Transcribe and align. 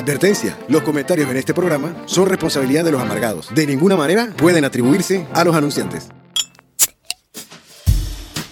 Advertencia, 0.00 0.56
los 0.68 0.80
comentarios 0.80 1.30
en 1.30 1.36
este 1.36 1.52
programa 1.52 1.94
son 2.06 2.26
responsabilidad 2.26 2.86
de 2.86 2.90
los 2.90 3.02
amargados. 3.02 3.54
De 3.54 3.66
ninguna 3.66 3.96
manera 3.96 4.32
pueden 4.38 4.64
atribuirse 4.64 5.26
a 5.34 5.44
los 5.44 5.54
anunciantes. 5.54 6.08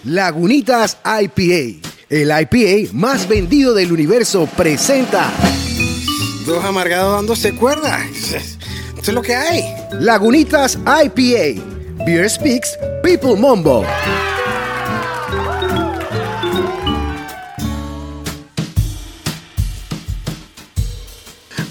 Lagunitas 0.04 0.98
IPA, 1.04 1.88
el 2.10 2.30
IPA 2.30 2.92
más 2.92 3.26
vendido 3.26 3.72
del 3.72 3.92
universo, 3.92 4.46
presenta 4.58 5.32
Dos 6.44 6.62
amargados 6.66 7.14
dándose 7.14 7.54
cuerda. 7.54 7.98
Eso 8.04 8.36
es 9.00 9.08
lo 9.08 9.22
que 9.22 9.34
hay. 9.34 9.64
Lagunitas 9.92 10.76
IPA, 10.76 11.62
Beer 12.04 12.28
Speaks, 12.28 12.78
People 13.02 13.36
Mombo. 13.36 13.86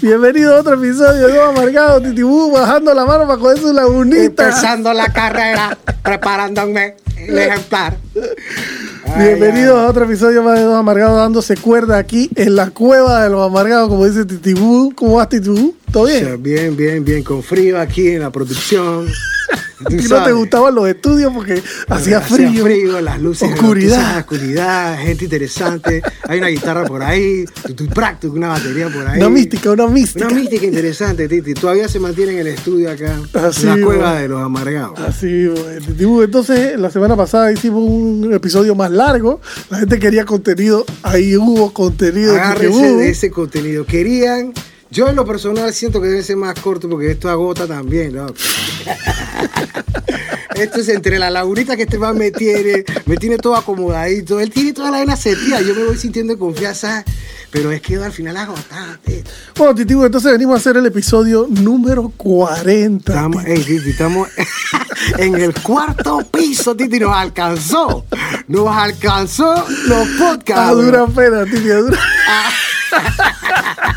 Bienvenido 0.08 0.56
a 0.56 0.60
otro 0.60 0.72
episodio 0.72 1.26
de 1.26 1.34
Dos 1.34 1.48
Amargados, 1.50 2.02
Titibú, 2.02 2.50
bajando 2.50 2.94
la 2.94 3.04
mano 3.04 3.26
para 3.26 3.38
coger 3.38 3.58
su 3.58 3.74
lagunita. 3.74 4.24
Empezando 4.46 4.90
la 4.94 5.12
carrera, 5.12 5.76
preparándome 6.02 6.96
el 7.18 7.38
ejemplar. 7.38 7.98
Bienvenidos 9.18 9.76
a 9.78 9.86
otro 9.86 10.06
episodio 10.06 10.42
más 10.42 10.58
de 10.58 10.64
Dos 10.64 10.78
Amargados, 10.78 11.18
dándose 11.18 11.58
cuerda 11.58 11.98
aquí 11.98 12.30
en 12.36 12.56
la 12.56 12.70
cueva 12.70 13.22
de 13.24 13.28
los 13.28 13.46
amargados, 13.46 13.90
como 13.90 14.06
dice 14.06 14.24
Titibú. 14.24 14.94
¿Cómo 14.94 15.16
vas, 15.16 15.28
Titibú? 15.28 15.76
¿Todo 15.92 16.04
O 16.04 16.06
sea, 16.06 16.36
bien? 16.36 16.42
bien, 16.42 16.74
bien, 16.74 17.04
bien, 17.04 17.22
con 17.22 17.42
frío 17.42 17.78
aquí 17.78 18.08
en 18.08 18.20
la 18.22 18.30
producción. 18.30 19.06
¿A 19.84 19.88
ti 19.88 19.96
no 20.08 20.24
te 20.24 20.32
gustaban 20.32 20.74
los 20.74 20.88
estudios 20.88 21.32
porque 21.32 21.62
hacía 21.88 22.20
frío? 22.20 22.64
frío, 22.64 23.00
las 23.00 23.20
luces, 23.20 23.52
Oscuridad. 23.52 24.18
oscuridad, 24.18 24.98
gente 24.98 25.24
interesante. 25.24 26.02
Hay 26.26 26.38
una 26.38 26.48
guitarra 26.48 26.84
por 26.84 27.02
ahí, 27.02 27.44
tu, 27.76 27.86
práctico, 27.86 28.34
una 28.34 28.48
batería 28.48 28.88
por 28.88 29.06
ahí. 29.06 29.18
Una 29.18 29.28
mística, 29.28 29.70
una 29.70 29.86
mística. 29.86 30.26
Una 30.26 30.34
mística 30.34 30.66
interesante, 30.66 31.28
Titi. 31.28 31.54
Todavía 31.54 31.88
se 31.88 32.00
mantiene 32.00 32.32
en 32.32 32.38
el 32.38 32.46
estudio 32.48 32.90
acá, 32.90 33.18
Así, 33.34 33.66
la 33.66 33.74
cueva 33.74 34.10
bueno. 34.10 34.14
de 34.14 34.28
los 34.28 34.42
amargados. 34.42 34.98
Así, 35.00 35.46
bueno. 35.46 36.22
Entonces, 36.24 36.78
la 36.78 36.90
semana 36.90 37.16
pasada 37.16 37.52
hicimos 37.52 37.82
un 37.84 38.32
episodio 38.34 38.74
más 38.74 38.90
largo. 38.90 39.40
La 39.70 39.78
gente 39.78 39.98
quería 39.98 40.24
contenido. 40.24 40.84
Ahí 41.02 41.36
hubo 41.36 41.72
contenido. 41.72 42.32
Agárrense 42.34 42.78
Titibú. 42.78 42.98
de 42.98 43.10
ese 43.10 43.30
contenido. 43.30 43.84
Querían, 43.86 44.52
yo 44.90 45.08
en 45.08 45.16
lo 45.16 45.26
personal 45.26 45.72
siento 45.72 46.00
que 46.00 46.08
debe 46.08 46.22
ser 46.22 46.36
más 46.36 46.58
corto 46.60 46.88
porque 46.88 47.10
esto 47.10 47.28
agota 47.28 47.66
también, 47.66 48.14
¿no? 48.14 48.26
esto 50.54 50.80
es 50.80 50.88
entre 50.88 51.18
la 51.18 51.30
lagunita 51.30 51.76
que 51.76 51.82
este 51.82 51.98
man 51.98 52.16
me 52.16 52.30
tiene, 52.30 52.84
me 53.06 53.16
tiene 53.16 53.36
todo 53.38 53.56
acomodadito. 53.56 54.40
Él 54.40 54.50
tiene 54.50 54.72
toda 54.72 54.90
la 54.90 55.00
vena 55.00 55.16
sentida, 55.16 55.60
yo 55.60 55.74
me 55.74 55.84
voy 55.84 55.96
sintiendo 55.96 56.32
en 56.32 56.38
confianza, 56.38 57.04
pero 57.50 57.70
es 57.70 57.80
que 57.80 57.96
al 57.96 58.12
final 58.12 58.36
agotaste. 58.36 59.24
Bueno, 59.56 59.74
Titibu, 59.74 60.04
entonces 60.04 60.32
venimos 60.32 60.54
a 60.54 60.58
hacer 60.58 60.76
el 60.76 60.86
episodio 60.86 61.46
número 61.48 62.12
40. 62.16 63.12
Estamos, 63.12 63.44
Titi, 63.44 63.90
estamos 63.90 64.28
en 65.18 65.34
el 65.36 65.54
cuarto 65.54 66.26
piso, 66.30 66.74
Titi, 66.74 66.98
nos 66.98 67.14
alcanzó. 67.14 68.04
Nos 68.48 68.68
alcanzó 68.68 69.66
los 69.86 70.08
podcasts. 70.18 70.70
a 70.70 70.72
dura 70.72 71.06
pena, 71.06 71.44
Titi, 71.44 71.70
a 71.70 71.76
dura. 71.76 71.98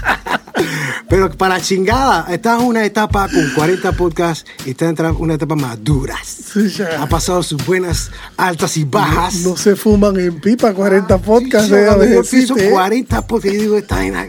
Pero 1.12 1.30
para 1.30 1.60
chingada, 1.60 2.26
estás 2.34 2.62
en 2.62 2.68
una 2.68 2.86
etapa 2.86 3.28
con 3.28 3.46
40 3.54 3.92
podcasts 3.92 4.50
y 4.66 4.70
estás 4.70 4.98
en 4.98 5.16
una 5.20 5.34
etapa 5.34 5.58
maduras. 5.58 6.26
Sí, 6.26 6.70
ya. 6.70 7.04
Ha 7.04 7.10
pasado 7.10 7.44
sus 7.44 7.66
buenas 7.66 8.10
altas 8.38 8.78
y 8.78 8.86
bajas. 8.86 9.42
No 9.42 9.58
se 9.58 9.76
fuman 9.76 10.18
en 10.18 10.40
pipa 10.40 10.74
40 10.74 11.18
podcasts. 11.18 11.68
Sí, 11.68 11.74
yo 11.74 11.98
decirte, 11.98 12.30
pienso 12.30 12.58
eh. 12.58 12.70
40 12.72 13.28
podcasts, 13.28 13.54
yo 13.58 13.62
digo, 13.62 13.78
esta 13.78 13.96
vaina, 13.96 14.26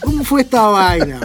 ¿cómo 0.00 0.24
fue 0.24 0.40
esta 0.40 0.62
vaina? 0.68 1.20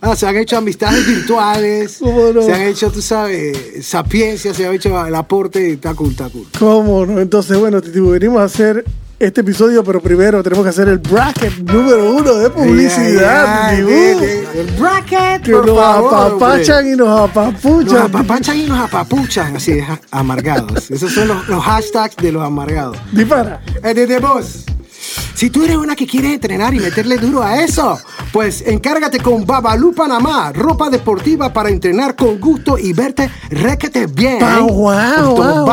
Ah, 0.00 0.14
se 0.14 0.28
han 0.28 0.36
hecho 0.36 0.56
amistades 0.56 1.04
virtuales, 1.04 1.96
¿Cómo 1.98 2.32
no? 2.32 2.42
se 2.42 2.52
han 2.52 2.62
hecho, 2.62 2.92
tú 2.92 3.02
sabes, 3.02 3.84
sapiencia, 3.84 4.54
se 4.54 4.68
ha 4.68 4.72
hecho 4.72 5.04
el 5.04 5.16
aporte 5.16 5.72
está 5.72 5.94
cool, 5.94 6.10
está 6.10 6.28
cool. 6.28 6.46
¿Cómo 6.56 7.04
no? 7.06 7.18
Entonces, 7.18 7.58
bueno, 7.58 7.82
Titibu, 7.82 8.10
venimos 8.10 8.38
a 8.38 8.44
hacer 8.44 8.84
este 9.18 9.40
episodio, 9.40 9.82
pero 9.82 10.00
primero 10.00 10.42
tenemos 10.42 10.62
que 10.64 10.70
hacer 10.70 10.88
el 10.88 10.98
bracket 10.98 11.56
número 11.60 12.14
uno 12.14 12.34
de 12.34 12.50
publicidad, 12.50 13.72
de- 13.72 13.82
de- 13.84 14.60
El 14.60 14.66
bracket, 14.78 15.42
Que 15.42 15.52
por 15.52 15.66
nos 15.66 15.76
favor, 15.78 16.14
apapachan 16.14 16.76
hombre. 16.78 16.92
y 16.92 16.96
nos 16.96 17.08
Nos 17.08 17.30
apapuchan. 17.30 17.96
apapachan 18.02 18.56
y 18.58 18.66
nos 18.66 18.78
apapuchan, 18.80 19.56
así 19.56 19.72
es, 19.72 19.86
amargados. 20.10 20.90
Esos 20.90 21.12
son 21.12 21.28
los, 21.28 21.48
los 21.48 21.62
hashtags 21.64 22.16
de 22.16 22.32
los 22.32 22.42
amargados. 22.44 22.96
Dispara. 23.12 23.60
Eh, 23.82 23.94
Desde 23.94 24.18
vos. 24.18 24.64
Si 25.34 25.50
tú 25.50 25.62
eres 25.64 25.76
una 25.76 25.94
que 25.94 26.06
quiere 26.06 26.32
entrenar 26.32 26.72
y 26.74 26.80
meterle 26.80 27.18
duro 27.18 27.42
a 27.42 27.60
eso, 27.62 27.98
pues 28.32 28.62
encárgate 28.66 29.18
con 29.20 29.44
Babalú 29.44 29.94
Panamá, 29.94 30.50
ropa 30.52 30.88
deportiva 30.88 31.52
para 31.52 31.68
entrenar 31.68 32.16
con 32.16 32.40
gusto 32.40 32.78
y 32.78 32.94
verte 32.94 33.30
requete 33.50 34.06
bien. 34.06 34.38
Wow, 34.40 35.36
Con 35.36 35.44
wow. 35.44 35.66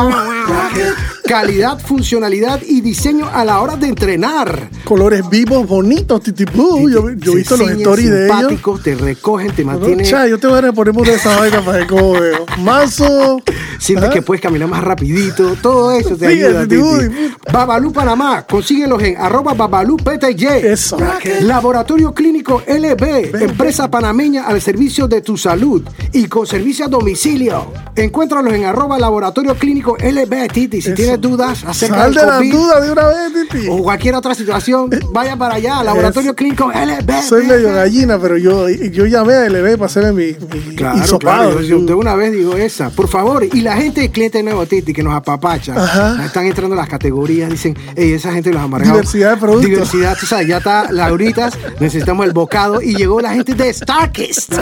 Calidad, 1.26 1.78
funcionalidad 1.78 2.60
y 2.66 2.80
diseño 2.82 3.28
a 3.32 3.44
la 3.44 3.60
hora 3.60 3.76
de 3.76 3.88
entrenar. 3.88 4.68
Colores 4.84 5.28
vivos, 5.30 5.66
bonitos, 5.66 6.22
Titibu. 6.22 6.88
Yo, 6.90 7.10
yo 7.14 7.32
he 7.32 7.36
visto 7.36 7.56
los 7.56 7.70
stories 7.70 8.10
de 8.10 8.26
ellos. 8.26 8.36
simpáticos, 8.36 8.82
te 8.82 8.94
recogen, 8.94 9.50
te 9.54 9.64
mantienen. 9.64 10.04
cha, 10.06 10.26
yo 10.26 10.38
te 10.38 10.46
voy 10.46 10.58
a 10.62 10.72
poner 10.72 10.94
una 10.94 11.10
de 11.10 11.16
esas 11.16 11.38
vainas 11.40 11.62
para 11.64 11.78
ver 11.78 11.86
cómo 11.86 12.12
veo. 12.12 12.44
Mazo. 12.58 13.40
Sientes 13.78 14.10
¿ah? 14.10 14.12
que 14.12 14.22
puedes 14.22 14.40
caminar 14.42 14.68
más 14.68 14.84
rapidito, 14.84 15.56
todo 15.60 15.92
eso 15.92 16.16
te 16.16 16.26
Sí, 16.34 16.42
ayuda. 16.42 16.62
Titi, 16.62 16.76
Titi. 16.76 16.82
uy. 16.82 17.34
Babalú 17.52 17.92
Panamá, 17.92 18.42
consíguelos 18.48 19.02
en 19.02 19.16
arroba 19.16 19.54
babalú 19.54 19.96
PTY. 19.96 20.46
Eso. 20.62 20.98
Laboratorio 21.40 22.12
Clínico 22.14 22.62
LB, 22.66 23.42
empresa 23.42 23.90
panameña 23.90 24.44
al 24.44 24.60
servicio 24.60 25.08
de 25.08 25.22
tu 25.22 25.36
salud 25.36 25.82
y 26.12 26.26
con 26.26 26.46
servicio 26.46 26.84
a 26.84 26.88
domicilio. 26.88 27.72
Encuéntralos 27.96 28.52
en 28.52 28.64
arroba 28.64 28.98
laboratorio 28.98 29.54
clínico 29.56 29.96
LB, 29.98 30.33
Titi. 30.52 30.80
Si 30.82 30.88
Eso. 30.88 30.96
tienes 30.96 31.20
dudas 31.20 31.64
acerca 31.64 31.96
Sal 31.96 32.14
del 32.14 32.20
de 32.20 32.26
la 32.30 32.36
COVID 32.38 32.52
duda 32.52 32.80
de 32.80 32.90
una 32.92 33.06
vez, 33.08 33.48
Titi. 33.50 33.66
o 33.68 33.78
cualquier 33.82 34.14
otra 34.14 34.34
situación, 34.34 34.90
vaya 35.12 35.36
para 35.36 35.54
allá, 35.54 35.82
Laboratorio 35.82 36.30
Es- 36.30 36.36
Clínico 36.36 36.70
LB. 36.72 37.22
Soy 37.28 37.46
medio 37.46 37.72
gallina, 37.72 38.18
pero 38.18 38.36
yo, 38.36 38.68
yo 38.68 39.06
llamé 39.06 39.34
a 39.34 39.48
LB 39.48 39.72
para 39.78 39.86
hacerle 39.86 40.12
mi, 40.12 40.36
mi 40.68 40.74
Claro, 40.76 40.98
hisopado. 40.98 41.50
claro, 41.50 41.60
yo, 41.62 41.78
yo 41.78 41.84
de 41.86 41.94
una 41.94 42.14
vez 42.14 42.32
digo 42.32 42.54
esa. 42.56 42.90
Por 42.90 43.08
favor, 43.08 43.44
y 43.44 43.60
la 43.60 43.76
gente, 43.76 44.10
cliente 44.10 44.42
nuevo, 44.42 44.66
Titi, 44.66 44.92
que 44.92 45.02
nos 45.02 45.14
apapacha, 45.14 45.74
Ajá. 45.76 46.24
están 46.24 46.46
entrando 46.46 46.74
las 46.76 46.88
categorías, 46.88 47.50
dicen, 47.50 47.76
hey, 47.96 48.12
esa 48.12 48.32
gente 48.32 48.52
los 48.52 48.62
amargados. 48.62 48.92
Diversidad 48.96 49.30
de 49.32 49.36
productos. 49.38 49.70
Diversidad, 49.70 50.16
tú 50.18 50.26
sabes, 50.26 50.48
ya 50.48 50.58
está 50.58 50.90
Lauritas, 50.92 51.54
necesitamos 51.80 52.26
el 52.26 52.32
bocado, 52.32 52.82
y 52.82 52.94
llegó 52.94 53.20
la 53.20 53.32
gente 53.34 53.54
de 53.54 53.72
Starkist. 53.72 54.54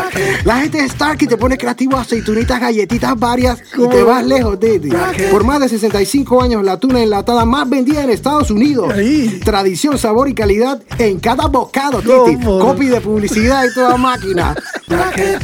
La 0.44 0.60
gente 0.60 0.82
de 0.82 0.88
Starkist 0.88 1.30
te 1.30 1.36
pone 1.36 1.56
creativo, 1.56 1.96
aceitunitas, 1.96 2.60
galletitas 2.60 3.18
varias, 3.18 3.58
y 3.76 3.88
te 3.88 4.02
vas 4.02 4.24
lejos, 4.24 4.58
Titi. 4.60 4.90
Por 5.30 5.44
más 5.44 5.60
de 5.62 5.68
65 5.68 6.42
años, 6.42 6.64
la 6.64 6.78
tuna 6.78 7.02
enlatada 7.02 7.44
más 7.44 7.68
vendida 7.68 8.02
en 8.02 8.10
Estados 8.10 8.50
Unidos. 8.50 8.92
Ahí. 8.92 9.40
Tradición, 9.44 9.98
sabor 9.98 10.28
y 10.28 10.34
calidad 10.34 10.82
en 10.98 11.20
cada 11.20 11.46
bocado, 11.46 12.00
Titi. 12.00 12.44
Copy 12.44 12.86
de 12.86 13.00
publicidad 13.00 13.64
y 13.64 13.74
toda 13.74 13.96
máquina. 13.96 14.54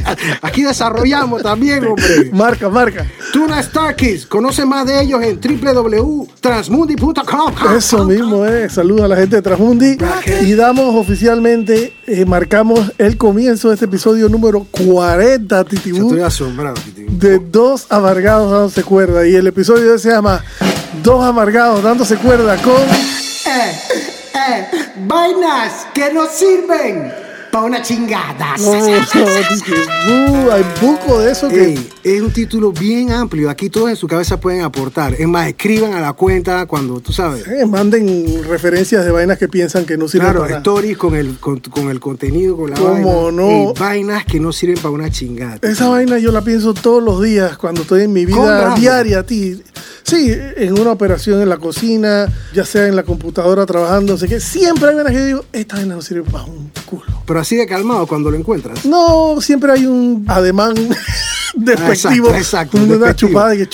Aquí 0.42 0.62
desarrollamos 0.62 1.42
también, 1.42 1.86
hombre. 1.86 2.30
Marca, 2.32 2.68
marca. 2.68 3.06
Tuna 3.32 3.62
Starkids. 3.62 4.26
Conoce 4.26 4.66
más 4.66 4.86
de 4.86 5.02
ellos 5.02 5.22
en 5.22 5.40
www.transmundi.com. 5.40 7.54
Eso 7.76 8.04
mismo 8.04 8.44
es. 8.44 8.72
Saludos 8.72 9.02
a 9.02 9.08
la 9.08 9.16
gente 9.16 9.36
de 9.36 9.42
Transmundi. 9.42 9.98
Y 10.42 10.54
damos 10.54 10.94
oficialmente, 10.94 11.92
eh, 12.08 12.24
marcamos 12.24 12.92
el 12.96 13.18
comienzo 13.18 13.68
de 13.68 13.74
este 13.74 13.84
episodio 13.84 14.28
número 14.28 14.66
40, 14.70 15.64
Titibú. 15.64 16.08
Estoy 16.08 16.22
asombrado, 16.22 16.74
Titi. 16.74 17.04
de 17.08 17.38
dos 17.38 17.86
amargados 17.90 18.50
dándose 18.50 18.82
cuerda. 18.82 19.26
Y 19.26 19.34
el 19.34 19.46
episodio 19.46 19.98
se 19.98 20.10
llama 20.10 20.42
Dos 21.02 21.22
amargados 21.24 21.82
dándose 21.82 22.16
cuerda 22.16 22.56
con. 22.62 22.74
Eh, 22.74 23.78
eh, 24.34 24.68
vainas 25.06 25.86
que 25.92 26.12
no 26.12 26.26
sirven 26.26 27.12
para 27.50 27.64
una 27.64 27.82
chingada. 27.82 28.56
No, 28.58 28.72
no, 30.06 30.52
hay 30.52 30.64
buco 30.80 31.20
de 31.20 31.32
eso 31.32 31.48
que. 31.48 31.64
Ey, 31.74 31.88
es 32.04 32.20
un 32.22 32.30
título 32.32 32.72
bien 32.72 33.12
amplio. 33.12 33.50
Aquí 33.50 33.68
todos 33.70 33.90
en 33.90 33.96
su 33.96 34.06
cabeza 34.06 34.38
pueden 34.40 34.62
aportar. 34.62 35.14
Es 35.14 35.26
más, 35.26 35.48
escriban 35.48 35.92
a 35.94 36.00
la 36.00 36.12
cuenta 36.12 36.66
cuando 36.66 37.00
tú 37.00 37.12
sabes. 37.12 37.46
eh, 37.46 37.66
manden 37.66 38.44
referencias 38.48 39.04
de 39.04 39.10
vainas 39.10 39.38
que 39.38 39.48
piensan 39.48 39.84
que 39.84 39.96
no 39.96 40.08
sirven 40.08 40.28
Claro, 40.30 40.40
para 40.42 40.58
stories 40.58 40.96
con 40.96 41.14
el, 41.14 41.38
con, 41.38 41.60
con 41.60 41.90
el 41.90 42.00
contenido, 42.00 42.56
con 42.56 42.70
la 42.70 42.76
¿Cómo 42.76 43.24
vaina. 43.24 43.42
no? 43.42 43.48
Ey, 43.50 43.66
vainas 43.78 44.24
que 44.24 44.40
no 44.40 44.52
sirven 44.52 44.76
para 44.76 44.90
una 44.90 45.10
chingada. 45.10 45.58
Esa 45.62 45.88
vaina 45.88 46.18
yo 46.18 46.32
la 46.32 46.42
pienso 46.42 46.74
todos 46.74 47.02
los 47.02 47.22
días 47.22 47.56
cuando 47.58 47.82
estoy 47.82 48.02
en 48.02 48.12
mi 48.12 48.24
vida 48.26 48.74
diaria, 48.76 49.22
ti. 49.24 49.62
Sí, 50.02 50.32
en 50.56 50.78
una 50.80 50.92
operación 50.92 51.42
en 51.42 51.50
la 51.50 51.58
cocina, 51.58 52.26
ya 52.54 52.64
sea 52.64 52.86
en 52.86 52.96
la 52.96 53.02
computadora 53.02 53.66
trabajando, 53.66 54.14
no 54.14 54.18
sé 54.18 54.26
qué. 54.26 54.40
Siempre 54.40 54.88
hay 54.88 54.94
vainas 54.94 55.12
que 55.12 55.18
yo 55.18 55.26
digo, 55.26 55.44
esta 55.52 55.76
vaina 55.76 55.96
no 55.96 56.02
sirve 56.02 56.22
para 56.30 56.44
un 56.44 56.70
culo. 56.86 57.02
Pero 57.26 57.37
así 57.40 57.56
de 57.56 57.66
calmado 57.66 58.06
cuando 58.06 58.30
lo 58.30 58.36
encuentras. 58.36 58.84
No, 58.84 59.40
siempre 59.40 59.72
hay 59.72 59.86
un 59.86 60.24
ademán 60.28 60.74
despectivo. 61.54 62.28
exacto, 62.28 62.36
exacto, 62.36 62.76
Una 62.78 62.86
despectivo. 62.86 63.28
chupada 63.30 63.56
que. 63.56 63.68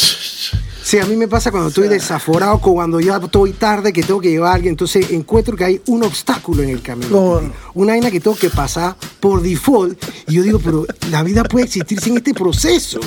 Sí, 0.84 0.98
a 0.98 1.06
mí 1.06 1.16
me 1.16 1.26
pasa 1.28 1.50
cuando 1.50 1.70
estoy 1.70 1.88
desaforado, 1.88 2.60
con 2.60 2.74
cuando 2.74 3.00
ya 3.00 3.16
estoy 3.16 3.52
tarde, 3.52 3.90
que 3.90 4.02
tengo 4.02 4.20
que 4.20 4.28
llevar 4.30 4.52
a 4.52 4.54
alguien, 4.56 4.72
entonces 4.72 5.10
encuentro 5.12 5.56
que 5.56 5.64
hay 5.64 5.80
un 5.86 6.02
obstáculo 6.04 6.62
en 6.62 6.68
el 6.68 6.82
camino. 6.82 7.40
Una 7.72 7.92
vaina 7.94 8.10
que 8.10 8.20
tengo 8.20 8.36
que 8.36 8.50
pasar 8.50 8.94
por 9.18 9.40
default. 9.40 9.98
Y 10.28 10.34
yo 10.34 10.42
digo, 10.42 10.58
pero 10.58 10.84
la 11.10 11.22
vida 11.22 11.42
puede 11.44 11.64
existir 11.64 11.98
sin 12.00 12.18
este 12.18 12.34
proceso. 12.34 13.00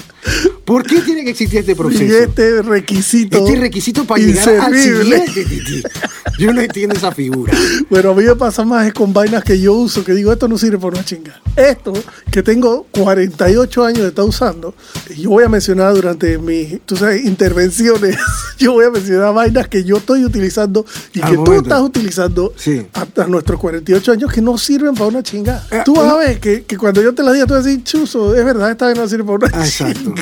¿Por 0.67 0.83
qué 0.83 0.99
tiene 0.99 1.23
que 1.23 1.29
existir 1.29 1.59
este 1.59 1.71
Y 1.71 1.75
proceso? 1.75 2.17
este 2.17 2.61
requisito. 2.61 3.37
Este 3.37 3.55
requisito 3.57 4.03
para 4.03 4.21
llegar 4.21 4.49
al 4.49 4.75
inservible. 4.75 5.25
siguiente. 5.27 5.89
Yo 6.37 6.51
no 6.53 6.59
entiendo 6.61 6.93
esa 6.93 7.11
figura. 7.13 7.53
Bueno, 7.89 8.11
a 8.11 8.13
mí 8.13 8.23
me 8.23 8.35
pasa 8.35 8.65
más 8.65 8.91
con 8.93 9.13
vainas 9.13 9.43
que 9.45 9.59
yo 9.59 9.73
uso, 9.73 10.03
que 10.03 10.13
digo, 10.13 10.31
esto 10.33 10.47
no 10.49 10.57
sirve 10.57 10.77
por 10.77 10.93
una 10.93 11.03
chinga. 11.05 11.41
Esto, 11.55 11.93
que 12.29 12.43
tengo 12.43 12.85
48 12.91 13.83
años 13.85 14.01
de 14.03 14.07
estar 14.09 14.25
usando, 14.25 14.75
y 15.09 15.21
yo 15.21 15.29
voy 15.31 15.45
a 15.45 15.49
mencionar 15.49 15.93
durante 15.95 16.37
mis, 16.37 16.81
tú 16.85 16.95
sabes, 16.97 17.23
intervenciones, 17.25 18.17
yo 18.59 18.73
voy 18.73 18.85
a 18.85 18.91
mencionar 18.91 19.33
vainas 19.33 19.67
que 19.69 19.83
yo 19.85 19.97
estoy 19.97 20.25
utilizando 20.25 20.85
y 21.13 21.21
Al 21.21 21.29
que 21.29 21.35
tú 21.37 21.41
momento. 21.45 21.63
estás 21.63 21.81
utilizando 21.81 22.53
Sí. 22.57 22.85
hasta 22.93 23.25
nuestros 23.25 23.59
48 23.59 24.11
años 24.11 24.31
que 24.31 24.41
no 24.41 24.57
sirven 24.59 24.93
para 24.93 25.07
una 25.07 25.23
chinga. 25.23 25.65
Eh, 25.71 25.81
tú 25.85 25.95
vas 25.95 26.11
a 26.11 26.17
ver 26.17 26.39
que, 26.39 26.65
que 26.65 26.77
cuando 26.77 27.01
yo 27.01 27.15
te 27.15 27.23
la 27.23 27.31
diga, 27.33 27.45
tú 27.47 27.53
vas 27.55 27.63
a 27.63 27.67
decir, 27.67 27.83
chuzo, 27.83 28.35
es 28.35 28.43
verdad, 28.45 28.69
esta 28.69 28.85
vaina 28.85 29.01
no 29.01 29.07
sirve 29.09 29.23
para 29.23 29.37
una 29.37 29.49
Ah, 29.53 29.65
Exacto. 29.65 30.13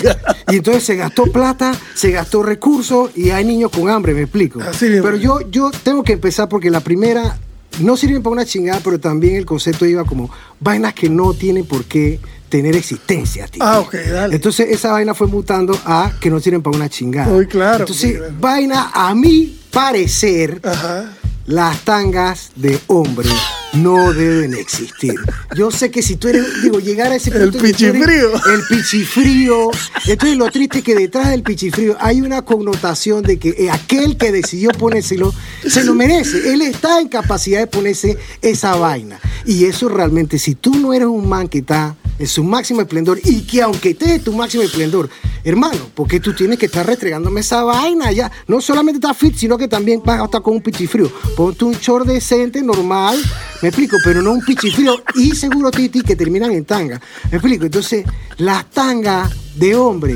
Y 0.49 0.57
entonces 0.57 0.83
se 0.83 0.95
gastó 0.95 1.23
plata, 1.23 1.73
se 1.93 2.11
gastó 2.11 2.43
recursos 2.43 3.11
y 3.15 3.29
hay 3.31 3.45
niños 3.45 3.71
con 3.71 3.89
hambre, 3.89 4.13
me 4.13 4.21
explico. 4.21 4.61
Así. 4.61 4.87
Pero 5.01 5.15
yo, 5.15 5.39
yo 5.49 5.71
tengo 5.83 6.03
que 6.03 6.13
empezar 6.13 6.49
porque 6.49 6.69
la 6.69 6.79
primera 6.81 7.37
no 7.79 7.97
sirven 7.97 8.23
para 8.23 8.33
una 8.33 8.45
chingada, 8.45 8.79
pero 8.83 8.99
también 8.99 9.35
el 9.35 9.45
concepto 9.45 9.85
iba 9.85 10.03
como 10.05 10.29
vainas 10.59 10.93
que 10.93 11.09
no 11.09 11.33
tienen 11.33 11.65
por 11.65 11.85
qué 11.85 12.19
tener 12.49 12.75
existencia. 12.75 13.45
Titi. 13.45 13.59
Ah, 13.61 13.79
ok, 13.79 13.93
dale. 14.11 14.35
Entonces 14.35 14.69
esa 14.69 14.91
vaina 14.91 15.13
fue 15.13 15.27
mutando 15.27 15.77
a 15.85 16.11
que 16.19 16.29
no 16.29 16.39
sirven 16.39 16.61
para 16.61 16.77
una 16.77 16.89
chingada. 16.89 17.33
Uy, 17.33 17.47
claro, 17.47 17.79
Entonces, 17.79 18.19
vaina 18.39 18.91
a 18.93 19.13
mi 19.13 19.59
parecer, 19.71 20.61
Ajá. 20.63 21.11
las 21.47 21.79
tangas 21.81 22.51
de 22.55 22.79
hombre 22.87 23.29
no 23.75 24.13
deben 24.13 24.53
existir. 24.53 25.13
Yo 25.55 25.71
sé 25.71 25.91
que 25.91 26.01
si 26.01 26.15
tú 26.15 26.27
eres, 26.27 26.61
digo, 26.63 26.79
llegar 26.79 27.11
a 27.11 27.15
ese 27.15 27.29
El 27.31 27.51
punto. 27.51 27.59
eres- 27.59 27.71
pichifrío. 27.77 28.29
El 28.33 28.61
pichifrío. 28.69 29.71
Entonces 30.07 30.37
lo 30.37 30.49
triste 30.51 30.79
es 30.79 30.83
que 30.83 30.95
detrás 30.95 31.29
del 31.29 31.43
pichifrío 31.43 31.95
hay 31.99 32.21
una 32.21 32.43
connotación 32.43 33.23
de 33.23 33.37
que 33.37 33.49
eh, 33.49 33.69
aquel 33.71 34.17
que 34.17 34.31
decidió 34.31 34.69
ponérselo 34.71 35.33
se 35.67 35.83
lo 35.83 35.93
merece. 35.93 36.53
Él 36.53 36.61
está 36.61 36.99
en 36.99 37.07
capacidad 37.07 37.59
de 37.59 37.67
ponerse 37.67 38.17
esa 38.41 38.75
vaina. 38.75 39.19
Y 39.45 39.65
eso 39.65 39.89
realmente, 39.89 40.39
si 40.39 40.55
tú 40.55 40.73
no 40.75 40.93
eres 40.93 41.07
un 41.07 41.27
man 41.27 41.47
que 41.47 41.59
está 41.59 41.95
en 42.17 42.27
su 42.27 42.43
máximo 42.45 42.79
esplendor 42.81 43.19
y 43.23 43.41
que 43.41 43.61
aunque 43.61 43.89
estés 43.89 44.09
en 44.09 44.23
tu 44.23 44.31
máximo 44.31 44.63
esplendor, 44.63 45.09
hermano, 45.43 45.79
porque 45.93 46.19
tú 46.21 46.33
tienes 46.33 46.57
que 46.57 46.65
estar 46.67 46.85
restregándome 46.85 47.41
esa 47.41 47.63
vaina 47.63 48.09
ya. 48.13 48.31
No 48.47 48.61
solamente 48.61 48.97
estás 48.97 49.17
fit, 49.17 49.35
sino 49.35 49.57
que 49.57 49.67
también 49.67 50.01
vas 50.03 50.21
a 50.21 50.25
estar 50.25 50.41
con 50.41 50.53
un 50.55 50.61
pichifrío. 50.61 51.11
Ponte 51.35 51.65
un 51.65 51.73
short 51.73 52.07
decente, 52.07 52.61
normal, 52.63 53.21
me 53.65 53.69
explico, 53.69 53.97
pero 54.03 54.21
no 54.21 54.31
un 54.31 54.45
pichifrío 54.45 55.01
y 55.15 55.31
seguro 55.31 55.71
titi 55.71 56.01
que 56.01 56.15
terminan 56.15 56.51
en 56.51 56.65
tanga. 56.65 57.01
Me 57.31 57.37
explico, 57.37 57.65
entonces 57.65 58.05
las 58.37 58.69
tangas 58.69 59.33
de 59.55 59.75
hombre 59.75 60.13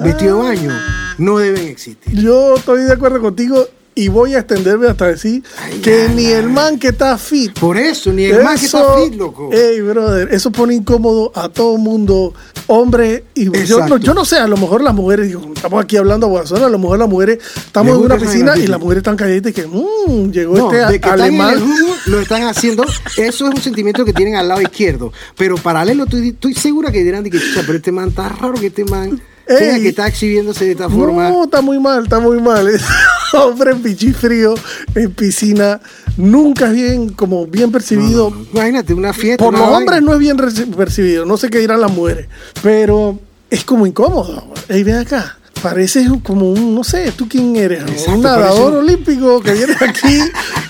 vestido 0.00 0.38
de 0.38 0.48
baño 0.48 0.72
no 1.18 1.36
deben 1.36 1.68
existir. 1.68 2.14
Yo 2.14 2.56
estoy 2.56 2.84
de 2.84 2.94
acuerdo 2.94 3.20
contigo 3.20 3.68
y 3.98 4.08
voy 4.08 4.34
a 4.34 4.38
extenderme 4.38 4.86
hasta 4.86 5.06
decir 5.08 5.42
Ay, 5.60 5.80
que 5.80 6.02
ay, 6.08 6.14
ni 6.14 6.26
ay. 6.26 6.32
el 6.34 6.48
man 6.48 6.78
que 6.78 6.88
está 6.88 7.18
fit. 7.18 7.58
Por 7.58 7.76
eso, 7.76 8.12
ni 8.12 8.24
el 8.26 8.42
man 8.44 8.56
que 8.58 8.66
está 8.66 8.84
fit, 8.96 9.14
loco. 9.14 9.50
Ey, 9.52 9.80
brother, 9.80 10.28
eso 10.32 10.52
pone 10.52 10.74
incómodo 10.74 11.32
a 11.34 11.48
todo 11.48 11.76
mundo, 11.78 12.32
hombre. 12.68 13.24
Y 13.34 13.50
yo 13.66 13.86
no, 13.86 13.96
yo 13.96 14.14
no 14.14 14.24
sé, 14.24 14.36
a 14.36 14.46
lo 14.46 14.56
mejor 14.56 14.82
las 14.82 14.94
mujeres, 14.94 15.26
digo, 15.26 15.42
estamos 15.54 15.82
aquí 15.82 15.96
hablando 15.96 16.26
a 16.26 16.30
Guasón, 16.30 16.62
a 16.62 16.68
lo 16.68 16.78
mejor 16.78 16.98
las 17.00 17.08
mujeres 17.08 17.38
estamos 17.56 17.96
en 17.98 18.04
una 18.04 18.16
piscina 18.18 18.56
y 18.56 18.66
las 18.68 18.78
mujeres 18.80 19.00
están 19.00 19.16
calladitas 19.16 19.50
y 19.50 19.54
que, 19.54 19.66
mmm, 19.66 20.30
llegó 20.30 20.56
No, 20.56 20.72
este 20.72 20.92
de 20.92 21.00
que 21.00 21.08
están 21.08 21.20
en 21.20 21.34
el 21.34 21.40
alemán. 21.40 21.64
lo 22.06 22.20
están 22.20 22.42
haciendo. 22.44 22.84
Eso 23.16 23.48
es 23.48 23.54
un 23.54 23.60
sentimiento 23.60 24.04
que 24.04 24.12
tienen 24.12 24.36
al 24.36 24.46
lado 24.48 24.60
izquierdo. 24.62 25.12
Pero 25.36 25.56
paralelo, 25.56 26.04
estoy, 26.04 26.28
estoy 26.28 26.54
segura 26.54 26.92
que 26.92 27.02
dirán 27.02 27.24
de 27.24 27.30
que, 27.30 27.38
"Chucha, 27.40 27.62
pero 27.66 27.78
este 27.78 27.90
man 27.90 28.10
está 28.10 28.28
raro 28.28 28.54
que 28.54 28.68
este 28.68 28.84
man 28.84 29.20
Ey. 29.48 29.82
que 29.82 29.88
está 29.88 30.06
exhibiéndose 30.06 30.66
de 30.66 30.72
esta 30.72 30.88
forma. 30.88 31.28
No, 31.28 31.44
está 31.44 31.60
muy 31.62 31.78
mal, 31.78 32.04
está 32.04 32.20
muy 32.20 32.40
mal. 32.40 32.68
Hombre 33.32 33.72
en 33.72 33.82
pichifrío, 33.82 34.54
en 34.94 35.12
piscina, 35.12 35.80
nunca 36.16 36.66
es 36.66 36.72
bien, 36.72 37.08
como 37.10 37.46
bien 37.46 37.70
percibido. 37.70 38.32
Imagínate, 38.52 38.94
una 38.94 39.12
fiesta. 39.12 39.44
Por 39.44 39.54
una 39.54 39.60
los 39.60 39.70
vaina. 39.70 39.78
hombres 39.78 40.02
no 40.02 40.12
es 40.14 40.18
bien 40.18 40.36
percibido, 40.76 41.24
no 41.24 41.36
sé 41.36 41.50
qué 41.50 41.58
dirán 41.58 41.80
las 41.80 41.90
mujeres, 41.92 42.28
pero 42.62 43.18
es 43.50 43.64
como 43.64 43.86
incómodo. 43.86 44.52
Ey, 44.68 44.82
ven 44.82 44.96
acá. 44.96 45.38
Pareces 45.62 46.08
como 46.22 46.50
un, 46.50 46.74
no 46.74 46.84
sé, 46.84 47.10
¿tú 47.12 47.28
quién 47.28 47.56
eres? 47.56 47.82
Exacto, 47.82 48.12
un 48.12 48.22
nadador 48.22 48.74
olímpico 48.76 49.40
que 49.40 49.52
viene 49.52 49.76
aquí 49.80 50.20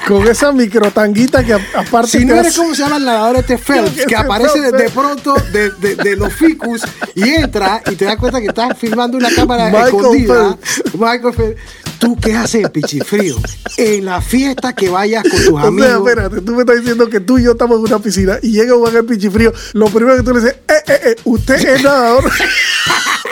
con 0.07 0.27
esa 0.27 0.51
microtanguita 0.53 1.45
que 1.45 1.53
aparte 1.53 2.19
Si 2.19 2.25
no 2.25 2.35
eres 2.35 2.49
hace- 2.49 2.59
como 2.59 2.75
se 2.75 2.83
llama 2.83 2.97
el 2.97 3.05
nadador 3.05 3.37
este 3.37 3.59
Phelps, 3.59 3.91
Que 3.91 4.03
que 4.05 4.09
se 4.09 4.17
aparece 4.17 4.61
de, 4.73 4.91
pronto 4.91 5.35
de, 5.53 5.71
de- 5.73 5.95
de 5.97 6.17
los 6.17 6.33
ficus 6.33 6.83
y 7.15 7.29
entra 7.29 7.83
y 7.91 7.97
te 7.97 8.07
das 8.07 8.17
cuenta 8.17 8.41
que 8.41 8.47
estás 8.47 8.77
filmando 8.79 9.19
una 9.19 9.31
cámara 9.35 9.67
Michael 9.67 9.87
escondida. 9.87 10.57
Michael 10.95 11.35
Phelps. 11.35 11.61
¿Tú 11.99 12.17
qué 12.17 12.33
haces 12.37 12.71
Pichifrío? 12.71 13.37
En 13.77 14.05
la 14.05 14.21
fiesta 14.23 14.73
que 14.73 14.89
vayas 14.89 15.25
con 15.25 15.33
tus 15.33 15.49
O 15.53 15.59
sea, 15.59 15.67
amigos. 15.67 16.09
espérate, 16.09 16.41
tú 16.43 16.53
me 16.55 16.61
estás 16.61 16.77
diciendo 16.77 17.09
que 17.11 17.19
tú 17.21 17.39
y 17.39 17.43
yo 17.43 17.53
estamos 17.53 17.79
en 17.79 17.85
una 17.87 17.99
piscina 17.99 18.39
y 18.41 18.53
llega 18.53 18.75
un 18.77 19.07
pichifrío. 19.07 19.53
Lo 19.73 19.87
primero 19.89 20.17
que 20.17 20.23
tú 20.23 20.33
le 20.33 20.41
dices, 20.41 20.57
eh, 20.69 20.73
eh, 20.87 21.01
eh, 21.07 21.17
usted 21.25 21.57
es 21.57 21.83
nadador. 21.83 22.31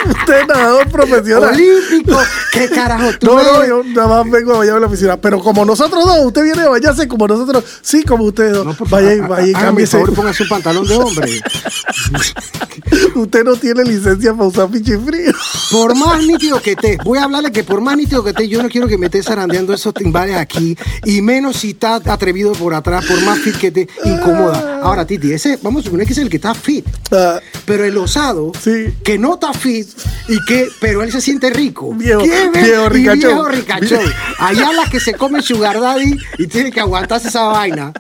Usted 0.08 0.40
es 0.40 0.46
nadador 0.48 0.88
profesional. 0.90 1.54
Olímpico, 1.54 2.18
¿qué 2.52 2.68
carajo 2.68 3.10
tú 3.18 3.26
No, 3.26 3.34
no, 3.42 3.56
eres? 3.56 3.68
yo 3.68 3.82
nada 3.84 4.22
más 4.22 4.30
vengo 4.30 4.54
a 4.54 4.58
bañarme 4.58 4.78
en 4.78 4.82
la 4.84 4.90
piscina. 4.90 5.16
Pero 5.16 5.40
como 5.40 5.64
nosotros 5.64 6.04
dos, 6.04 6.18
usted 6.26 6.42
viene 6.44 6.62
a 6.62 6.68
bañarse 6.68 7.06
como 7.08 7.26
nosotros. 7.28 7.64
Sí, 7.82 8.02
como 8.04 8.24
ustedes 8.24 8.52
dos. 8.52 8.66
No, 8.66 8.74
por 8.74 8.88
vaya 8.88 9.12
y 9.14 9.18
favor, 9.18 9.36
vaya 9.36 9.46
y 9.48 9.52
cámbiese. 9.52 9.98
favor, 9.98 10.14
póngase 10.14 10.42
un 10.44 10.48
pantalón 10.48 10.86
de 10.86 10.94
hombre. 10.96 11.40
Usted 13.14 13.44
no 13.44 13.56
tiene 13.56 13.84
licencia 13.84 14.32
para 14.34 14.44
usar 14.48 14.68
pichifrío. 14.70 15.32
Por 15.70 15.94
más 15.96 16.24
nítido 16.24 16.60
que 16.60 16.72
estés, 16.72 16.98
voy 17.04 17.18
a 17.18 17.24
hablarle 17.24 17.50
que 17.52 17.64
por 17.64 17.80
más 17.80 17.96
nítido 17.96 18.22
que 18.22 18.30
estés, 18.30 18.48
yo 18.48 18.62
no 18.62 18.68
quiero 18.68 18.86
que 18.86 18.98
me 18.98 19.06
estés 19.06 19.26
zarandeando 19.26 19.72
esos 19.72 19.94
timbales 19.94 20.36
aquí, 20.36 20.76
y 21.04 21.22
menos 21.22 21.56
si 21.56 21.70
está 21.70 21.96
atrevido 21.96 22.52
por 22.52 22.74
atrás, 22.74 23.04
por 23.06 23.20
más 23.22 23.38
fit 23.38 23.56
que 23.56 23.70
te 23.70 23.88
incomoda. 24.04 24.80
Ahora, 24.82 25.06
Titi, 25.06 25.32
ese, 25.32 25.58
vamos 25.62 25.80
a 25.80 25.84
suponer 25.86 26.06
que 26.06 26.12
es 26.12 26.18
el 26.18 26.28
que 26.28 26.36
está 26.36 26.54
fit, 26.54 26.86
Ah, 27.10 27.40
pero 27.64 27.84
el 27.84 27.96
osado, 27.98 28.52
Sí. 28.62 28.94
que 29.02 29.18
no 29.18 29.34
está 29.34 29.52
fit, 29.52 29.88
y 30.28 30.44
que, 30.44 30.68
pero 30.80 31.02
él 31.02 31.12
se 31.12 31.20
siente 31.20 31.50
rico. 31.50 31.92
Viejo- 31.94 32.22
viejo 32.22 32.88
ricachón. 32.88 33.18
viejo 33.20 33.48
ricachón. 33.48 34.12
Allá 34.38 34.72
las 34.72 34.90
que 34.90 35.00
se 35.00 35.14
comen 35.14 35.42
sugar 35.42 35.80
daddy 35.80 36.16
y 36.38 36.46
tiene 36.46 36.70
que 36.72 36.80
aguantarse 36.80 37.28
esa 37.28 37.44
vaina. 37.44 37.92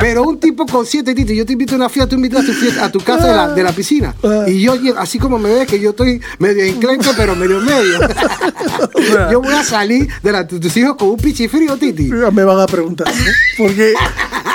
Pero 0.00 0.22
un 0.24 0.40
tipo 0.40 0.64
consciente, 0.66 1.14
Titi, 1.14 1.36
yo 1.36 1.44
te 1.46 1.52
invito 1.52 1.74
a 1.74 1.76
una 1.76 1.88
fiesta, 1.88 2.08
tú 2.08 2.16
invitas 2.16 2.42
a 2.42 2.46
tu, 2.46 2.52
fiesta- 2.52 2.84
a 2.86 2.90
tu 2.92 3.00
casa 3.00 3.28
de 3.28 3.36
la, 3.36 3.48
de 3.52 3.62
la 3.62 3.72
piscina. 3.72 4.14
Y 4.48 4.60
yo, 4.62 4.74
así 4.98 5.18
como 5.18 5.38
me 5.38 5.52
ves, 5.52 5.68
que 5.68 5.78
yo 5.78 5.90
estoy 5.90 6.20
medio 6.38 6.64
enclenco, 6.64 7.10
pero 7.16 7.36
medio 7.36 7.60
medio. 7.60 7.98
yo 9.30 9.40
voy 9.40 9.52
a 9.54 9.62
salir 9.62 10.08
de 10.22 10.32
la, 10.32 10.46
tus 10.46 10.76
hijos 10.76 10.96
con 10.96 11.10
un 11.10 11.16
pichifrío, 11.16 11.76
Titi. 11.76 12.04
me 12.04 12.44
van 12.44 12.60
a 12.60 12.66
preguntar. 12.66 13.06
¿no? 13.08 13.64
¿Por 13.64 13.74
qué, 13.74 13.94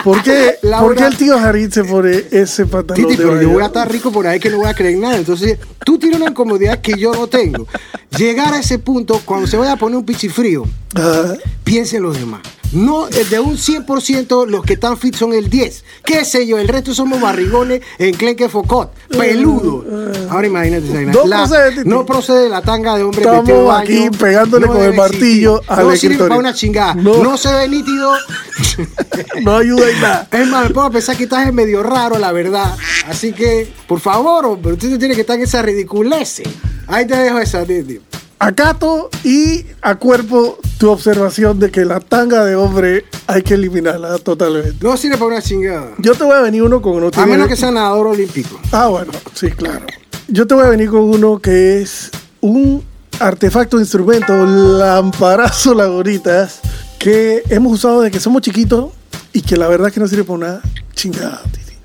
por 0.03 0.23
qué, 0.23 0.55
Laura. 0.63 0.79
por 0.87 0.95
qué 0.95 1.03
el 1.05 1.17
tío 1.17 1.37
Jarit 1.39 1.71
se 1.71 1.83
pone 1.83 2.23
ese 2.31 2.65
pantalón 2.65 3.03
Titi, 3.07 3.17
de 3.17 3.23
pero 3.27 3.41
yo 3.41 3.49
voy 3.49 3.63
a 3.63 3.67
estar 3.67 3.91
rico 3.91 4.11
por 4.11 4.25
ahí 4.27 4.39
que 4.39 4.49
no 4.49 4.57
voy 4.57 4.67
a 4.67 4.73
creer 4.73 4.97
nada. 4.97 5.17
Entonces, 5.17 5.57
tú 5.85 5.97
tienes 5.99 6.19
una 6.19 6.31
incomodidad 6.31 6.81
que 6.81 6.97
yo 6.97 7.13
no 7.13 7.27
tengo. 7.27 7.67
Llegar 8.17 8.53
a 8.53 8.59
ese 8.59 8.79
punto, 8.79 9.21
cuando 9.25 9.45
se 9.47 9.57
vaya 9.57 9.73
a 9.73 9.77
poner 9.77 9.97
un 9.97 10.05
pichifrío, 10.05 10.63
Ah, 10.97 11.33
piensen 11.65 12.01
los 12.03 12.17
demás. 12.17 12.39
No, 12.71 13.07
de 13.07 13.39
un 13.39 13.57
100%, 13.57 14.47
los 14.47 14.63
que 14.65 14.73
están 14.73 14.97
fit 14.97 15.15
son 15.15 15.33
el 15.33 15.49
10. 15.49 15.83
¿Qué 16.03 16.25
sé 16.25 16.45
yo? 16.45 16.57
El 16.57 16.67
resto 16.67 16.93
somos 16.93 17.21
barrigones 17.21 17.81
en 17.99 18.13
Clenque 18.15 18.49
Focot, 18.49 18.91
peludo. 19.09 19.85
Ahora 20.29 20.47
imagínate. 20.47 21.05
No 21.05 21.25
La- 21.25 21.37
procede, 21.45 21.71
Titi. 21.71 21.87
no 21.89 22.05
procede 22.05 22.49
la 22.49 22.61
tanga 22.61 22.97
de 22.97 23.03
hombre 23.03 23.21
Estamos 23.21 23.45
vestido 23.45 23.61
de 23.61 23.67
baño. 23.67 23.83
aquí 23.83 24.09
pegándole 24.17 24.67
con 24.67 24.81
el 24.83 24.93
martillo 24.93 25.57
existir. 25.57 25.79
al 25.79 25.87
No 25.87 25.95
sirve 25.95 26.17
para 26.17 26.35
una 26.39 26.53
chingada. 26.53 26.95
No. 26.95 27.23
No. 27.23 27.37
se 27.37 27.53
ve 27.53 27.67
nítido. 27.69 28.11
no 29.43 29.57
ayuda 29.57 29.89
en 29.89 30.01
nada. 30.01 30.27
Es 30.31 30.47
más, 30.47 30.67
me 30.67 30.73
puedo 30.73 30.91
pensar 30.91 31.15
que 31.15 31.23
estás 31.23 31.51
medio 31.53 31.81
raro, 31.83 32.17
la 32.17 32.31
verdad. 32.31 32.75
Así 33.07 33.31
que, 33.31 33.71
por 33.87 33.99
favor, 33.99 34.45
hombre, 34.45 34.73
usted 34.73 34.89
no 34.89 34.97
tiene 34.99 35.15
que 35.15 35.21
estar 35.21 35.37
en 35.37 35.43
esa 35.43 35.61
ridiculez. 35.61 36.41
Ahí 36.87 37.05
te 37.07 37.15
dejo 37.15 37.39
esa, 37.39 37.63
Titi. 37.65 37.99
Acato 38.37 39.09
y 39.23 39.65
a 39.81 39.95
cuerpo 39.95 40.57
tu 40.77 40.89
observación 40.89 41.59
de 41.59 41.71
que 41.71 41.85
la 41.85 41.99
tanga 41.99 42.43
de 42.43 42.55
hombre 42.55 43.05
hay 43.27 43.41
que 43.43 43.53
eliminarla 43.53 44.17
totalmente. 44.17 44.75
No 44.81 44.97
sirve 44.97 45.15
para 45.15 45.27
una 45.27 45.41
chingada. 45.41 45.91
Yo 45.99 46.15
te 46.15 46.23
voy 46.25 46.35
a 46.35 46.41
venir 46.41 46.63
uno 46.63 46.81
con 46.81 46.93
uno. 46.93 47.11
A 47.15 47.25
menos 47.25 47.47
que 47.47 47.55
sea 47.55 47.71
nadador 47.71 48.07
olímpico. 48.07 48.59
Ah, 48.71 48.87
bueno, 48.87 49.13
sí, 49.33 49.51
claro. 49.51 49.85
Yo 50.27 50.45
te 50.45 50.53
voy 50.53 50.65
a 50.65 50.69
venir 50.69 50.89
con 50.89 51.01
uno 51.01 51.39
que 51.39 51.81
es 51.81 52.11
un 52.41 52.83
artefacto, 53.19 53.79
instrumento, 53.79 54.33
lamparazo, 54.45 55.73
laboritas, 55.73 56.59
que 56.99 57.43
hemos 57.49 57.73
usado 57.73 58.01
desde 58.01 58.11
que 58.11 58.19
somos 58.19 58.41
chiquitos 58.41 58.91
y 59.31 59.41
que 59.41 59.55
la 59.55 59.67
verdad 59.67 59.87
es 59.87 59.93
que 59.93 59.99
no 59.99 60.07
sirve 60.07 60.23
para 60.25 60.37
una 60.37 60.61
chingada. 60.93 61.41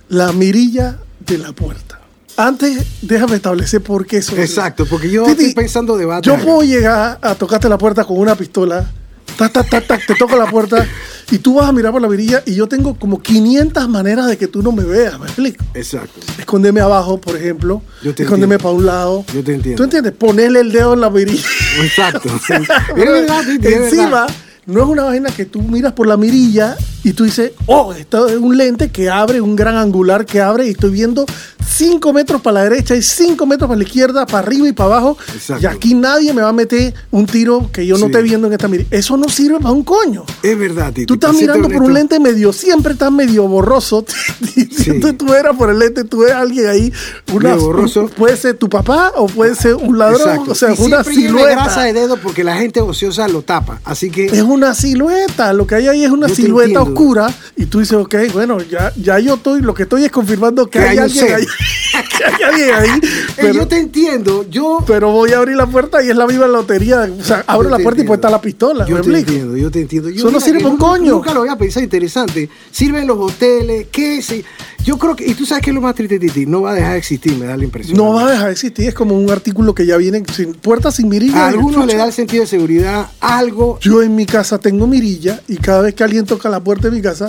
La 0.09 0.33
mirilla 0.33 0.99
de 1.21 1.39
la 1.39 1.53
puerta. 1.53 2.00
Antes 2.47 2.85
déjame 3.03 3.37
establecer 3.37 3.81
por 3.81 4.07
qué 4.07 4.19
eso. 4.19 4.37
Exacto, 4.37 4.87
porque 4.87 5.11
yo 5.11 5.25
Titi, 5.25 5.47
estoy 5.47 5.55
pensando 5.55 5.97
debate. 5.97 6.27
Yo 6.27 6.39
puedo 6.39 6.63
llegar 6.63 7.19
a 7.21 7.35
tocarte 7.35 7.69
la 7.69 7.79
puerta 7.79 8.05
con 8.05 8.19
una 8.19 8.35
pistola, 8.35 8.91
tac, 9.37 9.53
tac, 9.53 9.69
tac, 9.71 9.87
tac, 9.87 10.07
te 10.07 10.15
toco 10.15 10.37
la 10.37 10.47
puerta 10.51 10.87
y 11.31 11.39
tú 11.39 11.55
vas 11.55 11.69
a 11.69 11.73
mirar 11.73 11.93
por 11.93 12.03
la 12.03 12.09
virilla 12.09 12.43
y 12.45 12.55
yo 12.55 12.67
tengo 12.67 12.95
como 12.99 13.21
500 13.21 13.89
maneras 13.89 14.27
de 14.27 14.37
que 14.37 14.49
tú 14.49 14.63
no 14.63 14.73
me 14.73 14.85
veas, 14.85 15.19
¿me 15.19 15.27
explico? 15.27 15.65
Exacto. 15.75 16.21
Escondeme 16.39 16.81
abajo, 16.81 17.21
por 17.21 17.37
ejemplo. 17.37 17.83
Yo 18.03 18.15
te 18.15 18.25
entiendo. 18.25 18.59
para 18.59 18.71
un 18.71 18.87
lado. 18.87 19.25
Yo 19.33 19.43
te 19.45 19.55
entiendo. 19.55 19.77
¿Tú 19.77 19.85
entiendes? 19.85 20.13
Ponerle 20.13 20.61
el 20.61 20.73
dedo 20.73 20.95
en 20.95 21.01
la 21.01 21.09
virilla. 21.09 21.45
Exacto. 21.83 22.29
sí. 22.47 22.55
es 22.89 22.95
verdad, 22.95 23.45
Titi, 23.47 23.69
es 23.69 23.75
Encima, 23.75 24.23
verdad. 24.23 24.35
no 24.67 24.83
es 24.83 24.89
una 24.89 25.05
vaina 25.05 25.31
que 25.31 25.45
tú 25.47 25.63
miras 25.63 25.93
por 25.93 26.07
la 26.07 26.17
mirilla 26.17 26.77
y 27.03 27.13
tú 27.13 27.25
dices, 27.25 27.53
oh, 27.67 27.93
esto 27.93 28.29
es 28.29 28.37
un 28.37 28.57
lente 28.57 28.91
que 28.91 29.09
abre, 29.11 29.41
un 29.41 29.57
gran 29.57 29.77
angular 29.77 30.27
que 30.27 30.41
abre 30.41 30.67
y 30.67 30.71
estoy 30.71 30.91
viendo 30.91 31.25
5 31.67 32.13
metros 32.13 32.43
para 32.43 32.55
la 32.55 32.63
derecha 32.65 32.95
y 32.97 33.03
5 33.03 33.47
metros 33.47 33.69
para 33.69 33.79
la 33.79 33.85
izquierda, 33.85 34.27
para 34.27 34.39
arriba 34.41 34.69
y 34.69 34.73
para 34.73 34.87
abajo. 34.97 35.17
Exacto. 35.33 35.63
Y 35.63 35.67
aquí 35.67 35.95
nadie 35.95 36.33
me 36.35 36.43
va 36.43 36.49
a 36.49 36.53
meter 36.53 36.93
un 37.11 37.27
tiro 37.27 37.71
que 37.73 37.87
yo 37.87 37.95
no 37.97 38.07
Sí. 38.07 38.13
esté 38.13 38.23
viendo 38.23 38.47
en 38.49 38.53
esta 38.55 38.67
mirilla. 38.69 38.89
Eso 38.91 39.17
no 39.17 39.29
sirve 39.29 39.59
para 39.61 39.71
un 39.73 39.85
coño. 39.85 40.25
Es 40.43 40.59
verdad, 40.59 40.89
Titi. 40.93 41.07
Tú 41.07 41.15
estás 41.15 41.35
mirando 41.35 41.69
por 41.69 41.83
un 41.83 41.95
lente 41.95 42.19
medio, 42.19 42.53
siempre 42.53 42.93
estás 42.95 43.13
medio 43.13 43.47
borroso. 43.49 44.05
tú, 45.01 45.13
tú 45.15 45.33
eras 45.35 45.57
por 45.57 45.71
el 45.71 45.79
lente, 45.79 46.05
tú 46.05 46.25
a 46.27 46.41
alguien 46.41 46.67
ahí. 46.67 46.93
Una, 47.33 47.55
borroso. 47.55 48.09
puede 48.17 48.37
ser 48.37 48.57
tu 48.57 48.69
papá 48.69 49.13
o 49.17 49.27
puede 49.27 49.55
ser 49.55 49.75
un 49.77 49.97
ladrón. 49.97 50.21
Exacto. 50.29 50.53
O 50.53 50.55
sea, 50.55 50.75
y 50.75 50.81
una 50.83 51.05
silueta. 51.05 51.51
grasa 51.51 51.83
de 51.85 51.93
dedo 51.93 52.17
porque 52.19 52.43
la 52.45 52.57
gente 52.57 52.81
ociosa 52.81 53.29
lo 53.29 53.43
tapa. 53.43 53.81
Así 53.85 54.11
que 54.11 54.27
Es 54.27 54.43
una 54.43 54.75
silueta, 54.75 55.53
lo 55.53 55.67
que 55.67 55.77
hay 55.77 55.87
ahí 55.89 56.05
es 56.05 56.11
una 56.11 56.27
Yo 56.29 56.35
silueta. 56.35 56.81
Oscura 56.93 57.35
y 57.57 57.67
tú 57.67 57.81
dices, 57.81 57.95
ok, 57.99 58.15
bueno, 58.33 58.61
ya, 58.63 58.93
ya 58.97 59.19
yo 59.19 59.35
estoy, 59.35 59.61
lo 59.63 59.75
que 59.75 59.85
estoy 59.85 60.05
es 60.05 60.11
confirmando 60.13 60.67
que, 60.67 60.79
Que 60.79 60.85
hay, 60.89 60.99
alguien 60.99 61.27
ser. 61.27 61.35
ahí, 61.35 61.45
que 62.19 62.25
hay 62.25 62.43
alguien 62.43 62.75
ahí, 62.75 63.01
Eh, 63.39 63.53
yo 63.55 63.67
te 63.67 63.79
entiendo. 63.79 64.45
Yo, 64.51 64.85
pero 64.87 65.11
voy 65.13 65.33
a 65.33 65.39
abrir 65.39 65.57
la 65.57 65.67
puerta 65.67 66.03
y 66.03 66.11
es 66.11 66.17
la 66.17 66.27
misma 66.27 66.47
lotería, 66.47 67.09
o 67.19 67.25
sea, 67.25 67.43
abro 67.47 67.69
la 67.71 67.77
puerta 67.79 68.01
y 68.01 68.03
entiendo. 68.03 68.15
estar 68.15 68.31
la 68.31 68.41
pistola, 68.41 68.87
Yo 68.87 68.97
¿me 68.97 69.01
te 69.03 69.09
explico? 69.09 69.31
entiendo, 69.31 69.57
yo 69.57 69.71
te 69.71 69.81
entiendo. 69.81 70.09
Yo, 70.11 70.17
Eso 70.17 70.31
no 70.31 70.41
sirve 70.41 70.65
un 70.67 70.77
coño. 70.77 71.13
Nunca 71.15 71.33
lo 71.33 71.41
había 71.41 71.57
pensado 71.57 71.83
interesante. 71.85 72.49
Sirve 72.71 73.01
en 73.01 73.07
los 73.07 73.19
hoteles, 73.19 73.87
¿qué 73.91 74.21
sé? 74.23 74.45
Yo 74.85 74.99
creo 74.99 75.15
que, 75.15 75.27
y 75.27 75.35
tú 75.35 75.45
sabes 75.47 75.63
que 75.63 75.71
es 75.71 75.75
lo 75.75 75.81
más 75.83 75.95
triste, 75.95 76.19
Titi, 76.19 76.47
no 76.47 76.63
va 76.63 76.73
a 76.73 76.75
dejar 76.75 76.93
de 76.93 76.99
existir, 76.99 77.37
me 77.37 77.47
da 77.47 77.57
la 77.57 77.65
impresión. 77.65 77.97
No 77.97 78.15
va 78.15 78.27
a 78.27 78.31
dejar 78.31 78.47
de 78.47 78.53
existir, 78.53 78.89
es 78.89 78.95
como 78.95 79.17
un 79.19 79.31
artículo 79.31 79.75
que 79.75 79.85
ya 79.87 79.97
viene 79.97 80.23
sin 80.35 80.55
puertas 80.55 80.95
sin 80.97 81.09
mirilla. 81.09 81.45
A 81.47 81.49
algunos 81.49 81.87
le 81.87 81.97
da 81.97 82.07
el 82.07 82.13
sentido 82.13 82.43
de 82.43 82.47
seguridad 82.49 83.09
algo. 83.21 83.79
Yo 83.81 84.03
en 84.03 84.15
mi 84.17 84.27
casa 84.27 84.59
tengo 84.59 84.87
mirilla 84.87 85.41
y 85.49 85.57
cada 85.59 85.83
vez 85.83 85.95
que 85.95 86.03
alguien 86.05 86.25
toca 86.25 86.49
la 86.49 86.61
puerta 86.61 86.89
de 86.89 86.97
mi 86.97 87.03
casa, 87.03 87.27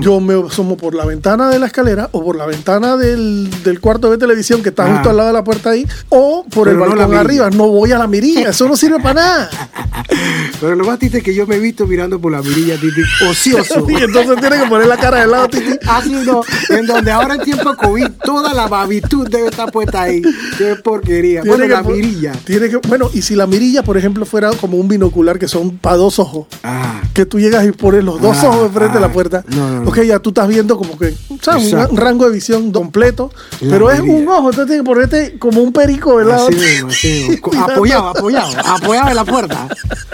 yo 0.00 0.20
me 0.20 0.34
asomo 0.46 0.76
por 0.76 0.94
la 0.94 1.04
ventana 1.04 1.48
de 1.50 1.58
la 1.58 1.66
escalera 1.66 2.08
o 2.12 2.24
por 2.24 2.36
la 2.36 2.46
ventana 2.46 2.96
del, 2.96 3.48
del 3.62 3.80
cuarto 3.80 4.10
de 4.10 4.18
televisión 4.18 4.62
que 4.62 4.70
está 4.70 4.84
Ah. 4.86 4.92
justo 4.94 5.10
al 5.10 5.16
lado 5.16 5.28
de 5.28 5.32
la 5.32 5.44
puerta 5.44 5.70
ahí 5.70 5.86
o 6.10 6.44
por 6.50 6.68
Pero 6.68 6.84
el 6.84 6.90
balcón 6.90 7.14
arriba. 7.14 7.48
No 7.50 7.68
voy 7.68 7.92
a 7.92 7.98
la 7.98 8.06
mirilla, 8.06 8.50
eso 8.50 8.68
no 8.68 8.76
sirve 8.76 8.98
para 9.00 9.14
nada. 9.14 9.50
Pero 10.60 10.74
lo 10.74 10.84
más 10.84 10.98
triste 10.98 11.18
es 11.18 11.24
que 11.24 11.34
yo 11.34 11.46
me 11.46 11.56
he 11.56 11.58
visto 11.58 11.86
mirando 11.86 12.20
por 12.20 12.32
la 12.32 12.42
mirilla, 12.42 12.74
Titi, 12.76 13.00
ocioso. 13.28 13.86
y 13.88 13.94
entonces 13.96 14.36
tiene 14.40 14.58
que 14.62 14.68
poner 14.68 14.86
la 14.86 14.96
cara 14.96 15.20
de 15.20 15.26
lado, 15.26 15.48
Titi. 15.48 15.78
Haciendo, 15.86 16.44
en 16.70 16.86
donde 16.94 17.10
ahora 17.10 17.34
en 17.34 17.40
tiempo 17.42 17.74
COVID, 17.76 18.06
toda 18.24 18.52
la 18.54 18.66
babitud 18.68 19.28
debe 19.28 19.48
estar 19.48 19.70
puesta 19.70 20.02
ahí. 20.02 20.22
Qué 20.58 20.76
porquería. 20.76 21.42
Tiene 21.42 21.56
Bueno, 21.56 21.64
que 21.64 21.68
la 21.70 21.82
mirilla. 21.82 22.32
Tiene 22.44 22.68
que, 22.68 22.76
bueno, 22.88 23.10
y 23.12 23.22
si 23.22 23.34
la 23.34 23.46
mirilla, 23.46 23.82
por 23.82 23.96
ejemplo, 23.96 24.24
fuera 24.26 24.50
como 24.52 24.76
un 24.78 24.88
binocular 24.88 25.38
que 25.38 25.48
son 25.48 25.78
para 25.78 25.96
dos 25.96 26.18
ojos. 26.18 26.46
Ah, 26.62 27.02
que 27.12 27.26
tú 27.26 27.38
llegas 27.40 27.64
y 27.66 27.72
pones 27.72 28.04
los 28.04 28.20
dos 28.20 28.36
Ah, 28.42 28.48
ojos 28.48 28.66
enfrente 28.66 28.94
de 28.94 29.00
la 29.00 29.06
ah, 29.06 29.12
puerta. 29.12 29.44
no, 29.48 29.70
no, 29.70 29.80
no. 29.82 29.88
Ok, 29.90 30.00
ya 30.02 30.18
tú 30.18 30.30
estás 30.30 30.48
viendo 30.48 30.76
como 30.76 30.98
que, 30.98 31.14
¿sabes? 31.40 31.72
Un, 31.72 31.78
un 31.90 31.96
rango 31.96 32.24
de 32.26 32.32
visión 32.32 32.72
completo. 32.72 33.30
La 33.60 33.70
pero 33.70 33.90
es 33.90 34.00
un 34.00 34.26
ojo, 34.28 34.50
entonces 34.50 34.66
tienes 34.66 34.82
que 34.82 34.84
ponerte 34.84 35.38
como 35.38 35.60
un 35.62 35.72
perico 35.72 36.18
del 36.18 36.28
lado. 36.28 36.48
así 36.48 36.56
mismo, 36.56 36.88
así 36.88 37.26
mismo. 37.28 37.50
Apoyado, 37.64 38.08
apoyado, 38.08 38.52
apoyado 38.64 39.08
en 39.10 39.16
la 39.16 39.24
puerta. 39.24 39.68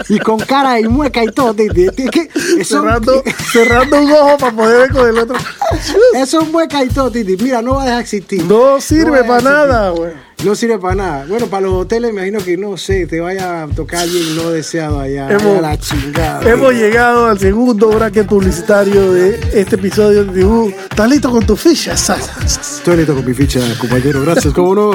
Y 0.09 0.19
con 0.19 0.39
cara 0.39 0.79
y 0.79 0.87
mueca 0.87 1.23
y 1.23 1.27
todo, 1.27 1.55
que 1.55 2.29
cerrando, 2.63 3.23
cerrando 3.51 4.01
un 4.01 4.11
ojo 4.11 4.37
para 4.37 4.55
poder 4.55 4.77
ver 4.79 4.91
con 4.91 5.09
el 5.09 5.17
otro. 5.19 5.37
Eso 6.15 6.41
es 6.41 6.51
mueca 6.51 6.70
todo, 6.93 7.11
Titi. 7.11 7.37
Mira, 7.43 7.61
no 7.61 7.75
va 7.75 7.81
a 7.81 7.85
dejar 7.85 7.97
de 7.97 8.03
existir. 8.03 8.43
No 8.45 8.79
sirve 8.81 9.23
para 9.23 9.41
nada, 9.41 9.89
güey. 9.91 10.13
No 10.43 10.55
sirve 10.55 10.79
para 10.79 10.95
nada. 10.95 11.25
Bueno, 11.29 11.45
para 11.47 11.61
los 11.67 11.73
hoteles 11.73 12.11
me 12.13 12.21
imagino 12.27 12.43
que 12.43 12.57
no 12.57 12.75
sé, 12.75 13.05
te 13.05 13.19
vaya 13.19 13.63
a 13.63 13.67
tocar 13.67 13.99
alguien 14.01 14.35
no 14.35 14.49
deseado 14.49 14.99
allá. 14.99 15.29
Hemos- 15.31 15.57
a 15.59 15.61
la 15.61 15.79
chingada. 15.79 16.49
Hemos 16.49 16.73
llegado 16.73 17.27
al 17.27 17.37
segundo 17.37 17.89
bracket 17.89 18.25
publicitario 18.27 19.13
de 19.13 19.39
este 19.53 19.75
episodio 19.75 20.25
de 20.25 20.33
Dibu. 20.33 20.73
¿Estás 20.89 21.09
listo 21.09 21.29
con 21.29 21.45
tus 21.45 21.59
fichas? 21.61 22.09
Estoy 22.43 22.97
listo 22.97 23.13
con 23.13 23.23
mi 23.23 23.33
ficha, 23.35 23.59
compañero. 23.79 24.21
Gracias, 24.21 24.51
cómo 24.53 24.73
no. 24.73 24.91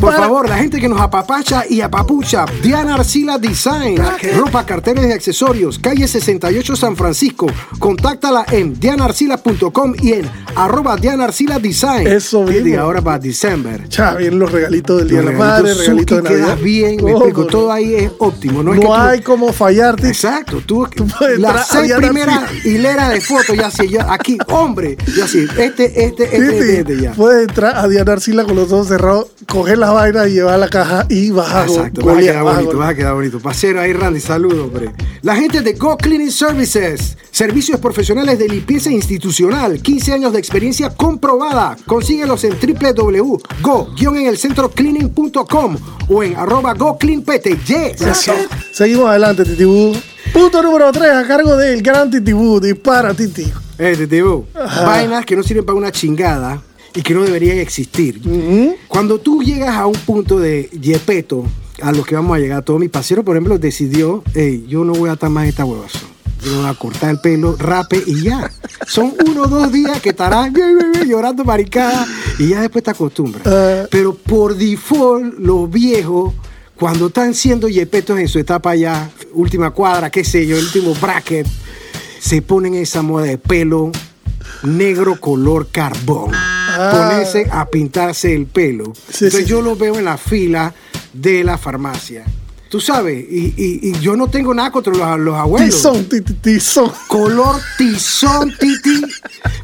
Por 0.00 0.14
favor, 0.14 0.48
la 0.48 0.56
gente 0.56 0.80
que 0.80 0.88
nos 0.88 1.00
apapacha 1.00 1.64
y 1.68 1.82
apapucha. 1.82 2.46
Diana 2.62 2.94
Arcila 2.94 3.36
Design. 3.38 3.98
Ropa, 4.36 4.64
carteles 4.64 5.06
y 5.08 5.12
accesorios. 5.12 5.78
Calle 5.78 6.08
68 6.08 6.74
San 6.74 6.96
Francisco. 6.96 7.46
Contáctala 7.78 8.46
en 8.50 8.78
dianarcila.com 8.80 9.94
y 10.00 10.12
en 10.14 10.30
arroba 10.54 10.96
Diana 10.96 11.24
Arcila 11.24 11.58
Design. 11.58 12.06
Eso 12.06 12.50
Y 12.50 12.62
mismo. 12.62 12.80
ahora 12.80 13.02
para 13.02 13.18
December. 13.18 13.86
Ya, 13.90 14.14
vienen 14.14 14.38
los 14.38 14.50
regalitos 14.50 14.85
del 14.94 15.08
Día 15.08 15.18
de 15.20 15.24
la 15.24 15.32
Madre, 15.32 15.74
regalitos 15.74 16.22
de 16.22 16.22
Navidad. 16.22 16.58
bien, 16.62 16.96
me 17.04 17.12
Oh, 17.12 17.16
explico. 17.16 17.46
Todo 17.46 17.72
ahí 17.72 17.94
es 17.94 18.10
óptimo. 18.18 18.62
No, 18.62 18.70
No, 18.70 18.74
es 18.74 18.80
que 18.80 18.86
tú- 18.86 18.94
hay 18.94 19.20
como 19.22 19.52
fallarte. 19.52 20.08
Exacto, 20.08 20.62
tú, 20.64 20.84
a 20.84 20.90
las 21.38 21.68
seis 21.68 21.92
primeras 21.94 22.50
hileras 22.64 23.10
de 23.12 23.20
fotos, 23.20 23.56
ya 23.56 23.66
así, 23.66 23.88
yo 23.88 24.00
aquí, 24.08 24.38
hombre, 24.48 24.96
ya 25.16 25.24
así, 25.24 25.46
este, 25.58 26.04
este, 26.04 26.04
este, 26.06 26.26
Sí, 26.28 26.42
este, 26.44 26.80
este, 26.80 27.00
ya. 27.02 27.12
Puedes 27.12 27.48
entrar 27.48 27.76
a 27.76 27.88
Diana 27.88 28.12
Arcila 28.12 28.44
con 28.44 28.56
los 28.56 28.70
ojos 28.72 28.88
cerrados, 28.88 29.28
coger 29.48 29.78
las 29.78 29.92
vainas 29.92 30.28
y 30.28 30.32
llevar 30.32 30.54
a 30.54 30.58
la 30.58 30.68
caja 30.68 31.06
y 31.08 31.30
go- 31.30 31.42
Exacto, 31.42 32.04
vas 32.04 32.16
a 32.18 32.20
quedar 32.20 32.42
bonito, 32.42 32.78
vas 32.78 32.90
a 32.90 32.94
quedar 32.94 33.14
bonito. 33.14 33.40
Pasero 33.40 33.80
ahí, 33.80 33.92
Randy, 33.92 34.20
saludos, 34.20 34.58
hombre. 34.66 34.90
La 35.22 35.34
gente 35.36 35.60
de 35.62 35.72
Go 35.72 35.96
Cleaning 35.96 36.30
Services, 36.32 37.16
servicios 37.30 37.80
profesionales 37.80 38.38
de 38.38 38.48
limpieza 38.48 38.90
institucional, 38.90 39.80
15 39.80 40.12
años 40.12 40.32
de 40.32 40.38
experiencia 40.38 40.90
comprobada. 40.90 41.76
Consíguelos 41.86 42.44
en 42.44 42.56
www.go-en-el-centro-cleaning.com 44.76 45.76
o 46.08 46.22
en 46.22 46.36
arroba 46.36 46.74
GoCleanPT. 46.74 47.46
Yes. 47.66 48.30
Seguimos 48.72 49.08
adelante, 49.08 49.44
Titibú. 49.44 49.92
Punto 50.32 50.62
número 50.62 50.92
3 50.92 51.10
a 51.10 51.26
cargo 51.26 51.56
del 51.56 51.82
gran 51.82 52.10
Titibú. 52.10 52.60
Dispara, 52.60 53.14
Titi. 53.14 53.46
Eh, 53.78 53.94
Titibú, 53.96 54.46
Ajá. 54.54 54.84
vainas 54.86 55.24
que 55.24 55.36
no 55.36 55.42
sirven 55.42 55.64
para 55.64 55.78
una 55.78 55.92
chingada 55.92 56.62
y 56.94 57.02
que 57.02 57.14
no 57.14 57.22
deberían 57.24 57.58
existir. 57.58 58.20
Cuando 58.88 59.18
tú 59.18 59.42
llegas 59.42 59.76
a 59.76 59.86
un 59.86 59.94
punto 59.94 60.38
de 60.38 60.68
yepeto, 60.80 61.44
a 61.82 61.92
lo 61.92 62.02
que 62.04 62.14
vamos 62.14 62.36
a 62.36 62.40
llegar, 62.40 62.62
todo 62.62 62.78
mi 62.78 62.88
pasero, 62.88 63.22
por 63.22 63.36
ejemplo, 63.36 63.58
decidió, 63.58 64.22
hey, 64.34 64.64
yo 64.66 64.84
no 64.84 64.94
voy 64.94 65.10
a 65.10 65.12
atar 65.12 65.28
más 65.30 65.46
esta 65.46 65.64
huevazón. 65.64 66.15
Yo 66.44 66.56
voy 66.56 66.66
a 66.66 66.74
cortar 66.74 67.10
el 67.10 67.20
pelo, 67.20 67.56
rape 67.56 68.02
y 68.06 68.22
ya. 68.22 68.50
Son 68.86 69.14
uno 69.26 69.42
o 69.42 69.46
dos 69.46 69.72
días 69.72 70.00
que 70.00 70.10
estarás 70.10 70.50
llorando 71.06 71.44
maricada 71.44 72.06
y 72.38 72.48
ya 72.48 72.60
después 72.60 72.84
te 72.84 72.90
acostumbras. 72.90 73.46
Ah. 73.46 73.86
Pero 73.90 74.14
por 74.14 74.56
default, 74.56 75.38
los 75.38 75.70
viejos, 75.70 76.34
cuando 76.76 77.08
están 77.08 77.34
siendo 77.34 77.68
yepetos 77.68 78.18
en 78.18 78.28
su 78.28 78.38
etapa 78.38 78.74
ya, 78.74 79.10
última 79.32 79.70
cuadra, 79.70 80.10
qué 80.10 80.24
sé 80.24 80.46
yo, 80.46 80.56
el 80.56 80.64
último 80.64 80.94
bracket, 80.94 81.46
se 82.20 82.42
ponen 82.42 82.74
esa 82.74 83.02
moda 83.02 83.24
de 83.24 83.38
pelo 83.38 83.92
negro 84.62 85.20
color 85.20 85.68
carbón. 85.70 86.32
Ponerse 86.76 87.48
a 87.50 87.66
pintarse 87.66 88.34
el 88.34 88.46
pelo. 88.46 88.92
Sí, 88.94 89.26
Entonces 89.26 89.44
sí, 89.44 89.50
yo 89.50 89.62
lo 89.62 89.76
veo 89.76 89.98
en 89.98 90.04
la 90.04 90.18
fila 90.18 90.74
de 91.12 91.44
la 91.44 91.56
farmacia. 91.56 92.24
Tú 92.68 92.80
sabes, 92.80 93.24
y, 93.30 93.54
y- 93.56 93.78
y 93.90 93.92
yo 94.00 94.16
no 94.16 94.28
tengo 94.28 94.52
nada 94.52 94.70
contra 94.72 94.92
los, 94.92 95.18
los 95.20 95.34
abuelos. 95.36 95.70
Tizón, 95.74 96.04
Titi, 96.08 96.34
tizón. 96.34 96.90
Color 97.06 97.56
tizón, 97.78 98.52
titi, 98.58 99.02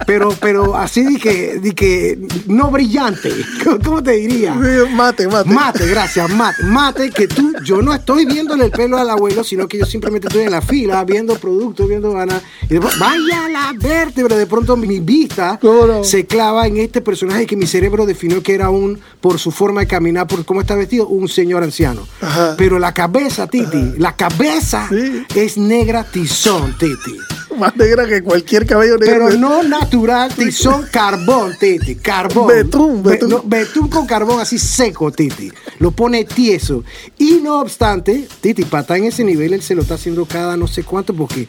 pero, 0.06 0.30
pero 0.40 0.76
así 0.76 1.02
de 1.14 1.18
que, 1.18 1.58
de 1.58 1.72
que 1.74 2.18
no 2.46 2.70
brillante. 2.70 3.30
¿Cómo 3.84 4.02
te 4.02 4.12
diría? 4.12 4.54
Mate, 4.54 5.26
mate. 5.28 5.50
Mate, 5.50 5.86
gracias, 5.86 6.30
mate. 6.30 6.62
Mate, 6.64 7.10
que 7.10 7.26
tú, 7.26 7.52
yo 7.64 7.82
no 7.82 7.92
estoy 7.92 8.24
viéndole 8.24 8.66
el 8.66 8.70
pelo 8.70 8.96
al 8.98 9.10
abuelo, 9.10 9.42
sino 9.42 9.66
que 9.66 9.78
yo 9.78 9.84
simplemente 9.86 10.28
estoy 10.28 10.44
en 10.44 10.52
la 10.52 10.62
fila 10.62 11.04
viendo 11.04 11.34
productos, 11.36 11.88
viendo 11.88 12.12
ganas. 12.12 12.40
Y 12.64 12.74
después, 12.74 12.96
vaya 12.98 13.48
la 13.48 13.72
vértebra, 13.76 14.36
de 14.36 14.46
pronto 14.46 14.76
mi 14.76 15.00
vista 15.00 15.58
se 16.04 16.24
clava 16.26 16.66
en 16.68 16.76
este 16.76 17.00
personaje 17.00 17.46
que 17.46 17.56
mi 17.56 17.66
cerebro 17.66 18.06
definió 18.06 18.42
que 18.42 18.54
era 18.54 18.70
un, 18.70 19.00
por 19.20 19.38
su 19.40 19.50
forma 19.50 19.80
de 19.80 19.86
caminar, 19.88 20.26
por 20.28 20.44
cómo 20.44 20.60
está 20.60 20.76
vestido, 20.76 21.08
un 21.08 21.28
señor 21.28 21.62
anciano. 21.64 22.06
Ajá. 22.20 22.54
Pero 22.56 22.78
la 22.78 22.91
cabeza, 22.92 23.46
Titi, 23.46 23.94
la 23.98 24.14
cabeza 24.16 24.86
Sí. 24.88 25.24
es 25.34 25.56
negra 25.56 26.04
tizón, 26.04 26.76
Titi. 26.78 27.16
Más 27.58 27.76
negra 27.76 28.06
que 28.06 28.22
cualquier 28.22 28.64
cabello 28.66 28.96
negro. 28.96 29.26
Pero 29.28 29.38
no 29.38 29.62
natural, 29.62 30.32
tizón 30.34 30.86
carbón, 30.90 31.52
Titi, 31.60 31.96
carbón. 31.96 32.46
Betún, 32.48 33.02
Be- 33.02 33.10
betún. 33.10 33.28
no, 33.30 33.42
betún 33.44 33.88
con 33.88 34.06
carbón 34.06 34.40
así 34.40 34.58
seco, 34.58 35.12
Titi. 35.12 35.52
Lo 35.78 35.90
pone 35.90 36.24
tieso. 36.24 36.82
Y 37.18 37.40
no 37.42 37.60
obstante, 37.60 38.26
Titi, 38.40 38.64
para 38.64 38.80
estar 38.82 38.96
en 38.96 39.04
ese 39.04 39.22
nivel, 39.22 39.52
él 39.52 39.62
se 39.62 39.74
lo 39.74 39.82
está 39.82 39.94
haciendo 39.94 40.24
cada 40.24 40.56
no 40.56 40.66
sé 40.66 40.82
cuánto, 40.82 41.12
porque 41.14 41.46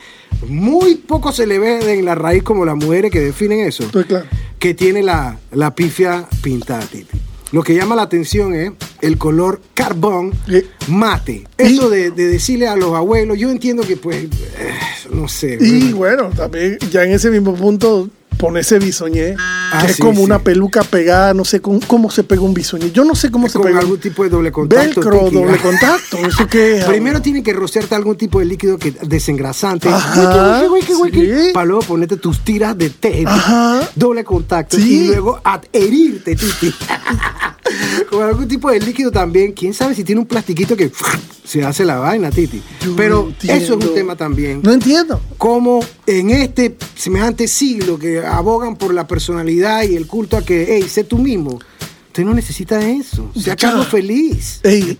muy 0.48 0.96
poco 0.96 1.32
se 1.32 1.48
le 1.48 1.58
ve 1.58 1.94
en 1.94 2.04
la 2.06 2.16
raíz 2.16 2.44
como 2.44 2.66
las 2.66 2.76
mujeres 2.76 3.10
que 3.10 3.22
definen 3.22 3.62
eso. 3.62 3.84
Estoy 3.84 4.04
claro. 4.04 4.26
Que 4.60 4.74
tiene 4.74 5.04
la, 5.04 5.38
la 5.52 5.74
pifia 5.74 6.28
pintada, 6.42 6.82
Titi. 6.82 7.18
Lo 7.54 7.62
que 7.62 7.76
llama 7.76 7.96
la 7.96 8.02
atención 8.02 8.56
es 8.56 8.72
el 9.02 9.20
color 9.20 9.62
carbón 9.76 10.34
mate. 10.88 11.44
Eso 11.60 11.88
de, 11.88 12.10
de 12.10 12.26
decirle 12.26 12.68
a 12.68 12.76
los 12.76 12.96
abuelos, 12.96 13.38
yo 13.38 13.52
entiendo 13.52 13.84
que 13.84 13.96
pues, 13.96 14.24
eh, 14.24 14.30
no 15.12 15.28
sé. 15.28 15.60
Y 15.62 15.94
bueno, 15.94 16.32
también 16.36 16.80
ya 16.90 17.04
en 17.04 17.12
ese 17.12 17.30
mismo 17.30 17.54
punto 17.54 18.10
pone 18.34 18.60
ese 18.62 18.80
bisoñé, 18.80 19.36
Ah, 19.40 19.84
que 19.86 19.92
es 19.92 19.98
como 19.98 20.18
sí. 20.20 20.24
una 20.24 20.40
peluca 20.40 20.84
pegada, 20.84 21.34
no 21.34 21.46
sé 21.46 21.62
cómo, 21.62 21.80
cómo 21.88 22.12
se 22.12 22.24
pega 22.24 22.42
un 22.42 22.54
bisoñé. 22.54 22.92
Yo 22.92 23.04
no 23.06 23.16
sé 23.16 23.32
cómo 23.32 23.48
se 23.50 23.58
con 23.58 23.68
pega. 23.68 23.80
algún 23.80 24.00
tipo 24.00 24.24
de 24.24 24.30
doble 24.30 24.52
contacto. 24.52 25.02
Velcro, 25.02 25.20
Tiki. 25.30 25.36
doble 25.36 25.58
contacto. 25.58 26.18
¿Eso 26.18 26.48
qué 26.48 26.78
es? 26.80 26.86
Primero 26.94 27.22
tienen 27.22 27.44
que 27.44 27.54
rociarte 27.54 27.96
algún 27.96 28.16
tipo 28.18 28.40
de 28.40 28.46
líquido 28.46 28.78
que 28.78 28.92
desengrasante. 29.02 29.90
Ajá, 29.90 30.64
Wiki, 30.70 30.94
wiki, 30.94 31.18
wiki, 31.18 31.26
sí. 31.48 31.54
Para 31.54 31.66
luego 31.66 31.82
ponerte 31.84 32.18
tus 32.18 32.40
tiras 32.42 32.78
de 32.78 32.90
té. 32.90 33.24
Ajá. 33.26 33.90
Doble 33.96 34.24
contacto. 34.24 34.78
Sí. 34.78 35.06
Y 35.06 35.08
luego 35.08 35.40
adherirte, 35.44 36.36
Titi. 36.36 36.74
Con 38.10 38.22
algún 38.24 38.48
tipo 38.48 38.70
de 38.70 38.80
líquido 38.80 39.12
también. 39.12 39.54
Quién 39.54 39.74
sabe 39.74 39.96
si 39.96 40.04
tiene 40.04 40.22
un 40.22 40.28
plastiquito 40.28 40.76
que 40.76 40.92
se 41.44 41.64
hace 41.64 41.86
la 41.86 41.98
vaina, 41.98 42.30
Titi. 42.30 42.62
Yo 42.84 42.96
Pero 42.96 43.30
no 43.44 43.54
eso 43.54 43.74
es 43.80 43.86
un 43.86 43.94
tema 43.94 44.16
también. 44.16 44.62
No 44.64 44.72
entiendo. 44.74 45.20
Como 45.38 45.80
en 46.06 46.30
este 46.30 46.76
semejante 46.96 47.48
siglo 47.48 47.98
que 47.98 48.26
abogan 48.26 48.76
por 48.76 48.94
la 48.94 49.08
personalidad 49.08 49.84
y 49.84 49.96
el 49.96 50.08
culto 50.08 50.38
a 50.38 50.44
que, 50.44 50.66
hey, 50.70 50.84
sé 50.90 51.04
tú 51.04 51.18
mismo. 51.18 51.60
Usted 52.14 52.26
no 52.26 52.36
necesita 52.36 52.80
eso. 52.80 53.32
Sea 53.34 53.56
Ya. 53.56 53.56
Carlos 53.56 53.88
feliz. 53.88 54.60
Ey. 54.62 54.96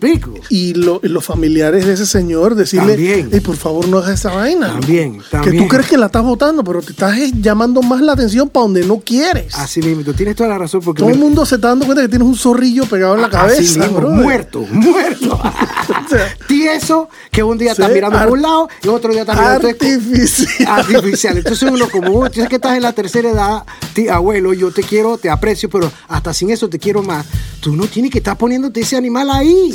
Y 0.50 0.74
lo- 0.74 0.98
los 1.04 1.24
familiares 1.24 1.86
de 1.86 1.92
ese 1.92 2.06
señor 2.06 2.56
decirle. 2.56 3.28
"Ey, 3.30 3.38
por 3.38 3.54
favor 3.56 3.86
no 3.86 3.98
hagas 3.98 4.18
esa 4.18 4.32
vaina. 4.34 4.66
También, 4.72 5.18
Que 5.20 5.24
también. 5.30 5.62
tú 5.62 5.68
crees 5.68 5.86
que 5.86 5.96
la 5.96 6.06
estás 6.06 6.24
votando, 6.24 6.64
pero 6.64 6.82
te 6.82 6.90
estás 6.90 7.16
eh, 7.16 7.30
llamando 7.40 7.82
más 7.82 8.00
la 8.00 8.14
atención 8.14 8.48
para 8.48 8.64
donde 8.64 8.84
no 8.84 8.98
quieres. 8.98 9.54
Así 9.54 9.80
mismo, 9.80 10.02
tú 10.02 10.12
tienes 10.12 10.34
toda 10.34 10.48
la 10.48 10.58
razón 10.58 10.80
porque 10.84 11.02
Todo 11.02 11.10
el 11.10 11.14
me- 11.16 11.24
mundo 11.24 11.46
se 11.46 11.54
está 11.54 11.68
dando 11.68 11.84
cuenta 11.86 12.02
que 12.02 12.08
tienes 12.08 12.26
un 12.26 12.34
zorrillo 12.34 12.84
pegado 12.86 13.14
en 13.14 13.20
la 13.20 13.26
Así 13.28 13.36
cabeza. 13.36 13.78
mismo, 13.78 13.96
brother. 13.98 14.16
muerto, 14.24 14.66
muerto. 14.72 15.40
O 15.84 16.08
sea, 16.08 16.34
Tieso, 16.48 17.08
que 17.30 17.42
un 17.42 17.58
día 17.58 17.72
está 17.72 17.86
Sí, 17.86 17.92
mirando 17.94 18.18
por 18.18 18.30
un 18.32 18.42
lado 18.42 18.68
y 18.82 18.88
otro 18.88 19.12
día 19.12 19.20
está 19.20 19.34
mirando 19.34 19.68
Artificial. 19.68 20.66
artificial. 20.68 21.38
Entonces 21.38 21.70
uno 21.70 21.88
como 21.90 22.28
tú 22.28 22.34
sabes 22.36 22.48
que 22.48 22.56
estás 22.56 22.76
en 22.76 22.82
la 22.82 22.92
tercera 22.92 23.30
edad, 23.30 23.62
ti- 23.92 24.08
abuelo, 24.08 24.52
yo 24.52 24.70
te 24.72 24.82
quiero, 24.82 25.16
te 25.18 25.30
aprecio, 25.30 25.68
pero 25.70 25.92
hasta 26.08 26.32
sin 26.34 26.50
eso 26.50 26.68
te 26.68 26.78
quiero 26.78 27.02
Tú 27.60 27.74
no 27.74 27.86
tienes 27.86 28.10
que 28.10 28.18
estar 28.18 28.36
poniéndote 28.36 28.80
ese 28.80 28.96
animal 28.96 29.30
ahí. 29.30 29.72